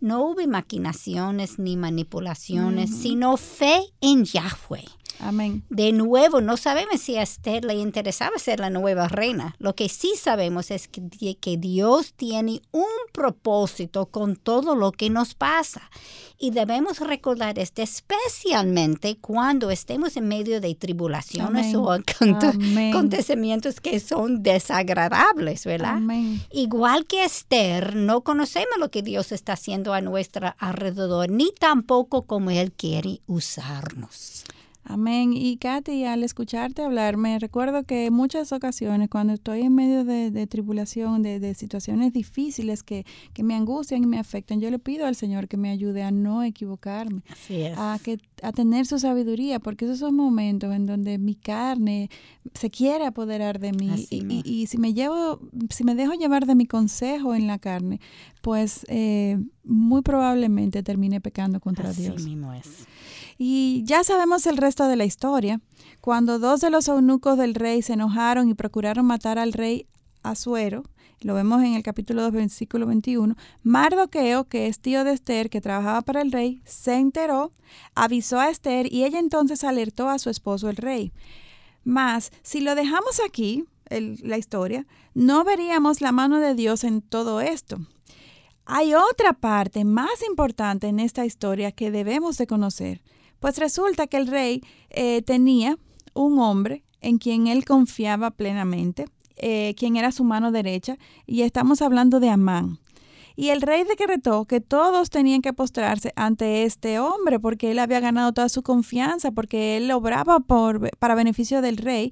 No 0.00 0.24
hubo 0.24 0.46
maquinaciones 0.46 1.58
ni 1.58 1.76
manipulaciones, 1.76 2.90
sino 2.90 3.36
fe 3.36 3.80
en 4.00 4.24
Yahweh. 4.24 4.84
Amén. 5.20 5.64
De 5.70 5.92
nuevo, 5.92 6.40
no 6.40 6.56
sabemos 6.56 7.00
si 7.00 7.16
a 7.16 7.22
Esther 7.22 7.64
le 7.64 7.74
interesaba 7.74 8.38
ser 8.38 8.60
la 8.60 8.70
nueva 8.70 9.08
reina. 9.08 9.54
Lo 9.58 9.74
que 9.74 9.88
sí 9.88 10.12
sabemos 10.16 10.70
es 10.70 10.88
que, 10.88 11.36
que, 11.40 11.56
Dios 11.56 12.12
tiene 12.14 12.62
un 12.70 12.84
propósito 13.12 14.06
con 14.06 14.36
todo 14.36 14.74
lo 14.74 14.92
que 14.92 15.10
nos 15.10 15.34
pasa. 15.34 15.90
Y 16.38 16.50
debemos 16.50 17.00
recordar 17.00 17.58
esto 17.58 17.80
especialmente 17.80 19.16
cuando 19.18 19.70
estemos 19.70 20.16
en 20.18 20.28
medio 20.28 20.60
de 20.60 20.74
tribulaciones 20.74 21.74
o 21.74 21.90
acontecimientos 21.90 23.80
que 23.80 24.00
son 24.00 24.42
desagradables, 24.42 25.64
¿verdad? 25.64 25.98
Igual 26.50 27.06
que 27.06 27.24
Esther, 27.24 27.96
no 27.96 28.20
conocemos 28.20 28.76
lo 28.78 28.90
que 28.90 29.02
Dios 29.02 29.32
está 29.32 29.54
haciendo 29.54 29.94
a 29.94 30.02
nuestro 30.02 30.54
alrededor, 30.58 31.30
ni 31.30 31.52
tampoco 31.58 32.22
cómo 32.22 32.50
Él 32.50 32.72
quiere 32.72 33.20
usarnos. 33.26 34.45
Amén. 34.88 35.32
Y 35.32 35.56
Katy, 35.56 36.04
al 36.04 36.22
escucharte 36.22 36.82
hablar, 36.82 37.16
me 37.16 37.40
recuerdo 37.40 37.82
que 37.82 38.06
en 38.06 38.12
muchas 38.12 38.52
ocasiones 38.52 39.08
cuando 39.10 39.32
estoy 39.32 39.62
en 39.62 39.74
medio 39.74 40.04
de, 40.04 40.46
tribulación, 40.46 41.22
de, 41.22 41.54
situaciones 41.54 42.12
difíciles 42.12 42.84
que, 42.84 43.04
me 43.42 43.56
angustian 43.56 44.04
y 44.04 44.06
me 44.06 44.20
afectan, 44.20 44.60
yo 44.60 44.70
le 44.70 44.78
pido 44.78 45.06
al 45.06 45.16
Señor 45.16 45.48
que 45.48 45.56
me 45.56 45.70
ayude 45.70 46.04
a 46.04 46.12
no 46.12 46.44
equivocarme, 46.44 47.22
a, 47.76 47.98
que, 48.02 48.18
a 48.42 48.52
tener 48.52 48.86
su 48.86 49.00
sabiduría, 49.00 49.58
porque 49.58 49.86
esos 49.86 49.98
son 49.98 50.14
momentos 50.14 50.72
en 50.72 50.86
donde 50.86 51.18
mi 51.18 51.34
carne 51.34 52.08
se 52.54 52.70
quiere 52.70 53.06
apoderar 53.06 53.58
de 53.58 53.72
mí 53.72 54.06
y, 54.10 54.42
y, 54.44 54.66
si 54.68 54.78
me 54.78 54.94
llevo, 54.94 55.40
si 55.70 55.82
me 55.82 55.96
dejo 55.96 56.12
llevar 56.14 56.46
de 56.46 56.54
mi 56.54 56.66
consejo 56.66 57.34
en 57.34 57.48
la 57.48 57.58
carne, 57.58 58.00
pues 58.40 58.86
eh, 58.88 59.36
muy 59.64 60.02
probablemente 60.02 60.84
termine 60.84 61.20
pecando 61.20 61.58
contra 61.58 61.90
Así 61.90 62.02
Dios. 62.02 62.22
Mismo 62.22 62.52
es. 62.52 62.86
Y 63.38 63.82
ya 63.84 64.02
sabemos 64.04 64.46
el 64.46 64.56
resto 64.56 64.88
de 64.88 64.96
la 64.96 65.04
historia. 65.04 65.60
Cuando 66.00 66.38
dos 66.38 66.60
de 66.60 66.70
los 66.70 66.88
eunucos 66.88 67.36
del 67.36 67.54
rey 67.54 67.82
se 67.82 67.94
enojaron 67.94 68.48
y 68.48 68.54
procuraron 68.54 69.06
matar 69.06 69.38
al 69.38 69.52
rey 69.52 69.86
Azuero, 70.22 70.84
lo 71.20 71.34
vemos 71.34 71.62
en 71.62 71.74
el 71.74 71.82
capítulo 71.82 72.22
2, 72.22 72.32
versículo 72.32 72.86
21, 72.86 73.36
Mardoqueo, 73.62 74.44
que 74.44 74.66
es 74.66 74.80
tío 74.80 75.02
de 75.02 75.12
Esther, 75.12 75.48
que 75.48 75.60
trabajaba 75.60 76.02
para 76.02 76.20
el 76.20 76.30
rey, 76.30 76.60
se 76.64 76.94
enteró, 76.94 77.52
avisó 77.94 78.38
a 78.38 78.50
Esther 78.50 78.92
y 78.92 79.04
ella 79.04 79.18
entonces 79.18 79.64
alertó 79.64 80.08
a 80.08 80.18
su 80.18 80.28
esposo 80.28 80.68
el 80.68 80.76
rey. 80.76 81.12
Mas, 81.84 82.32
si 82.42 82.60
lo 82.60 82.74
dejamos 82.74 83.20
aquí, 83.26 83.64
la 83.88 84.36
historia, 84.36 84.86
no 85.14 85.44
veríamos 85.44 86.00
la 86.00 86.12
mano 86.12 86.38
de 86.38 86.54
Dios 86.54 86.84
en 86.84 87.00
todo 87.00 87.40
esto. 87.40 87.78
Hay 88.64 88.94
otra 88.94 89.32
parte 89.32 89.84
más 89.84 90.22
importante 90.26 90.88
en 90.88 91.00
esta 91.00 91.24
historia 91.24 91.72
que 91.72 91.90
debemos 91.90 92.36
de 92.36 92.46
conocer. 92.46 93.00
Pues 93.46 93.58
resulta 93.58 94.08
que 94.08 94.16
el 94.16 94.26
rey 94.26 94.60
eh, 94.90 95.22
tenía 95.22 95.78
un 96.14 96.40
hombre 96.40 96.82
en 97.00 97.18
quien 97.18 97.46
él 97.46 97.64
confiaba 97.64 98.32
plenamente, 98.32 99.04
eh, 99.36 99.76
quien 99.78 99.94
era 99.94 100.10
su 100.10 100.24
mano 100.24 100.50
derecha, 100.50 100.98
y 101.28 101.42
estamos 101.42 101.80
hablando 101.80 102.18
de 102.18 102.28
Amán. 102.28 102.80
Y 103.36 103.50
el 103.50 103.62
rey 103.62 103.84
decretó 103.84 104.46
que 104.46 104.60
todos 104.60 105.10
tenían 105.10 105.42
que 105.42 105.52
postrarse 105.52 106.12
ante 106.16 106.64
este 106.64 106.98
hombre 106.98 107.38
porque 107.38 107.70
él 107.70 107.78
había 107.78 108.00
ganado 108.00 108.32
toda 108.32 108.48
su 108.48 108.64
confianza, 108.64 109.30
porque 109.30 109.76
él 109.76 109.92
obraba 109.92 110.40
para 110.40 111.14
beneficio 111.14 111.62
del 111.62 111.76
rey. 111.76 112.10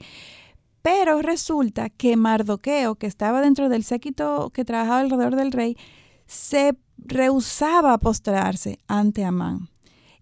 Pero 0.82 1.20
resulta 1.20 1.90
que 1.90 2.16
Mardoqueo, 2.16 2.94
que 2.94 3.08
estaba 3.08 3.40
dentro 3.40 3.68
del 3.68 3.82
séquito 3.82 4.50
que 4.50 4.64
trabajaba 4.64 5.00
alrededor 5.00 5.34
del 5.34 5.50
rey, 5.50 5.76
se 6.28 6.76
rehusaba 6.96 7.94
a 7.94 7.98
postrarse 7.98 8.78
ante 8.86 9.24
Amán. 9.24 9.73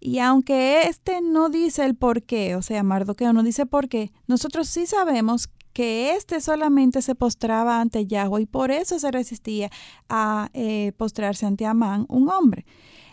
Y 0.04 0.18
aunque 0.18 0.82
este 0.88 1.20
no 1.20 1.48
dice 1.48 1.84
el 1.84 1.94
por 1.94 2.24
qué, 2.24 2.56
o 2.56 2.62
sea, 2.62 2.82
Mardoqueo 2.82 3.32
no 3.32 3.44
dice 3.44 3.66
por 3.66 3.88
qué, 3.88 4.10
nosotros 4.26 4.68
sí 4.68 4.84
sabemos 4.84 5.48
que 5.72 6.16
este 6.16 6.40
solamente 6.40 7.02
se 7.02 7.14
postraba 7.14 7.80
ante 7.80 8.04
Yahweh 8.04 8.42
y 8.42 8.46
por 8.46 8.72
eso 8.72 8.98
se 8.98 9.12
resistía 9.12 9.70
a 10.08 10.50
eh, 10.54 10.90
postrarse 10.96 11.46
ante 11.46 11.66
Amán, 11.66 12.06
un 12.08 12.28
hombre. 12.28 12.66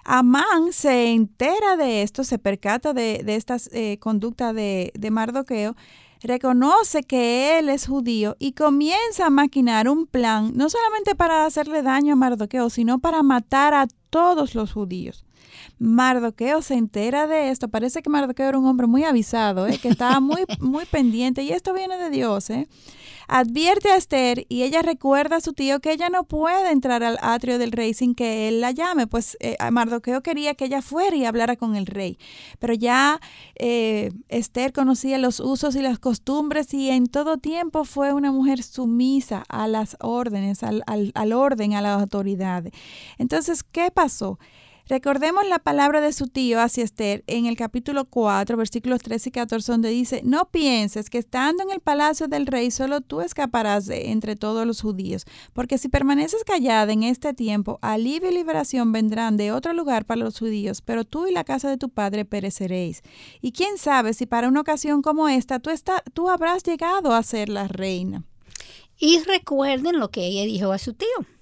Amán 0.03 0.73
se 0.73 1.11
entera 1.11 1.77
de 1.77 2.01
esto, 2.01 2.23
se 2.23 2.39
percata 2.39 2.91
de, 2.93 3.23
esta 3.27 3.57
eh, 3.71 3.99
conducta 3.99 4.51
de 4.51 5.09
Mardoqueo, 5.11 5.75
reconoce 6.23 7.03
que 7.03 7.59
él 7.59 7.69
es 7.69 7.85
judío 7.85 8.35
y 8.39 8.53
comienza 8.53 9.27
a 9.27 9.29
maquinar 9.29 9.89
un 9.89 10.07
plan, 10.07 10.53
no 10.55 10.71
solamente 10.71 11.13
para 11.13 11.45
hacerle 11.45 11.83
daño 11.83 12.13
a 12.13 12.15
Mardoqueo, 12.15 12.71
sino 12.71 12.97
para 12.97 13.21
matar 13.21 13.75
a 13.75 13.85
todos 14.09 14.55
los 14.55 14.73
judíos. 14.73 15.23
Mardoqueo 15.80 16.61
se 16.61 16.75
entera 16.75 17.25
de 17.25 17.49
esto. 17.49 17.69
Parece 17.69 18.01
que 18.01 18.09
Mardoqueo 18.09 18.49
era 18.49 18.59
un 18.59 18.65
hombre 18.65 18.86
muy 18.86 19.05
avisado, 19.05 19.65
¿eh? 19.65 19.80
que 19.82 19.88
estaba 19.88 20.19
muy, 20.19 20.43
muy 20.59 20.86
pendiente. 20.86 21.41
Y 21.41 21.51
esto 21.51 21.73
viene 21.73 21.97
de 21.97 22.09
Dios. 22.09 22.49
¿eh? 22.49 22.67
Advierte 23.30 23.89
a 23.89 23.95
Esther 23.95 24.45
y 24.49 24.63
ella 24.63 24.82
recuerda 24.82 25.38
a 25.38 25.41
su 25.41 25.53
tío 25.53 25.80
que 25.80 25.91
ella 25.91 26.09
no 26.09 26.25
puede 26.25 26.71
entrar 26.71 27.03
al 27.03 27.17
atrio 27.21 27.59
del 27.59 27.71
rey 27.71 27.93
sin 27.93 28.13
que 28.13 28.49
él 28.49 28.59
la 28.59 28.71
llame, 28.71 29.07
pues 29.07 29.38
eh, 29.39 29.55
Mardoqueo 29.71 30.21
quería 30.21 30.55
que 30.55 30.65
ella 30.65 30.82
fuera 30.82 31.15
y 31.15 31.25
hablara 31.25 31.55
con 31.55 31.75
el 31.75 31.86
rey. 31.86 32.17
Pero 32.59 32.73
ya 32.73 33.21
eh, 33.55 34.11
Esther 34.27 34.73
conocía 34.73 35.17
los 35.17 35.39
usos 35.39 35.75
y 35.75 35.82
las 35.82 35.99
costumbres 35.99 36.73
y 36.73 36.89
en 36.89 37.05
todo 37.05 37.38
tiempo 37.38 37.86
fue 37.86 38.13
una 38.13 38.32
mujer 38.32 38.63
sumisa 38.63 39.45
a 39.47 39.67
las 39.67 39.95
órdenes, 40.01 40.63
al, 40.63 40.84
al, 40.88 41.11
al 41.15 41.32
orden, 41.32 41.75
a 41.75 41.82
las 41.82 42.01
autoridades. 42.01 42.73
Entonces, 43.17 43.63
¿qué 43.63 43.91
pasó? 43.91 44.39
Recordemos 44.89 45.47
la 45.47 45.59
palabra 45.59 46.01
de 46.01 46.11
su 46.11 46.25
tío 46.25 46.59
hacia 46.59 46.83
Esther 46.83 47.23
en 47.27 47.45
el 47.45 47.55
capítulo 47.55 48.05
4, 48.05 48.57
versículos 48.57 49.03
13 49.03 49.29
y 49.29 49.31
14, 49.31 49.71
donde 49.71 49.89
dice, 49.89 50.21
no 50.25 50.49
pienses 50.49 51.11
que 51.11 51.19
estando 51.19 51.61
en 51.61 51.69
el 51.69 51.79
palacio 51.79 52.27
del 52.27 52.47
rey 52.47 52.71
solo 52.71 52.99
tú 53.01 53.21
escaparás 53.21 53.85
de 53.85 54.09
entre 54.09 54.35
todos 54.35 54.65
los 54.65 54.81
judíos, 54.81 55.25
porque 55.53 55.77
si 55.77 55.89
permaneces 55.89 56.43
callada 56.43 56.91
en 56.91 57.03
este 57.03 57.35
tiempo, 57.35 57.77
alivio 57.83 58.31
y 58.31 58.33
liberación 58.33 58.91
vendrán 58.91 59.37
de 59.37 59.51
otro 59.51 59.73
lugar 59.73 60.05
para 60.05 60.21
los 60.21 60.39
judíos, 60.39 60.81
pero 60.81 61.03
tú 61.05 61.27
y 61.27 61.33
la 61.33 61.43
casa 61.43 61.69
de 61.69 61.77
tu 61.77 61.89
padre 61.89 62.25
pereceréis. 62.25 63.03
Y 63.41 63.51
quién 63.51 63.77
sabe 63.77 64.15
si 64.15 64.25
para 64.25 64.47
una 64.47 64.61
ocasión 64.61 65.03
como 65.03 65.29
esta 65.29 65.59
tú, 65.59 65.69
está, 65.69 66.03
tú 66.15 66.29
habrás 66.29 66.63
llegado 66.63 67.13
a 67.13 67.21
ser 67.21 67.49
la 67.49 67.67
reina. 67.67 68.23
Y 68.97 69.19
recuerden 69.19 69.99
lo 69.99 70.09
que 70.09 70.25
ella 70.25 70.45
dijo 70.45 70.71
a 70.71 70.79
su 70.79 70.95
tío. 70.95 71.38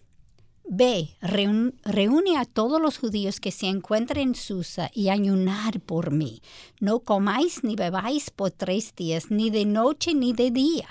Ve, 0.70 1.16
reúne 1.22 2.38
a 2.38 2.44
todos 2.44 2.82
los 2.82 2.98
judíos 2.98 3.40
que 3.40 3.52
se 3.52 3.68
encuentren 3.68 4.30
en 4.30 4.36
Susa 4.36 4.92
y 4.94 5.08
ayunar 5.08 5.80
por 5.80 6.12
mí. 6.12 6.42
No 6.82 7.00
comáis 7.00 7.64
ni 7.64 7.78
bebáis 7.78 8.32
por 8.32 8.52
tres 8.52 8.94
días, 8.94 9.32
ni 9.32 9.50
de 9.50 9.64
noche 9.64 10.14
ni 10.14 10.34
de 10.34 10.52
día. 10.52 10.88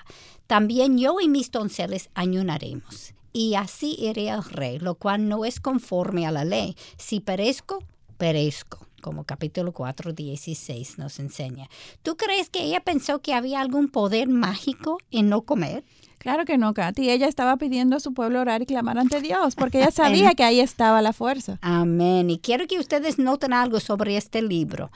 También 0.47 0.97
yo 0.97 1.21
y 1.21 1.29
mis 1.29 1.51
donceles 1.51 2.09
ayunaremos. 2.15 3.13
Y 3.35 3.55
así 3.55 3.97
iré 3.99 4.31
al 4.31 4.45
rey, 4.45 4.79
lo 4.79 4.95
cual 4.95 5.29
no 5.29 5.45
es 5.45 5.61
conforme 5.61 6.27
a 6.27 6.33
la 6.33 6.47
ley. 6.47 6.75
Si 6.97 7.21
perezco, 7.21 7.85
perezco 8.17 8.87
como 9.03 9.25
capítulo 9.25 9.73
4, 9.73 10.15
16 10.15 10.99
nos 10.99 11.21
enseña. 11.21 11.69
¿Tú 12.03 12.17
crees 12.17 12.51
que 12.51 12.65
ella 12.65 12.81
pensó 12.81 13.21
que 13.21 13.35
había 13.35 13.61
algún 13.61 13.89
poder 13.89 14.29
mágico 14.29 14.99
en 15.13 15.29
no 15.29 15.43
comer? 15.43 15.85
Claro 16.27 16.45
que 16.45 16.59
no, 16.59 16.75
Katy. 16.75 17.09
Ella 17.09 17.29
estaba 17.29 17.57
pidiendo 17.57 17.95
a 17.95 18.01
su 18.01 18.13
pueblo 18.13 18.41
orar 18.41 18.61
y 18.61 18.67
clamar 18.67 18.99
ante 18.99 19.21
Dios, 19.21 19.55
porque 19.55 19.79
ella 19.79 19.91
sabía 19.93 20.35
que 20.35 20.43
ahí 20.43 20.59
estaba 20.59 21.01
la 21.01 21.13
fuerza. 21.13 21.57
Amén. 21.63 22.31
Y 22.31 22.39
quiero 22.39 22.67
que 22.67 22.81
ustedes 22.81 23.21
noten 23.21 23.53
algo 23.53 23.79
sobre 23.79 24.17
este 24.17 24.43
libro. 24.43 24.91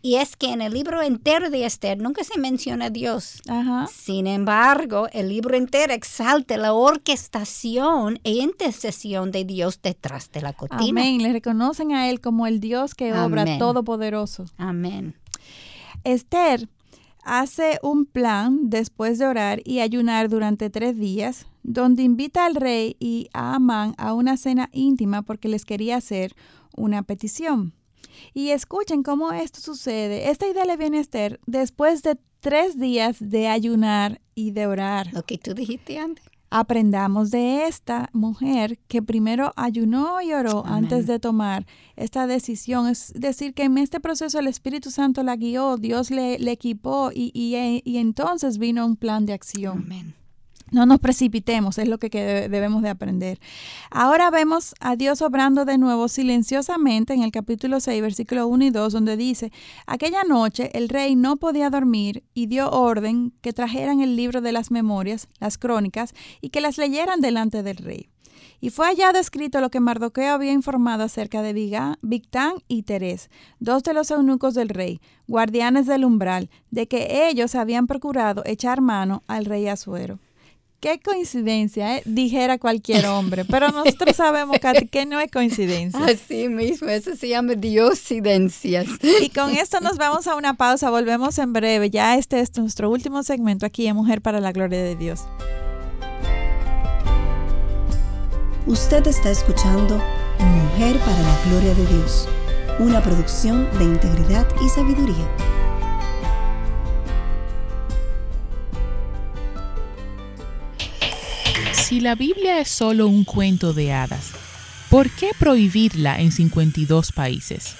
Y 0.00 0.14
es 0.14 0.36
que 0.36 0.52
en 0.52 0.62
el 0.62 0.72
libro 0.72 1.02
entero 1.02 1.50
de 1.50 1.66
Esther 1.66 1.98
nunca 1.98 2.22
se 2.22 2.38
menciona 2.38 2.84
a 2.84 2.90
Dios. 2.90 3.42
Ajá. 3.48 3.88
Sin 3.92 4.28
embargo, 4.28 5.08
el 5.10 5.30
libro 5.30 5.56
entero 5.56 5.92
exalta 5.92 6.56
la 6.56 6.72
orquestación 6.72 8.20
e 8.22 8.34
intercesión 8.34 9.32
de 9.32 9.44
Dios 9.44 9.82
detrás 9.82 10.30
de 10.30 10.40
la 10.42 10.52
cortina. 10.52 11.00
Amén. 11.02 11.20
Le 11.20 11.32
reconocen 11.32 11.90
a 11.94 12.08
Él 12.08 12.20
como 12.20 12.46
el 12.46 12.60
Dios 12.60 12.94
que 12.94 13.12
obra 13.12 13.42
Amén. 13.42 13.58
todopoderoso. 13.58 14.44
Amén. 14.56 15.16
Esther 16.04 16.68
hace 17.26 17.78
un 17.82 18.06
plan 18.06 18.70
después 18.70 19.18
de 19.18 19.26
orar 19.26 19.60
y 19.64 19.80
ayunar 19.80 20.28
durante 20.28 20.70
tres 20.70 20.96
días, 20.96 21.46
donde 21.64 22.04
invita 22.04 22.46
al 22.46 22.54
rey 22.54 22.96
y 23.00 23.28
a 23.34 23.56
Amán 23.56 23.94
a 23.98 24.14
una 24.14 24.36
cena 24.36 24.70
íntima 24.72 25.22
porque 25.22 25.48
les 25.48 25.64
quería 25.64 25.96
hacer 25.96 26.34
una 26.76 27.02
petición. 27.02 27.74
Y 28.32 28.50
escuchen 28.50 29.02
cómo 29.02 29.32
esto 29.32 29.60
sucede. 29.60 30.30
Esta 30.30 30.46
idea 30.48 30.64
le 30.64 30.76
viene 30.76 30.98
a 30.98 31.00
Esther 31.00 31.40
después 31.46 32.02
de 32.02 32.16
tres 32.40 32.78
días 32.78 33.16
de 33.18 33.48
ayunar 33.48 34.20
y 34.34 34.52
de 34.52 34.66
orar. 34.68 35.12
Lo 35.12 35.24
que 35.24 35.36
tú 35.36 35.52
dijiste 35.52 35.98
antes. 35.98 36.24
Aprendamos 36.50 37.30
de 37.30 37.66
esta 37.66 38.08
mujer 38.12 38.78
que 38.88 39.02
primero 39.02 39.52
ayunó 39.56 40.20
y 40.22 40.32
oró 40.32 40.64
Amén. 40.64 40.84
antes 40.84 41.06
de 41.06 41.18
tomar 41.18 41.66
esta 41.96 42.26
decisión. 42.26 42.88
Es 42.88 43.12
decir, 43.14 43.54
que 43.54 43.64
en 43.64 43.78
este 43.78 44.00
proceso 44.00 44.38
el 44.38 44.46
Espíritu 44.46 44.90
Santo 44.90 45.22
la 45.22 45.36
guió, 45.36 45.76
Dios 45.76 46.10
le, 46.10 46.38
le 46.38 46.52
equipó 46.52 47.10
y, 47.12 47.30
y, 47.34 47.82
y 47.84 47.98
entonces 47.98 48.58
vino 48.58 48.86
un 48.86 48.96
plan 48.96 49.26
de 49.26 49.32
acción. 49.32 49.82
Amén. 49.84 50.14
No 50.72 50.84
nos 50.84 50.98
precipitemos, 50.98 51.78
es 51.78 51.88
lo 51.88 51.98
que, 51.98 52.08
debemos 52.08 52.82
de 52.82 52.88
aprender. 52.88 53.38
Ahora 53.90 54.30
vemos 54.30 54.74
a 54.80 54.96
Dios 54.96 55.22
obrando 55.22 55.64
de 55.64 55.78
nuevo 55.78 56.08
silenciosamente 56.08 57.14
en 57.14 57.22
el 57.22 57.30
capítulo 57.30 57.78
6, 57.78 58.02
versículo 58.02 58.48
1 58.48 58.64
y 58.64 58.70
2, 58.70 58.92
donde 58.92 59.16
dice, 59.16 59.52
aquella 59.86 60.24
noche 60.24 60.70
el 60.74 60.88
rey 60.88 61.14
no 61.14 61.36
podía 61.36 61.70
dormir 61.70 62.24
y 62.34 62.46
dio 62.46 62.68
orden 62.70 63.32
que 63.42 63.52
trajeran 63.52 64.00
el 64.00 64.16
libro 64.16 64.40
de 64.40 64.52
las 64.52 64.72
memorias, 64.72 65.28
las 65.38 65.56
crónicas, 65.56 66.14
y 66.40 66.50
que 66.50 66.60
las 66.60 66.78
leyeran 66.78 67.20
delante 67.20 67.62
del 67.62 67.76
rey. 67.76 68.08
Y 68.60 68.70
fue 68.70 68.86
hallado 68.86 69.18
escrito 69.18 69.60
lo 69.60 69.70
que 69.70 69.80
Mardoqueo 69.80 70.34
había 70.34 70.52
informado 70.52 71.04
acerca 71.04 71.42
de 71.42 71.52
Victán 72.02 72.54
y 72.66 72.82
Terés, 72.82 73.30
dos 73.60 73.82
de 73.84 73.94
los 73.94 74.10
eunucos 74.10 74.54
del 74.54 74.70
rey, 74.70 75.00
guardianes 75.28 75.86
del 75.86 76.04
umbral, 76.04 76.50
de 76.70 76.88
que 76.88 77.28
ellos 77.28 77.54
habían 77.54 77.86
procurado 77.86 78.42
echar 78.46 78.80
mano 78.80 79.22
al 79.28 79.44
rey 79.44 79.68
Asuero. 79.68 80.18
Qué 80.80 81.00
coincidencia, 81.00 81.96
¿eh? 81.96 82.02
dijera 82.04 82.58
cualquier 82.58 83.06
hombre, 83.06 83.46
pero 83.46 83.68
nosotros 83.68 84.14
sabemos 84.16 84.58
Katy, 84.58 84.88
que 84.88 85.06
no 85.06 85.18
es 85.18 85.30
coincidencia. 85.30 86.04
Así 86.04 86.48
mismo, 86.48 86.88
eso 86.88 87.16
se 87.16 87.28
llama 87.28 87.54
diosidencias. 87.54 88.86
Y 89.22 89.30
con 89.30 89.50
esto 89.56 89.80
nos 89.80 89.96
vamos 89.96 90.26
a 90.26 90.36
una 90.36 90.54
pausa, 90.54 90.90
volvemos 90.90 91.38
en 91.38 91.54
breve. 91.54 91.88
Ya 91.88 92.16
este 92.16 92.40
es 92.40 92.54
nuestro 92.58 92.90
último 92.90 93.22
segmento 93.22 93.64
aquí 93.64 93.86
en 93.86 93.96
Mujer 93.96 94.20
para 94.20 94.38
la 94.38 94.52
Gloria 94.52 94.82
de 94.82 94.96
Dios. 94.96 95.26
Usted 98.66 99.06
está 99.06 99.30
escuchando 99.30 99.96
Mujer 100.38 100.98
para 100.98 101.22
la 101.22 101.38
Gloria 101.48 101.74
de 101.74 101.86
Dios, 101.86 102.28
una 102.80 103.02
producción 103.02 103.66
de 103.78 103.84
integridad 103.84 104.46
y 104.62 104.68
sabiduría. 104.68 105.55
Si 111.86 112.00
la 112.00 112.16
Biblia 112.16 112.58
es 112.58 112.66
solo 112.66 113.06
un 113.06 113.22
cuento 113.22 113.72
de 113.72 113.92
hadas, 113.92 114.32
¿por 114.90 115.08
qué 115.08 115.30
prohibirla 115.38 116.20
en 116.20 116.32
52 116.32 117.12
países? 117.12 117.76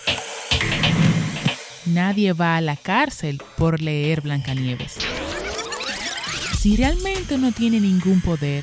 Nadie 1.86 2.32
va 2.32 2.56
a 2.56 2.60
la 2.60 2.76
cárcel 2.76 3.42
por 3.56 3.82
leer 3.82 4.20
Blancanieves. 4.20 4.94
Si 6.56 6.76
realmente 6.76 7.36
no 7.36 7.50
tiene 7.50 7.80
ningún 7.80 8.20
poder, 8.20 8.62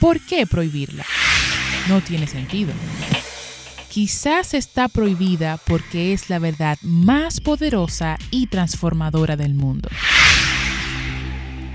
¿por 0.00 0.18
qué 0.18 0.44
prohibirla? 0.44 1.04
No 1.88 2.00
tiene 2.00 2.26
sentido. 2.26 2.72
Quizás 3.88 4.54
está 4.54 4.88
prohibida 4.88 5.60
porque 5.68 6.12
es 6.12 6.28
la 6.28 6.40
verdad 6.40 6.78
más 6.82 7.40
poderosa 7.40 8.18
y 8.32 8.48
transformadora 8.48 9.36
del 9.36 9.54
mundo. 9.54 9.88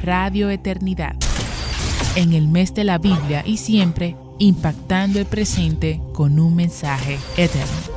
Radio 0.03 0.49
Eternidad 0.49 1.15
en 2.15 2.33
el 2.33 2.47
mes 2.47 2.73
de 2.73 2.83
la 2.83 2.97
Biblia 2.97 3.43
y 3.45 3.57
siempre 3.57 4.15
impactando 4.39 5.19
el 5.19 5.25
presente 5.25 6.01
con 6.13 6.39
un 6.39 6.55
mensaje 6.55 7.19
eterno. 7.37 7.95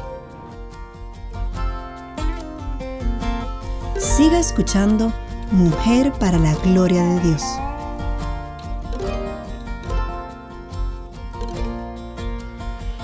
Siga 3.98 4.38
escuchando 4.38 5.12
Mujer 5.50 6.12
para 6.12 6.38
la 6.38 6.54
Gloria 6.56 7.02
de 7.02 7.20
Dios. 7.20 7.42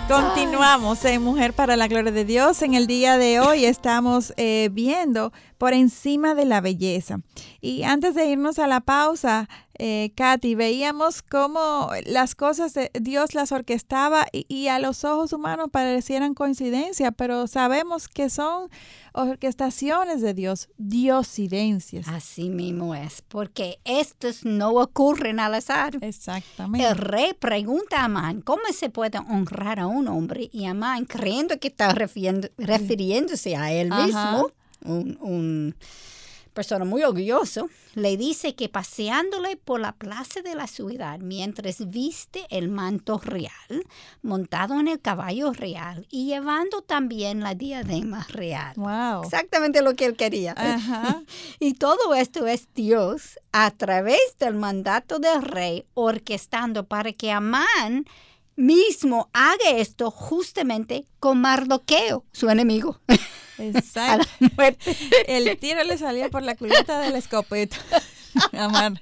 Continuamos 0.09 1.05
en 1.07 1.23
Mujer 1.23 1.55
para 1.55 1.77
la 1.77 1.89
Gloria 1.89 2.13
de 2.13 2.25
Dios. 2.25 2.61
En 2.63 2.75
el 2.75 2.87
día 2.87 3.17
de 3.17 3.41
hoy 3.41 3.65
estamos 3.65 4.35
eh, 4.37 4.69
viendo 4.71 5.33
por 5.65 5.73
encima 5.73 6.35
de 6.35 6.45
la 6.45 6.61
belleza. 6.61 7.21
Y 7.63 7.85
antes 7.85 8.15
de 8.15 8.27
irnos 8.27 8.59
a 8.59 8.67
la 8.67 8.83
pausa, 8.83 9.49
eh, 9.79 10.13
Katy, 10.15 10.55
veíamos 10.55 11.23
cómo 11.23 11.89
las 12.05 12.35
cosas 12.35 12.75
de 12.75 12.91
Dios 13.01 13.33
las 13.33 13.51
orquestaba 13.51 14.27
y, 14.31 14.45
y, 14.47 14.69
a 14.69 14.79
los 14.79 15.05
ojos 15.05 15.33
humanos 15.33 15.71
parecieran 15.73 16.35
coincidencia, 16.35 17.13
pero 17.13 17.47
sabemos 17.47 18.09
que 18.09 18.29
son 18.29 18.69
orquestaciones 19.15 20.21
de 20.21 20.35
Dios, 20.35 20.69
diosidencias. 20.77 22.09
Así 22.09 22.51
mismo 22.51 22.95
es, 22.95 23.23
porque 23.23 23.79
estos 23.85 24.45
no 24.45 24.73
ocurren 24.73 25.41
al 25.41 25.55
azar. 25.55 25.97
Exactamente. 26.03 26.87
El 26.87 26.99
rey 26.99 27.33
pregunta 27.33 28.03
a 28.03 28.05
Amán 28.05 28.43
cómo 28.43 28.65
se 28.71 28.91
puede 28.91 29.17
honrar 29.17 29.81
a 29.81 29.87
un 29.87 30.09
hombre 30.09 30.51
y 30.53 30.67
Amán, 30.67 31.07
creyendo 31.07 31.59
que 31.59 31.69
está 31.69 31.89
refiriendo, 31.95 32.49
refiriéndose 32.59 33.57
a 33.57 33.73
él 33.73 33.91
Ajá. 33.91 34.05
mismo, 34.05 34.51
un, 34.85 35.19
un 35.21 35.75
persona 36.55 36.85
muy 36.85 37.03
orgulloso, 37.03 37.69
le 37.95 38.17
dice 38.17 38.55
que 38.55 38.69
paseándole 38.69 39.57
por 39.57 39.81
la 39.81 39.93
plaza 39.93 40.41
de 40.41 40.55
la 40.55 40.67
ciudad 40.67 41.19
mientras 41.19 41.91
viste 41.91 42.47
el 42.49 42.69
manto 42.69 43.19
real, 43.19 43.87
montado 44.23 44.81
en 44.81 44.89
el 44.89 45.01
caballo 45.01 45.53
real 45.53 46.07
y 46.11 46.27
llevando 46.27 46.81
también 46.81 47.41
la 47.41 47.55
diadema 47.55 48.25
real. 48.31 48.75
Wow. 48.77 49.25
Exactamente 49.25 49.83
lo 49.83 49.95
que 49.95 50.07
él 50.07 50.17
quería. 50.17 50.55
Ajá. 50.57 51.23
Y 51.59 51.75
todo 51.75 52.15
esto 52.15 52.47
es 52.47 52.69
Dios 52.75 53.39
a 53.53 53.71
través 53.71 54.21
del 54.39 54.55
mandato 54.55 55.19
del 55.19 55.43
rey 55.43 55.85
orquestando 55.95 56.85
para 56.85 57.13
que 57.13 57.33
Amán 57.33 58.05
mismo 58.57 59.29
haga 59.33 59.71
esto 59.77 60.11
justamente 60.11 61.07
con 61.19 61.41
Mardoqueo, 61.41 62.25
su 62.33 62.49
enemigo. 62.49 63.01
a 63.59 63.63
Exacto. 63.65 64.27
la 64.41 64.51
muerte. 64.57 64.97
El 65.29 65.57
tiro 65.59 65.83
le 65.85 65.97
salía 65.99 66.29
por 66.31 66.43
la 66.43 66.57
culata 66.57 67.01
de 67.01 67.11
la 67.11 67.19
escopeta. 67.19 67.77
Amar. 68.59 69.01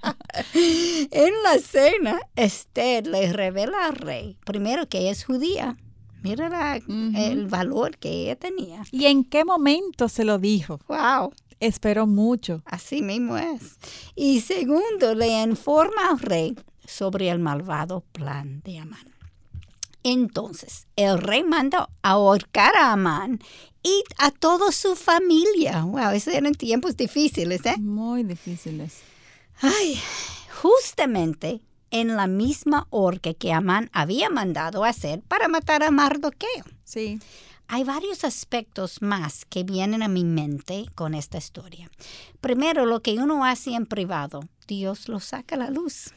En 0.55 1.33
la 1.43 1.59
cena, 1.59 2.21
Esther 2.37 3.07
le 3.07 3.33
revela 3.33 3.87
al 3.87 3.97
rey, 3.97 4.37
primero 4.45 4.89
que 4.89 4.99
ella 4.99 5.11
es 5.13 5.25
judía. 5.25 5.77
Mira 6.23 6.49
la- 6.49 6.77
el 6.77 7.47
valor 7.49 7.97
que 7.99 8.11
ella 8.11 8.37
tenía. 8.37 8.83
¿Y 8.93 9.07
en 9.07 9.25
qué 9.25 9.45
momento 9.45 10.09
se 10.09 10.25
lo 10.25 10.39
dijo? 10.39 10.79
Wow, 10.87 11.33
Esperó 11.61 12.07
mucho. 12.07 12.63
así 12.67 13.03
mismo 13.03 13.37
es. 13.39 13.79
Y 14.15 14.41
segundo, 14.41 15.15
le 15.15 15.43
informa 15.43 16.11
al 16.11 16.19
rey 16.21 16.55
sobre 16.87 17.29
el 17.31 17.39
malvado 17.39 18.05
plan 18.13 18.61
de 18.65 18.79
Amán. 18.79 19.12
Entonces, 20.05 20.87
el 20.97 21.19
rey 21.19 21.45
manda 21.45 21.89
a 22.03 22.11
ahorcar 22.11 22.75
a 22.77 22.93
Amán 22.93 23.41
y 23.83 24.03
a 24.19 24.31
toda 24.31 24.73
su 24.73 24.97
familia. 24.97 25.83
Wow, 25.83 26.11
esos 26.11 26.35
eran 26.35 26.55
tiempos 26.55 26.97
difíciles, 26.97 27.65
¿eh? 27.67 27.77
Muy 27.79 28.23
difíciles. 28.23 28.99
Ay, 29.61 30.01
justamente 30.63 31.61
en 31.91 32.17
la 32.17 32.27
misma 32.27 32.87
horca 32.91 33.35
que 33.35 33.53
Amán 33.53 33.91
había 33.93 34.31
mandado 34.31 34.85
hacer 34.85 35.21
para 35.23 35.49
matar 35.49 35.83
a 35.83 35.91
Mardoqueo. 35.91 36.65
Sí. 36.85 37.21
Hay 37.69 37.85
varios 37.85 38.25
aspectos 38.25 39.01
más 39.03 39.45
que 39.45 39.63
vienen 39.63 40.03
a 40.03 40.09
mi 40.09 40.25
mente 40.25 40.87
con 40.95 41.15
esta 41.15 41.39
historia. 41.39 41.91
Primero, 42.41 42.87
lo 42.87 43.01
que 43.01 43.15
uno 43.15 43.45
hace 43.45 43.75
en 43.75 43.87
privado, 43.87 44.41
Dios 44.67 45.09
lo 45.09 45.21
saca 45.21 45.55
a 45.55 45.59
la 45.59 45.71
luz. 45.71 46.13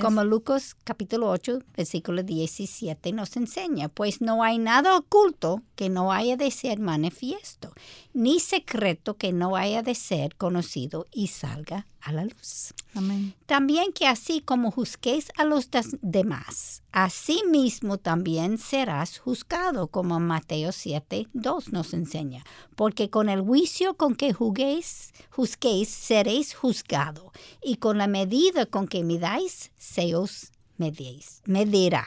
Como 0.00 0.22
Lucas 0.22 0.76
capítulo 0.84 1.28
8, 1.28 1.60
versículo 1.76 2.22
17 2.22 3.12
nos 3.12 3.36
enseña, 3.36 3.88
pues 3.88 4.20
no 4.20 4.44
hay 4.44 4.58
nada 4.58 4.96
oculto 4.96 5.62
que 5.74 5.88
no 5.88 6.12
haya 6.12 6.36
de 6.36 6.50
ser 6.50 6.78
manifiesto, 6.78 7.72
ni 8.12 8.40
secreto 8.40 9.16
que 9.16 9.32
no 9.32 9.56
haya 9.56 9.82
de 9.82 9.94
ser 9.94 10.36
conocido 10.36 11.06
y 11.12 11.28
salga 11.28 11.86
a 12.00 12.12
la 12.12 12.24
luz. 12.24 12.74
Amén. 12.94 13.34
También 13.46 13.92
que 13.92 14.06
así 14.06 14.40
como 14.40 14.70
juzguéis 14.70 15.30
a 15.36 15.44
los 15.44 15.68
demás, 16.02 16.82
así 16.92 17.42
mismo 17.48 17.98
también 17.98 18.58
serás 18.58 19.18
juzgado, 19.18 19.88
como 19.88 20.18
Mateo 20.18 20.72
7, 20.72 21.28
2 21.32 21.72
nos 21.72 21.94
enseña. 21.94 22.44
Porque 22.74 23.10
con 23.10 23.28
el 23.28 23.42
juicio 23.42 23.94
con 23.94 24.14
que 24.14 24.32
juzguéis, 24.32 25.12
juzguéis 25.30 25.88
seréis 25.88 26.54
juzgado, 26.54 27.32
y 27.62 27.76
con 27.76 27.98
la 27.98 28.06
medida 28.06 28.66
con 28.66 28.88
que 28.88 29.04
midáis, 29.04 29.70
se 29.76 30.14
os 30.16 30.52
medéis, 30.80 31.42
medirá. 31.44 32.06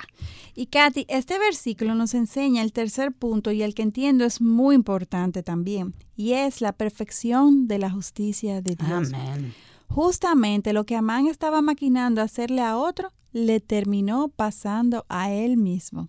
Y 0.56 0.66
Katy, 0.66 1.06
este 1.08 1.40
versículo 1.40 1.96
nos 1.96 2.14
enseña 2.14 2.62
el 2.62 2.74
tercer 2.74 3.14
punto 3.14 3.52
y 3.52 3.62
el 3.62 3.74
que 3.74 3.84
entiendo 3.84 4.26
es 4.26 4.42
muy 4.42 4.76
importante 4.76 5.44
también, 5.44 5.94
y 6.18 6.34
es 6.34 6.60
la 6.60 6.74
perfección 6.74 7.68
de 7.68 7.80
la 7.80 7.90
justicia 7.90 8.62
de 8.62 8.76
Dios. 8.76 9.14
Amén. 9.14 9.54
Justamente 9.88 10.74
lo 10.74 10.86
que 10.86 10.96
Amán 10.96 11.28
estaba 11.28 11.62
maquinando 11.62 12.22
hacerle 12.22 12.62
a 12.62 12.78
otro, 12.78 13.14
le 13.34 13.60
terminó 13.60 14.30
pasando 14.30 15.06
a 15.10 15.32
él 15.32 15.58
mismo. 15.58 16.08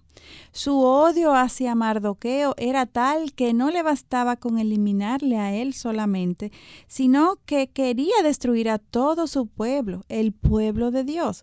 Su 0.53 0.79
odio 0.81 1.35
hacia 1.35 1.75
Mardoqueo 1.75 2.55
era 2.57 2.87
tal 2.87 3.33
que 3.33 3.53
no 3.53 3.71
le 3.71 3.83
bastaba 3.83 4.37
con 4.37 4.59
eliminarle 4.59 5.39
a 5.39 5.55
él 5.55 5.75
solamente, 5.75 6.53
sino 6.87 7.39
que 7.47 7.69
quería 7.69 8.15
destruir 8.23 8.71
a 8.71 8.79
todo 8.79 9.27
su 9.27 9.47
pueblo, 9.47 10.05
el 10.09 10.33
pueblo 10.33 10.91
de 10.91 11.05
Dios. 11.05 11.43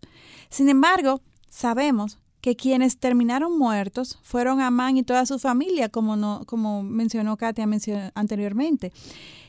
Sin 0.49 0.69
embargo, 0.69 1.21
sabemos 1.49 2.19
que 2.41 2.55
quienes 2.55 2.97
terminaron 2.97 3.57
muertos 3.57 4.19
fueron 4.23 4.61
Amán 4.61 4.97
y 4.97 5.03
toda 5.03 5.25
su 5.25 5.37
familia, 5.37 5.89
como, 5.89 6.15
no, 6.15 6.43
como 6.47 6.81
mencionó 6.81 7.37
Katia 7.37 7.67
anteriormente. 8.15 8.91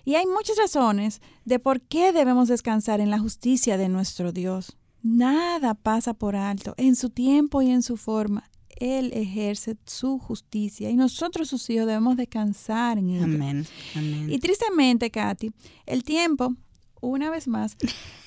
Y 0.04 0.16
hay 0.16 0.26
muchas 0.26 0.58
razones 0.58 1.22
de 1.44 1.58
por 1.58 1.80
qué 1.80 2.12
debemos 2.12 2.48
descansar 2.48 3.00
en 3.00 3.10
la 3.10 3.18
justicia 3.18 3.78
de 3.78 3.88
nuestro 3.88 4.32
Dios. 4.32 4.76
Nada 5.02 5.74
pasa 5.74 6.14
por 6.14 6.36
alto. 6.36 6.74
En 6.76 6.96
su 6.96 7.10
tiempo 7.10 7.60
y 7.62 7.70
en 7.70 7.82
su 7.82 7.96
forma, 7.96 8.48
Él 8.76 9.10
ejerce 9.14 9.76
su 9.84 10.18
justicia 10.18 10.90
y 10.90 10.96
nosotros, 10.96 11.48
sus 11.48 11.68
hijos, 11.70 11.86
debemos 11.86 12.16
descansar 12.16 12.98
en 12.98 13.10
ella. 13.10 13.24
Amén. 13.24 13.66
Amén. 13.96 14.32
Y 14.32 14.38
tristemente, 14.38 15.10
Katy, 15.10 15.52
el 15.86 16.04
tiempo, 16.04 16.54
una 17.00 17.30
vez 17.30 17.48
más, 17.48 17.76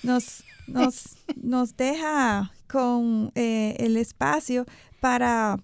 nos, 0.04 0.44
nos, 0.68 1.16
nos 1.36 1.78
deja 1.78 2.52
con 2.68 3.32
eh, 3.36 3.76
el 3.80 3.96
espacio 3.96 4.66
para 5.00 5.58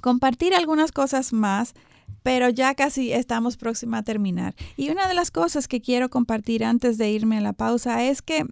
compartir 0.00 0.54
algunas 0.54 0.90
cosas 0.90 1.32
más, 1.32 1.74
pero 2.22 2.48
ya 2.48 2.74
casi 2.74 3.12
estamos 3.12 3.56
próxima 3.56 3.98
a 3.98 4.02
terminar. 4.02 4.54
Y 4.76 4.90
una 4.90 5.06
de 5.06 5.14
las 5.14 5.30
cosas 5.30 5.68
que 5.68 5.80
quiero 5.80 6.08
compartir 6.08 6.64
antes 6.64 6.98
de 6.98 7.10
irme 7.10 7.38
a 7.38 7.40
la 7.40 7.52
pausa 7.52 8.04
es 8.04 8.22
que 8.22 8.44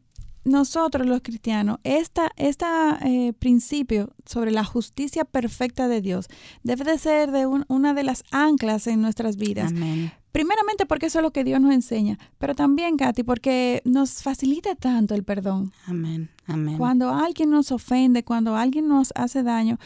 nosotros 0.46 1.06
los 1.06 1.20
cristianos, 1.22 1.78
este 1.84 2.22
esta, 2.36 2.98
eh, 3.04 3.32
principio 3.38 4.10
sobre 4.24 4.50
la 4.52 4.64
justicia 4.64 5.24
perfecta 5.24 5.88
de 5.88 6.00
Dios 6.00 6.26
debe 6.62 6.84
de 6.84 6.98
ser 6.98 7.30
de 7.32 7.46
un- 7.46 7.64
una 7.68 7.92
de 7.94 8.04
las 8.04 8.22
anclas 8.30 8.86
en 8.86 9.00
nuestras 9.02 9.36
vidas. 9.36 9.72
Amén. 9.72 10.12
Primeramente 10.32 10.84
porque 10.84 11.06
eso 11.06 11.18
es 11.20 11.22
lo 11.22 11.30
que 11.30 11.44
Dios 11.44 11.60
nos 11.62 11.72
enseña, 11.72 12.18
pero 12.38 12.54
también, 12.54 12.96
Katy, 12.98 13.22
porque 13.22 13.80
nos 13.86 14.22
facilita 14.22 14.74
tanto 14.74 15.14
el 15.14 15.24
perdón. 15.24 15.72
Amén. 15.86 16.28
Amén. 16.46 16.76
Cuando 16.76 17.10
alguien 17.10 17.48
nos 17.50 17.72
ofende, 17.72 18.22
cuando 18.22 18.54
alguien 18.54 18.86
nos 18.86 19.12
hace 19.16 19.42
daño, 19.42 19.78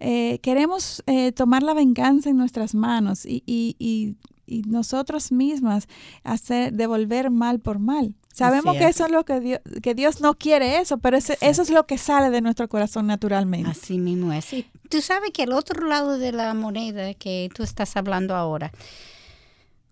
eh, 0.00 0.38
queremos 0.42 1.02
eh, 1.06 1.32
tomar 1.32 1.62
la 1.62 1.74
venganza 1.74 2.30
en 2.30 2.38
nuestras 2.38 2.74
manos 2.74 3.26
y, 3.26 3.42
y, 3.44 3.76
y, 3.78 4.16
y 4.46 4.62
nosotros 4.62 5.30
mismas 5.30 5.88
hacer 6.24 6.72
devolver 6.72 7.30
mal 7.30 7.60
por 7.60 7.78
mal. 7.78 8.14
Sabemos 8.38 8.76
que 8.76 8.84
es. 8.84 8.96
eso 8.96 9.06
es 9.06 9.10
lo 9.12 9.24
que 9.24 9.40
Dios, 9.40 9.60
que 9.82 9.94
Dios 9.94 10.20
no 10.20 10.34
quiere 10.34 10.78
eso, 10.80 10.98
pero 10.98 11.16
ese- 11.16 11.36
eso 11.40 11.62
es 11.62 11.70
lo 11.70 11.86
que 11.86 11.98
sale 11.98 12.30
de 12.30 12.40
nuestro 12.40 12.68
corazón 12.68 13.06
naturalmente. 13.06 13.70
Así 13.70 13.98
mismo 13.98 14.32
es. 14.32 14.52
Y 14.52 14.66
tú 14.88 15.00
sabes 15.02 15.30
que 15.32 15.42
el 15.42 15.52
otro 15.52 15.86
lado 15.86 16.18
de 16.18 16.32
la 16.32 16.54
moneda 16.54 17.12
que 17.14 17.48
tú 17.54 17.62
estás 17.62 17.96
hablando 17.96 18.34
ahora, 18.34 18.70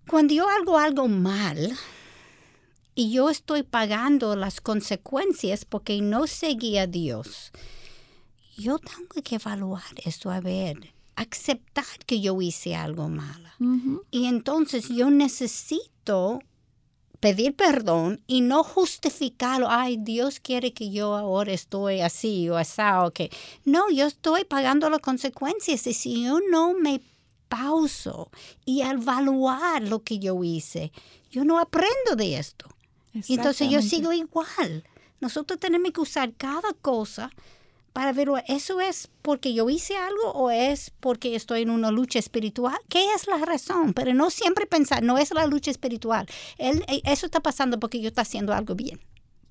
cuando 0.08 0.32
yo 0.34 0.48
hago 0.48 0.78
algo 0.78 1.08
mal 1.08 1.76
y 2.94 3.10
yo 3.12 3.28
estoy 3.28 3.62
pagando 3.62 4.36
las 4.36 4.60
consecuencias 4.60 5.64
porque 5.64 6.00
no 6.00 6.26
seguí 6.26 6.78
a 6.78 6.86
Dios, 6.86 7.50
yo 8.56 8.78
tengo 8.78 9.22
que 9.22 9.34
evaluar 9.34 9.82
eso, 10.04 10.30
a 10.30 10.40
ver, 10.40 10.94
aceptar 11.16 11.84
que 12.06 12.20
yo 12.20 12.40
hice 12.40 12.74
algo 12.76 13.08
malo. 13.08 13.48
Y 14.10 14.26
entonces 14.26 14.88
yo 14.88 15.10
necesito 15.10 16.40
pedir 17.20 17.54
perdón 17.54 18.22
y 18.26 18.40
no 18.40 18.62
justificarlo. 18.62 19.68
Ay, 19.70 19.96
Dios 19.98 20.40
quiere 20.40 20.72
que 20.72 20.90
yo 20.90 21.14
ahora 21.14 21.52
estoy 21.52 22.00
así 22.00 22.48
o 22.48 22.56
así 22.56 22.82
o 23.02 23.10
que. 23.12 23.30
No, 23.64 23.90
yo 23.90 24.06
estoy 24.06 24.44
pagando 24.44 24.90
las 24.90 25.00
consecuencias 25.00 25.86
y 25.86 25.94
si 25.94 26.24
yo 26.24 26.40
no 26.50 26.74
me 26.74 27.00
pauso 27.48 28.30
y 28.64 28.82
al 28.82 29.02
evaluar 29.02 29.82
lo 29.82 30.02
que 30.02 30.18
yo 30.18 30.42
hice, 30.42 30.92
yo 31.30 31.44
no 31.44 31.58
aprendo 31.58 32.16
de 32.16 32.38
esto. 32.38 32.66
Y 33.12 33.34
entonces 33.34 33.70
yo 33.70 33.80
sigo 33.80 34.12
igual. 34.12 34.84
Nosotros 35.20 35.58
tenemos 35.58 35.92
que 35.92 36.00
usar 36.00 36.34
cada 36.34 36.72
cosa 36.74 37.30
para 37.96 38.12
ver, 38.12 38.28
¿eso 38.46 38.82
es 38.82 39.08
porque 39.22 39.54
yo 39.54 39.70
hice 39.70 39.96
algo 39.96 40.30
o 40.32 40.50
es 40.50 40.92
porque 41.00 41.34
estoy 41.34 41.62
en 41.62 41.70
una 41.70 41.90
lucha 41.90 42.18
espiritual? 42.18 42.76
¿Qué 42.90 43.14
es 43.14 43.26
la 43.26 43.38
razón? 43.38 43.94
Pero 43.94 44.12
no 44.12 44.28
siempre 44.28 44.66
pensar, 44.66 45.02
no 45.02 45.16
es 45.16 45.32
la 45.32 45.46
lucha 45.46 45.70
espiritual. 45.70 46.26
Eh, 46.58 46.78
eso 47.04 47.24
está 47.24 47.40
pasando 47.40 47.80
porque 47.80 47.98
yo 48.02 48.08
estoy 48.08 48.20
haciendo 48.20 48.52
algo 48.52 48.74
bien. 48.74 49.00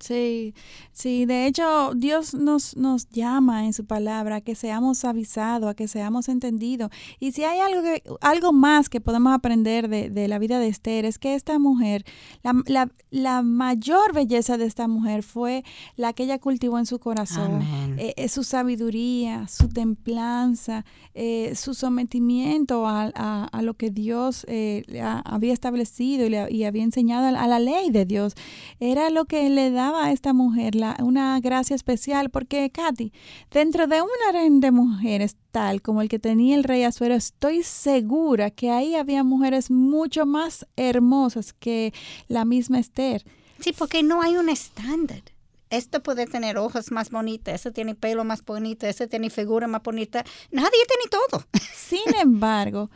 Sí, 0.05 0.53
sí, 0.91 1.25
de 1.25 1.47
hecho 1.47 1.93
Dios 1.95 2.35
nos, 2.35 2.77
nos 2.77 3.09
llama 3.09 3.65
en 3.65 3.73
su 3.73 3.85
palabra 3.85 4.35
a 4.35 4.41
que 4.41 4.53
seamos 4.53 5.03
avisados, 5.03 5.67
a 5.67 5.73
que 5.73 5.87
seamos 5.87 6.29
entendidos. 6.29 6.91
Y 7.19 7.31
si 7.31 7.43
hay 7.43 7.59
algo, 7.59 7.81
que, 7.81 8.03
algo 8.21 8.53
más 8.53 8.87
que 8.87 9.01
podemos 9.01 9.33
aprender 9.33 9.89
de, 9.89 10.11
de 10.11 10.27
la 10.27 10.37
vida 10.37 10.59
de 10.59 10.67
Esther, 10.67 11.05
es 11.05 11.17
que 11.17 11.33
esta 11.33 11.57
mujer, 11.57 12.05
la, 12.43 12.53
la, 12.67 12.91
la, 13.09 13.41
mayor 13.41 14.13
belleza 14.13 14.59
de 14.59 14.65
esta 14.65 14.87
mujer 14.87 15.23
fue 15.23 15.63
la 15.95 16.13
que 16.13 16.25
ella 16.25 16.37
cultivó 16.37 16.77
en 16.77 16.85
su 16.85 16.99
corazón. 16.99 17.63
Eh, 17.97 18.13
eh, 18.15 18.29
su 18.29 18.43
sabiduría, 18.43 19.47
su 19.47 19.69
templanza, 19.69 20.85
eh, 21.15 21.53
su 21.55 21.73
sometimiento 21.73 22.85
a, 22.85 23.11
a, 23.15 23.45
a, 23.45 23.61
lo 23.63 23.73
que 23.73 23.89
Dios 23.89 24.45
eh, 24.47 24.83
había 25.25 25.53
establecido 25.53 26.27
y, 26.27 26.29
le, 26.29 26.51
y 26.51 26.65
había 26.65 26.83
enseñado 26.83 27.25
a, 27.25 27.41
a 27.41 27.47
la 27.47 27.57
ley 27.57 27.89
de 27.89 28.05
Dios. 28.05 28.35
Era 28.79 29.09
lo 29.09 29.25
que 29.25 29.49
le 29.49 29.71
daba 29.71 29.94
a 29.97 30.11
esta 30.11 30.33
mujer 30.33 30.75
la, 30.75 30.95
una 31.01 31.39
gracia 31.39 31.75
especial, 31.75 32.29
porque 32.29 32.69
Katy, 32.69 33.11
dentro 33.51 33.87
de 33.87 34.01
un 34.01 34.09
harén 34.29 34.59
de 34.59 34.71
mujeres 34.71 35.35
tal 35.51 35.81
como 35.81 36.01
el 36.01 36.09
que 36.09 36.19
tenía 36.19 36.55
el 36.55 36.63
rey 36.63 36.83
Azuero, 36.83 37.15
estoy 37.15 37.63
segura 37.63 38.51
que 38.51 38.71
ahí 38.71 38.95
había 38.95 39.23
mujeres 39.23 39.71
mucho 39.71 40.25
más 40.25 40.67
hermosas 40.75 41.53
que 41.53 41.93
la 42.27 42.45
misma 42.45 42.79
Esther. 42.79 43.23
Sí, 43.59 43.73
porque 43.77 44.03
no 44.03 44.21
hay 44.21 44.37
un 44.37 44.49
estándar. 44.49 45.21
Esto 45.69 46.03
puede 46.03 46.27
tener 46.27 46.57
ojos 46.57 46.91
más 46.91 47.09
bonitas, 47.09 47.55
ese 47.55 47.71
tiene 47.71 47.95
pelo 47.95 48.23
más 48.23 48.45
bonito, 48.45 48.85
ese 48.85 49.07
tiene 49.07 49.29
figura 49.29 49.67
más 49.67 49.81
bonita. 49.81 50.23
Nadie 50.51 50.79
tiene 50.87 51.09
todo. 51.09 51.43
Sin 51.75 52.15
embargo, 52.21 52.89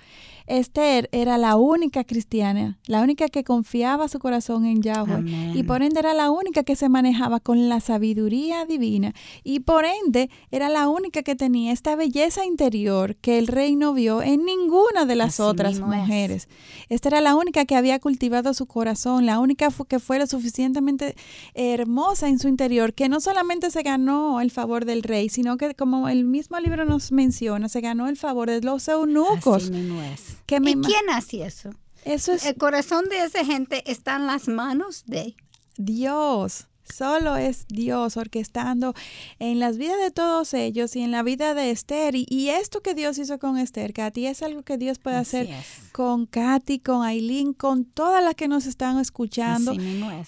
Esther 0.49 1.09
era 1.11 1.37
la 1.37 1.55
única 1.55 2.03
cristiana, 2.03 2.79
la 2.87 3.01
única 3.01 3.29
que 3.29 3.43
confiaba 3.43 4.07
su 4.07 4.17
corazón 4.17 4.65
en 4.65 4.81
Yahweh 4.81 5.13
Amén. 5.13 5.51
y 5.55 5.63
por 5.63 5.83
ende 5.83 5.99
era 5.99 6.15
la 6.15 6.31
única 6.31 6.63
que 6.63 6.75
se 6.75 6.89
manejaba 6.89 7.39
con 7.39 7.69
la 7.69 7.79
sabiduría 7.79 8.65
divina 8.65 9.13
y 9.43 9.59
por 9.59 9.85
ende 9.85 10.31
era 10.49 10.67
la 10.69 10.89
única 10.89 11.21
que 11.21 11.35
tenía 11.35 11.71
esta 11.71 11.95
belleza 11.95 12.45
interior 12.45 13.15
que 13.17 13.37
el 13.37 13.45
rey 13.45 13.75
no 13.75 13.93
vio 13.93 14.23
en 14.23 14.43
ninguna 14.43 15.05
de 15.05 15.15
las 15.15 15.39
Así 15.39 15.43
otras 15.43 15.79
mujeres. 15.79 16.47
Es. 16.49 16.89
Esta 16.89 17.09
era 17.09 17.21
la 17.21 17.35
única 17.35 17.65
que 17.65 17.75
había 17.75 17.99
cultivado 17.99 18.53
su 18.55 18.65
corazón, 18.65 19.27
la 19.27 19.39
única 19.39 19.69
que 19.87 19.99
fue 19.99 20.17
lo 20.17 20.25
suficientemente 20.25 21.15
hermosa 21.53 22.27
en 22.27 22.39
su 22.39 22.47
interior, 22.47 22.93
que 22.93 23.07
no 23.07 23.19
solamente 23.19 23.69
se 23.69 23.83
ganó 23.83 24.41
el 24.41 24.49
favor 24.49 24.85
del 24.85 25.03
rey, 25.03 25.29
sino 25.29 25.57
que 25.57 25.75
como 25.75 26.09
el 26.09 26.25
mismo 26.25 26.59
libro 26.59 26.85
nos 26.85 27.11
menciona, 27.11 27.69
se 27.69 27.81
ganó 27.81 28.07
el 28.07 28.17
favor 28.17 28.49
de 28.49 28.61
los 28.61 28.87
eunucos. 28.87 29.63
Así 29.63 29.71
mismo 29.71 30.01
es. 30.01 30.38
¿Y 30.47 30.81
quién 30.81 31.09
hace 31.09 31.45
eso? 31.45 31.71
Eso 32.05 32.31
es. 32.33 32.45
El 32.45 32.55
corazón 32.55 33.05
de 33.09 33.23
esa 33.23 33.43
gente 33.43 33.83
está 33.91 34.15
en 34.15 34.27
las 34.27 34.47
manos 34.47 35.03
de 35.05 35.35
Dios. 35.77 36.68
Solo 36.93 37.37
es 37.37 37.65
Dios 37.67 38.17
orquestando 38.17 38.93
en 39.37 39.59
las 39.59 39.77
vidas 39.77 39.99
de 39.99 40.11
todos 40.11 40.53
ellos 40.53 40.95
y 40.95 41.01
en 41.01 41.11
la 41.11 41.23
vida 41.23 41.53
de 41.53 41.71
Esther. 41.71 42.15
Y, 42.15 42.25
y 42.29 42.49
esto 42.49 42.81
que 42.81 42.93
Dios 42.93 43.17
hizo 43.17 43.39
con 43.39 43.57
Esther, 43.57 43.93
Katy, 43.93 44.25
es 44.25 44.41
algo 44.43 44.63
que 44.63 44.77
Dios 44.77 44.99
puede 44.99 45.17
Así 45.17 45.37
hacer 45.37 45.53
es. 45.53 45.91
con 45.91 46.25
Katy, 46.25 46.79
con 46.79 47.03
Aileen, 47.03 47.53
con 47.53 47.85
todas 47.85 48.23
las 48.23 48.35
que 48.35 48.47
nos 48.47 48.65
están 48.65 48.99
escuchando. 48.99 49.73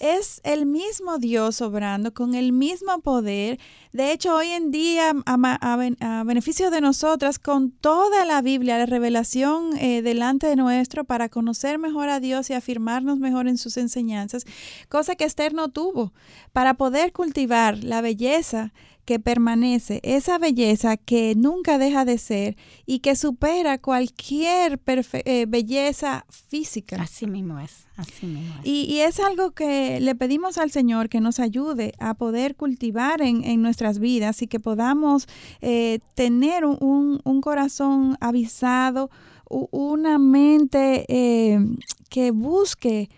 es 0.00 0.40
el 0.44 0.66
mismo 0.66 1.18
Dios 1.18 1.60
obrando 1.60 2.14
con 2.14 2.34
el 2.34 2.52
mismo 2.52 3.00
poder. 3.00 3.58
De 3.92 4.12
hecho, 4.12 4.34
hoy 4.34 4.48
en 4.48 4.70
día, 4.70 5.12
a, 5.26 5.58
a, 5.60 6.20
a 6.20 6.24
beneficio 6.24 6.70
de 6.70 6.80
nosotras, 6.80 7.38
con 7.38 7.70
toda 7.70 8.24
la 8.24 8.40
Biblia, 8.40 8.78
la 8.78 8.86
revelación 8.86 9.76
eh, 9.78 10.00
delante 10.00 10.46
de 10.46 10.56
nuestro 10.56 11.04
para 11.04 11.28
conocer 11.28 11.78
mejor 11.78 12.08
a 12.08 12.20
Dios 12.20 12.48
y 12.48 12.54
afirmarnos 12.54 13.18
mejor 13.18 13.48
en 13.48 13.58
sus 13.58 13.76
enseñanzas, 13.76 14.44
cosa 14.88 15.16
que 15.16 15.24
Esther 15.24 15.52
no 15.52 15.68
tuvo 15.68 16.12
para 16.52 16.74
poder 16.74 17.12
cultivar 17.12 17.82
la 17.82 18.00
belleza 18.00 18.72
que 19.04 19.18
permanece, 19.18 20.00
esa 20.04 20.38
belleza 20.38 20.96
que 20.96 21.34
nunca 21.36 21.78
deja 21.78 22.04
de 22.04 22.18
ser 22.18 22.56
y 22.86 23.00
que 23.00 23.16
supera 23.16 23.78
cualquier 23.78 24.80
eh, 24.86 25.46
belleza 25.48 26.24
física. 26.30 27.02
Así 27.02 27.26
mismo 27.26 27.58
es, 27.58 27.86
así 27.96 28.26
mismo 28.26 28.54
es. 28.60 28.66
Y, 28.66 28.84
y, 28.84 29.00
es 29.00 29.18
algo 29.18 29.50
que 29.50 29.98
le 30.00 30.14
pedimos 30.14 30.56
al 30.56 30.70
Señor 30.70 31.08
que 31.08 31.20
nos 31.20 31.40
ayude 31.40 31.94
a 31.98 32.14
poder 32.14 32.54
cultivar 32.54 33.22
en, 33.22 33.42
en 33.42 33.60
nuestras 33.60 33.98
vidas 33.98 34.40
y 34.42 34.46
que 34.46 34.60
podamos 34.60 35.26
eh, 35.60 35.98
tener 36.14 36.64
un, 36.64 37.20
un, 37.24 37.40
corazón 37.40 38.16
avisado, 38.20 39.10
una 39.48 40.18
mente 40.18 41.04
eh, 41.08 41.58
que 42.08 42.30
busque 42.30 43.10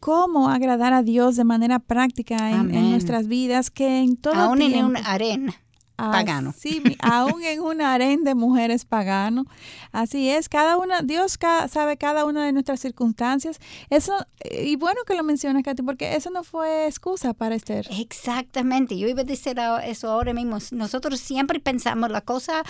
cómo 0.00 0.48
agradar 0.48 0.92
a 0.92 1.02
Dios 1.02 1.36
de 1.36 1.44
manera 1.44 1.78
práctica 1.78 2.50
en, 2.50 2.74
en 2.74 2.90
nuestras 2.90 3.28
vidas, 3.28 3.70
que 3.70 4.00
en 4.00 4.16
todo 4.16 4.34
Aún 4.34 4.58
tiempo, 4.58 4.78
en 4.78 4.84
un 4.86 4.96
arena 4.96 5.54
pagano. 6.00 6.54
Sí, 6.56 6.82
aún 7.00 7.42
en 7.42 7.60
un 7.60 7.80
harén 7.82 8.24
de 8.24 8.34
mujeres 8.34 8.84
pagano. 8.84 9.46
Así 9.92 10.30
es, 10.30 10.48
cada 10.48 10.76
una, 10.76 11.02
Dios 11.02 11.38
ca, 11.38 11.68
sabe 11.68 11.96
cada 11.96 12.24
una 12.24 12.44
de 12.44 12.52
nuestras 12.52 12.80
circunstancias. 12.80 13.58
Eso, 13.90 14.14
y 14.50 14.76
bueno 14.76 15.02
que 15.06 15.14
lo 15.14 15.22
mencionas, 15.22 15.62
Katy, 15.62 15.82
porque 15.82 16.14
eso 16.14 16.30
no 16.30 16.44
fue 16.44 16.86
excusa 16.86 17.34
para 17.34 17.54
Esther. 17.54 17.86
Exactamente, 17.90 18.96
yo 18.96 19.08
iba 19.08 19.22
a 19.22 19.24
decir 19.24 19.56
eso 19.84 20.10
ahora 20.10 20.32
mismo. 20.32 20.58
Nosotros 20.72 21.20
siempre 21.20 21.60
pensamos 21.60 22.10
la 22.10 22.20
cosa, 22.20 22.62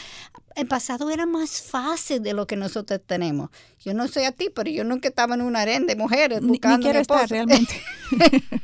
el 0.54 0.66
pasado 0.66 1.10
era 1.10 1.26
más 1.26 1.62
fácil 1.62 2.22
de 2.22 2.32
lo 2.32 2.46
que 2.46 2.56
nosotros 2.56 3.00
tenemos. 3.06 3.50
Yo 3.84 3.94
no 3.94 4.08
soy 4.08 4.24
a 4.24 4.32
ti, 4.32 4.48
pero 4.54 4.70
yo 4.70 4.84
nunca 4.84 5.08
estaba 5.08 5.34
en 5.34 5.42
un 5.42 5.56
harén 5.56 5.86
de 5.86 5.96
mujeres 5.96 6.40
buscando 6.40 6.78
ni, 6.78 6.84
ni 6.84 6.84
quiero 6.84 7.00
estar 7.00 7.28
realmente. 7.28 7.80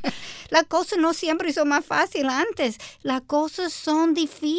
Las 0.51 0.65
cosas 0.65 0.99
no 0.99 1.13
siempre 1.13 1.53
son 1.53 1.69
más 1.69 1.85
fáciles 1.85 2.33
antes. 2.33 2.79
Las 3.03 3.23
cosas 3.23 3.73
son 3.73 4.15
difíciles. 4.15 4.56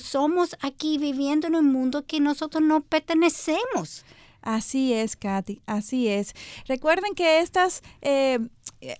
Somos 0.00 0.56
aquí 0.60 0.98
viviendo 0.98 1.46
en 1.46 1.54
un 1.54 1.72
mundo 1.72 2.04
que 2.06 2.20
nosotros 2.20 2.62
no 2.62 2.82
pertenecemos. 2.82 4.04
Así 4.46 4.92
es, 4.92 5.16
Katy, 5.16 5.60
así 5.66 6.06
es. 6.06 6.32
Recuerden 6.68 7.14
que 7.16 7.40
estas, 7.40 7.82
eh, 8.00 8.38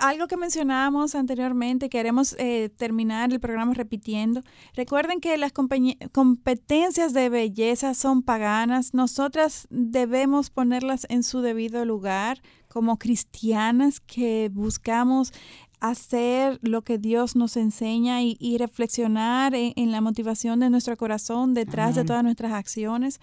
algo 0.00 0.26
que 0.26 0.36
mencionábamos 0.36 1.14
anteriormente, 1.14 1.88
queremos 1.88 2.34
eh, 2.40 2.68
terminar 2.76 3.32
el 3.32 3.38
programa 3.38 3.72
repitiendo. 3.72 4.42
Recuerden 4.74 5.20
que 5.20 5.36
las 5.36 5.52
competencias 5.52 7.12
de 7.12 7.28
belleza 7.28 7.94
son 7.94 8.22
paganas. 8.24 8.92
Nosotras 8.92 9.68
debemos 9.70 10.50
ponerlas 10.50 11.06
en 11.10 11.22
su 11.22 11.42
debido 11.42 11.84
lugar 11.84 12.42
como 12.66 12.98
cristianas 12.98 14.00
que 14.00 14.50
buscamos 14.52 15.32
hacer 15.80 16.58
lo 16.62 16.82
que 16.82 16.98
Dios 16.98 17.36
nos 17.36 17.56
enseña 17.56 18.22
y, 18.22 18.36
y 18.40 18.56
reflexionar 18.58 19.54
en, 19.54 19.72
en, 19.76 19.92
la 19.92 20.00
motivación 20.00 20.60
de 20.60 20.70
nuestro 20.70 20.96
corazón 20.96 21.52
detrás 21.52 21.88
Amén. 21.88 21.96
de 21.96 22.04
todas 22.04 22.24
nuestras 22.24 22.52
acciones. 22.52 23.20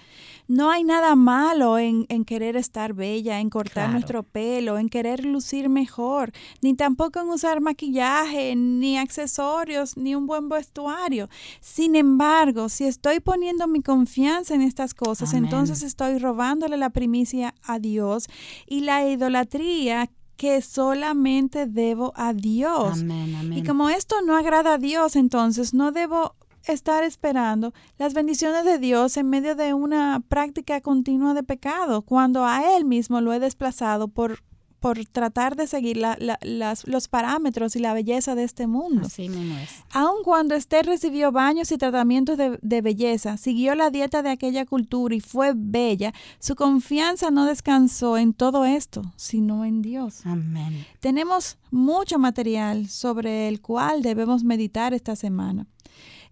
No 0.48 0.70
hay 0.70 0.84
nada 0.84 1.16
malo 1.16 1.80
en, 1.80 2.06
en 2.10 2.26
querer 2.26 2.56
estar 2.56 2.94
bella, 2.94 3.40
en 3.40 3.50
cortar 3.50 3.86
claro. 3.86 3.92
nuestro 3.94 4.24
pelo, 4.24 4.78
en 4.78 4.90
querer 4.90 5.26
lucir 5.26 5.68
mejor, 5.68 6.32
ni 6.62 6.76
tampoco 6.76 7.20
en 7.22 7.30
usar 7.30 7.60
maquillaje, 7.60 8.56
ni 8.56 8.98
accesorios, 8.98 9.98
ni 9.98 10.14
un 10.14 10.28
buen 10.28 10.48
vestuario. 10.48 11.30
Sin 11.60 11.96
embargo, 11.96 12.70
si 12.70 12.86
estoy 12.86 13.20
poniendo 13.20 13.68
mi 13.68 13.82
confianza 13.82 14.54
en 14.54 14.62
estas 14.62 14.94
cosas, 14.94 15.30
Amén. 15.30 15.46
entonces 15.46 15.82
estoy 15.82 16.20
robándole 16.20 16.78
la 16.78 16.92
primicia 16.92 17.56
a 17.64 17.80
Dios 17.80 18.28
y 18.68 18.82
la 18.82 19.08
idolatría 19.10 20.10
que 20.38 20.62
solamente 20.62 21.66
debo 21.66 22.14
a 22.16 22.34
Dios. 22.34 23.02
Amén, 23.02 23.36
amén. 23.36 23.58
Y 23.58 23.64
como 23.64 23.90
esto 23.90 24.16
no 24.26 24.36
agrada 24.36 24.74
a 24.74 24.78
Dios, 24.78 25.16
entonces 25.16 25.74
no 25.74 25.92
debo 25.92 26.36
estar 26.66 27.04
esperando 27.04 27.74
las 27.98 28.14
bendiciones 28.14 28.66
de 28.66 28.80
Dios 28.80 29.18
en 29.18 29.30
medio 29.30 29.56
de 29.56 29.74
una 29.74 30.22
práctica 30.28 30.82
continua 30.82 31.34
de 31.34 31.44
pecado, 31.44 32.04
cuando 32.04 32.46
a 32.46 32.76
Él 32.76 32.86
mismo 32.86 33.22
lo 33.22 33.34
he 33.34 33.40
desplazado 33.40 34.08
por 34.08 34.40
por 34.84 35.06
tratar 35.06 35.56
de 35.56 35.66
seguir 35.66 35.96
la, 35.96 36.18
la, 36.20 36.38
las, 36.42 36.86
los 36.86 37.08
parámetros 37.08 37.78
y 37.78 37.80
la 37.80 37.94
belleza 37.94 38.36
de 38.36 38.44
este 38.44 38.68
mundo. 38.68 39.04
Así 39.06 39.30
mismo 39.30 39.56
es. 39.56 39.70
Aun 39.94 40.24
cuando 40.26 40.56
Esther 40.56 40.86
recibió 40.86 41.32
baños 41.32 41.72
y 41.72 41.78
tratamientos 41.78 42.38
de, 42.38 42.60
de, 42.62 42.82
belleza, 42.82 43.38
siguió 43.38 43.76
la 43.76 43.92
dieta 43.92 44.22
de 44.22 44.32
aquella 44.32 44.66
cultura 44.66 45.16
y 45.16 45.22
fue 45.22 45.54
bella, 45.56 46.14
su 46.40 46.56
confianza 46.58 47.32
no 47.32 47.46
descansó 47.46 48.18
en 48.18 48.34
todo 48.34 48.66
esto, 48.66 49.04
sino 49.16 49.64
en 49.64 49.82
Dios. 49.82 50.26
Amén. 50.26 50.86
Tenemos 51.00 51.58
mucho 51.72 52.20
material 52.20 52.90
sobre 52.90 53.48
el 53.48 53.62
cual 53.62 54.02
debemos 54.02 54.44
meditar 54.44 54.94
esta 54.94 55.16
semana. 55.16 55.66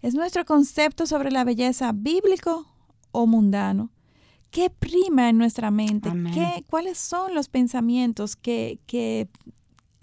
¿Es 0.02 0.12
nuestro 0.12 0.44
concepto 0.44 1.06
sobre 1.06 1.30
la 1.30 1.44
belleza 1.44 1.92
bíblico 1.94 2.66
o 3.12 3.26
mundano? 3.26 3.88
¿Qué 4.52 4.70
prima 4.70 5.30
en 5.30 5.38
nuestra 5.38 5.70
mente? 5.70 6.10
¿Qué, 6.32 6.62
¿Cuáles 6.68 6.98
son 6.98 7.34
los 7.34 7.48
pensamientos 7.48 8.36
que, 8.36 8.78
que 8.86 9.28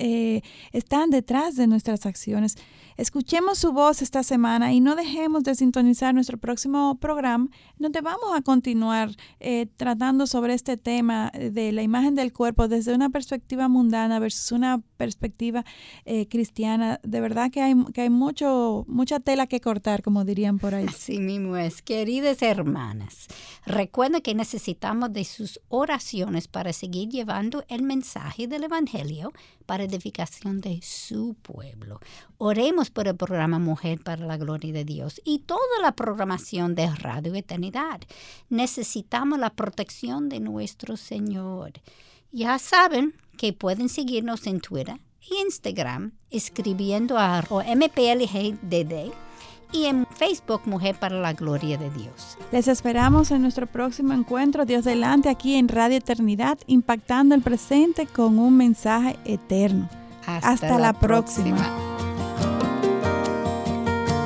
eh, 0.02 0.42
están 0.72 1.10
detrás 1.10 1.58
de 1.58 1.68
nuestras 1.68 2.06
acciones. 2.06 2.56
Escuchemos 3.00 3.58
su 3.58 3.72
voz 3.72 4.02
esta 4.02 4.24
semana 4.24 4.74
y 4.74 4.82
no 4.82 4.94
dejemos 4.94 5.46
de 5.46 5.56
sintonizar 5.56 6.14
nuestro 6.14 6.38
próximo 6.38 6.98
programa, 7.00 7.48
donde 7.78 8.02
vamos 8.02 8.36
a 8.36 8.42
continuar 8.42 9.12
eh, 9.40 9.68
tratando 9.78 10.28
sobre 10.28 10.54
este 10.54 10.76
tema 10.76 11.32
de 11.32 11.72
la 11.72 11.82
imagen 11.82 12.14
del 12.14 12.34
cuerpo 12.34 12.68
desde 12.68 12.94
una 12.94 13.10
perspectiva 13.10 13.70
mundana 13.70 14.20
versus 14.20 14.52
una 14.52 14.82
perspectiva 14.98 15.64
eh, 16.04 16.28
cristiana. 16.28 17.00
De 17.02 17.22
verdad 17.22 17.50
que 17.52 17.62
hay, 17.62 17.74
que 17.94 18.02
hay 18.02 18.10
mucho, 18.10 18.84
mucha 18.90 19.22
tela 19.22 19.48
que 19.48 19.62
cortar, 19.62 20.04
como 20.04 20.26
dirían 20.26 20.60
por 20.60 20.76
ahí. 20.76 20.86
Así 20.90 21.20
mismo 21.20 21.56
es, 21.56 21.82
queridas 21.82 22.42
hermanas. 22.42 23.28
Recuerden 23.66 24.22
que 24.22 24.36
necesitamos 24.36 25.14
de 25.14 25.24
sus 25.24 25.62
oraciones 25.70 26.50
para 26.50 26.74
seguir 26.74 27.08
llevando 27.08 27.64
el 27.70 27.82
mensaje 27.82 28.48
del 28.48 28.66
Evangelio 28.66 29.32
para 29.66 29.84
edificación 29.84 30.62
de 30.62 30.82
su 30.82 31.36
pueblo. 31.44 32.00
Oremos 32.40 32.89
por 32.90 33.08
el 33.08 33.16
programa 33.16 33.60
Mujer 33.60 34.00
para 34.04 34.26
la 34.26 34.38
Gloria 34.38 34.74
de 34.74 34.86
Dios 34.86 35.22
y 35.24 35.40
toda 35.40 35.60
la 35.82 35.92
programación 35.92 36.76
de 36.76 36.88
Radio 36.96 37.36
Eternidad. 37.36 38.02
Necesitamos 38.50 39.40
la 39.40 39.50
protección 39.50 40.30
de 40.30 40.40
nuestro 40.40 40.98
Señor. 40.98 41.74
Ya 42.32 42.60
saben 42.60 43.14
que 43.38 43.54
pueden 43.54 43.90
seguirnos 43.90 44.46
en 44.48 44.62
Twitter 44.62 45.00
y 45.22 45.42
Instagram 45.42 46.14
escribiendo 46.30 47.18
a 47.18 47.42
MPLGDD 47.42 49.12
y 49.72 49.86
en 49.86 50.06
Facebook 50.08 50.62
Mujer 50.66 50.96
para 50.96 51.20
la 51.20 51.34
Gloria 51.34 51.78
de 51.78 51.90
Dios. 51.92 52.38
Les 52.52 52.68
esperamos 52.68 53.32
en 53.32 53.42
nuestro 53.42 53.68
próximo 53.68 54.14
encuentro, 54.14 54.66
Dios 54.66 54.84
delante, 54.84 55.30
aquí 55.30 55.56
en 55.56 55.68
Radio 55.68 55.98
Eternidad, 55.98 56.58
impactando 56.68 57.36
el 57.36 57.42
presente 57.42 58.08
con 58.08 58.40
un 58.40 58.58
mensaje 58.58 59.18
eterno. 59.26 59.90
Hasta, 60.26 60.78
la, 60.78 60.94
próxima. 60.94 61.98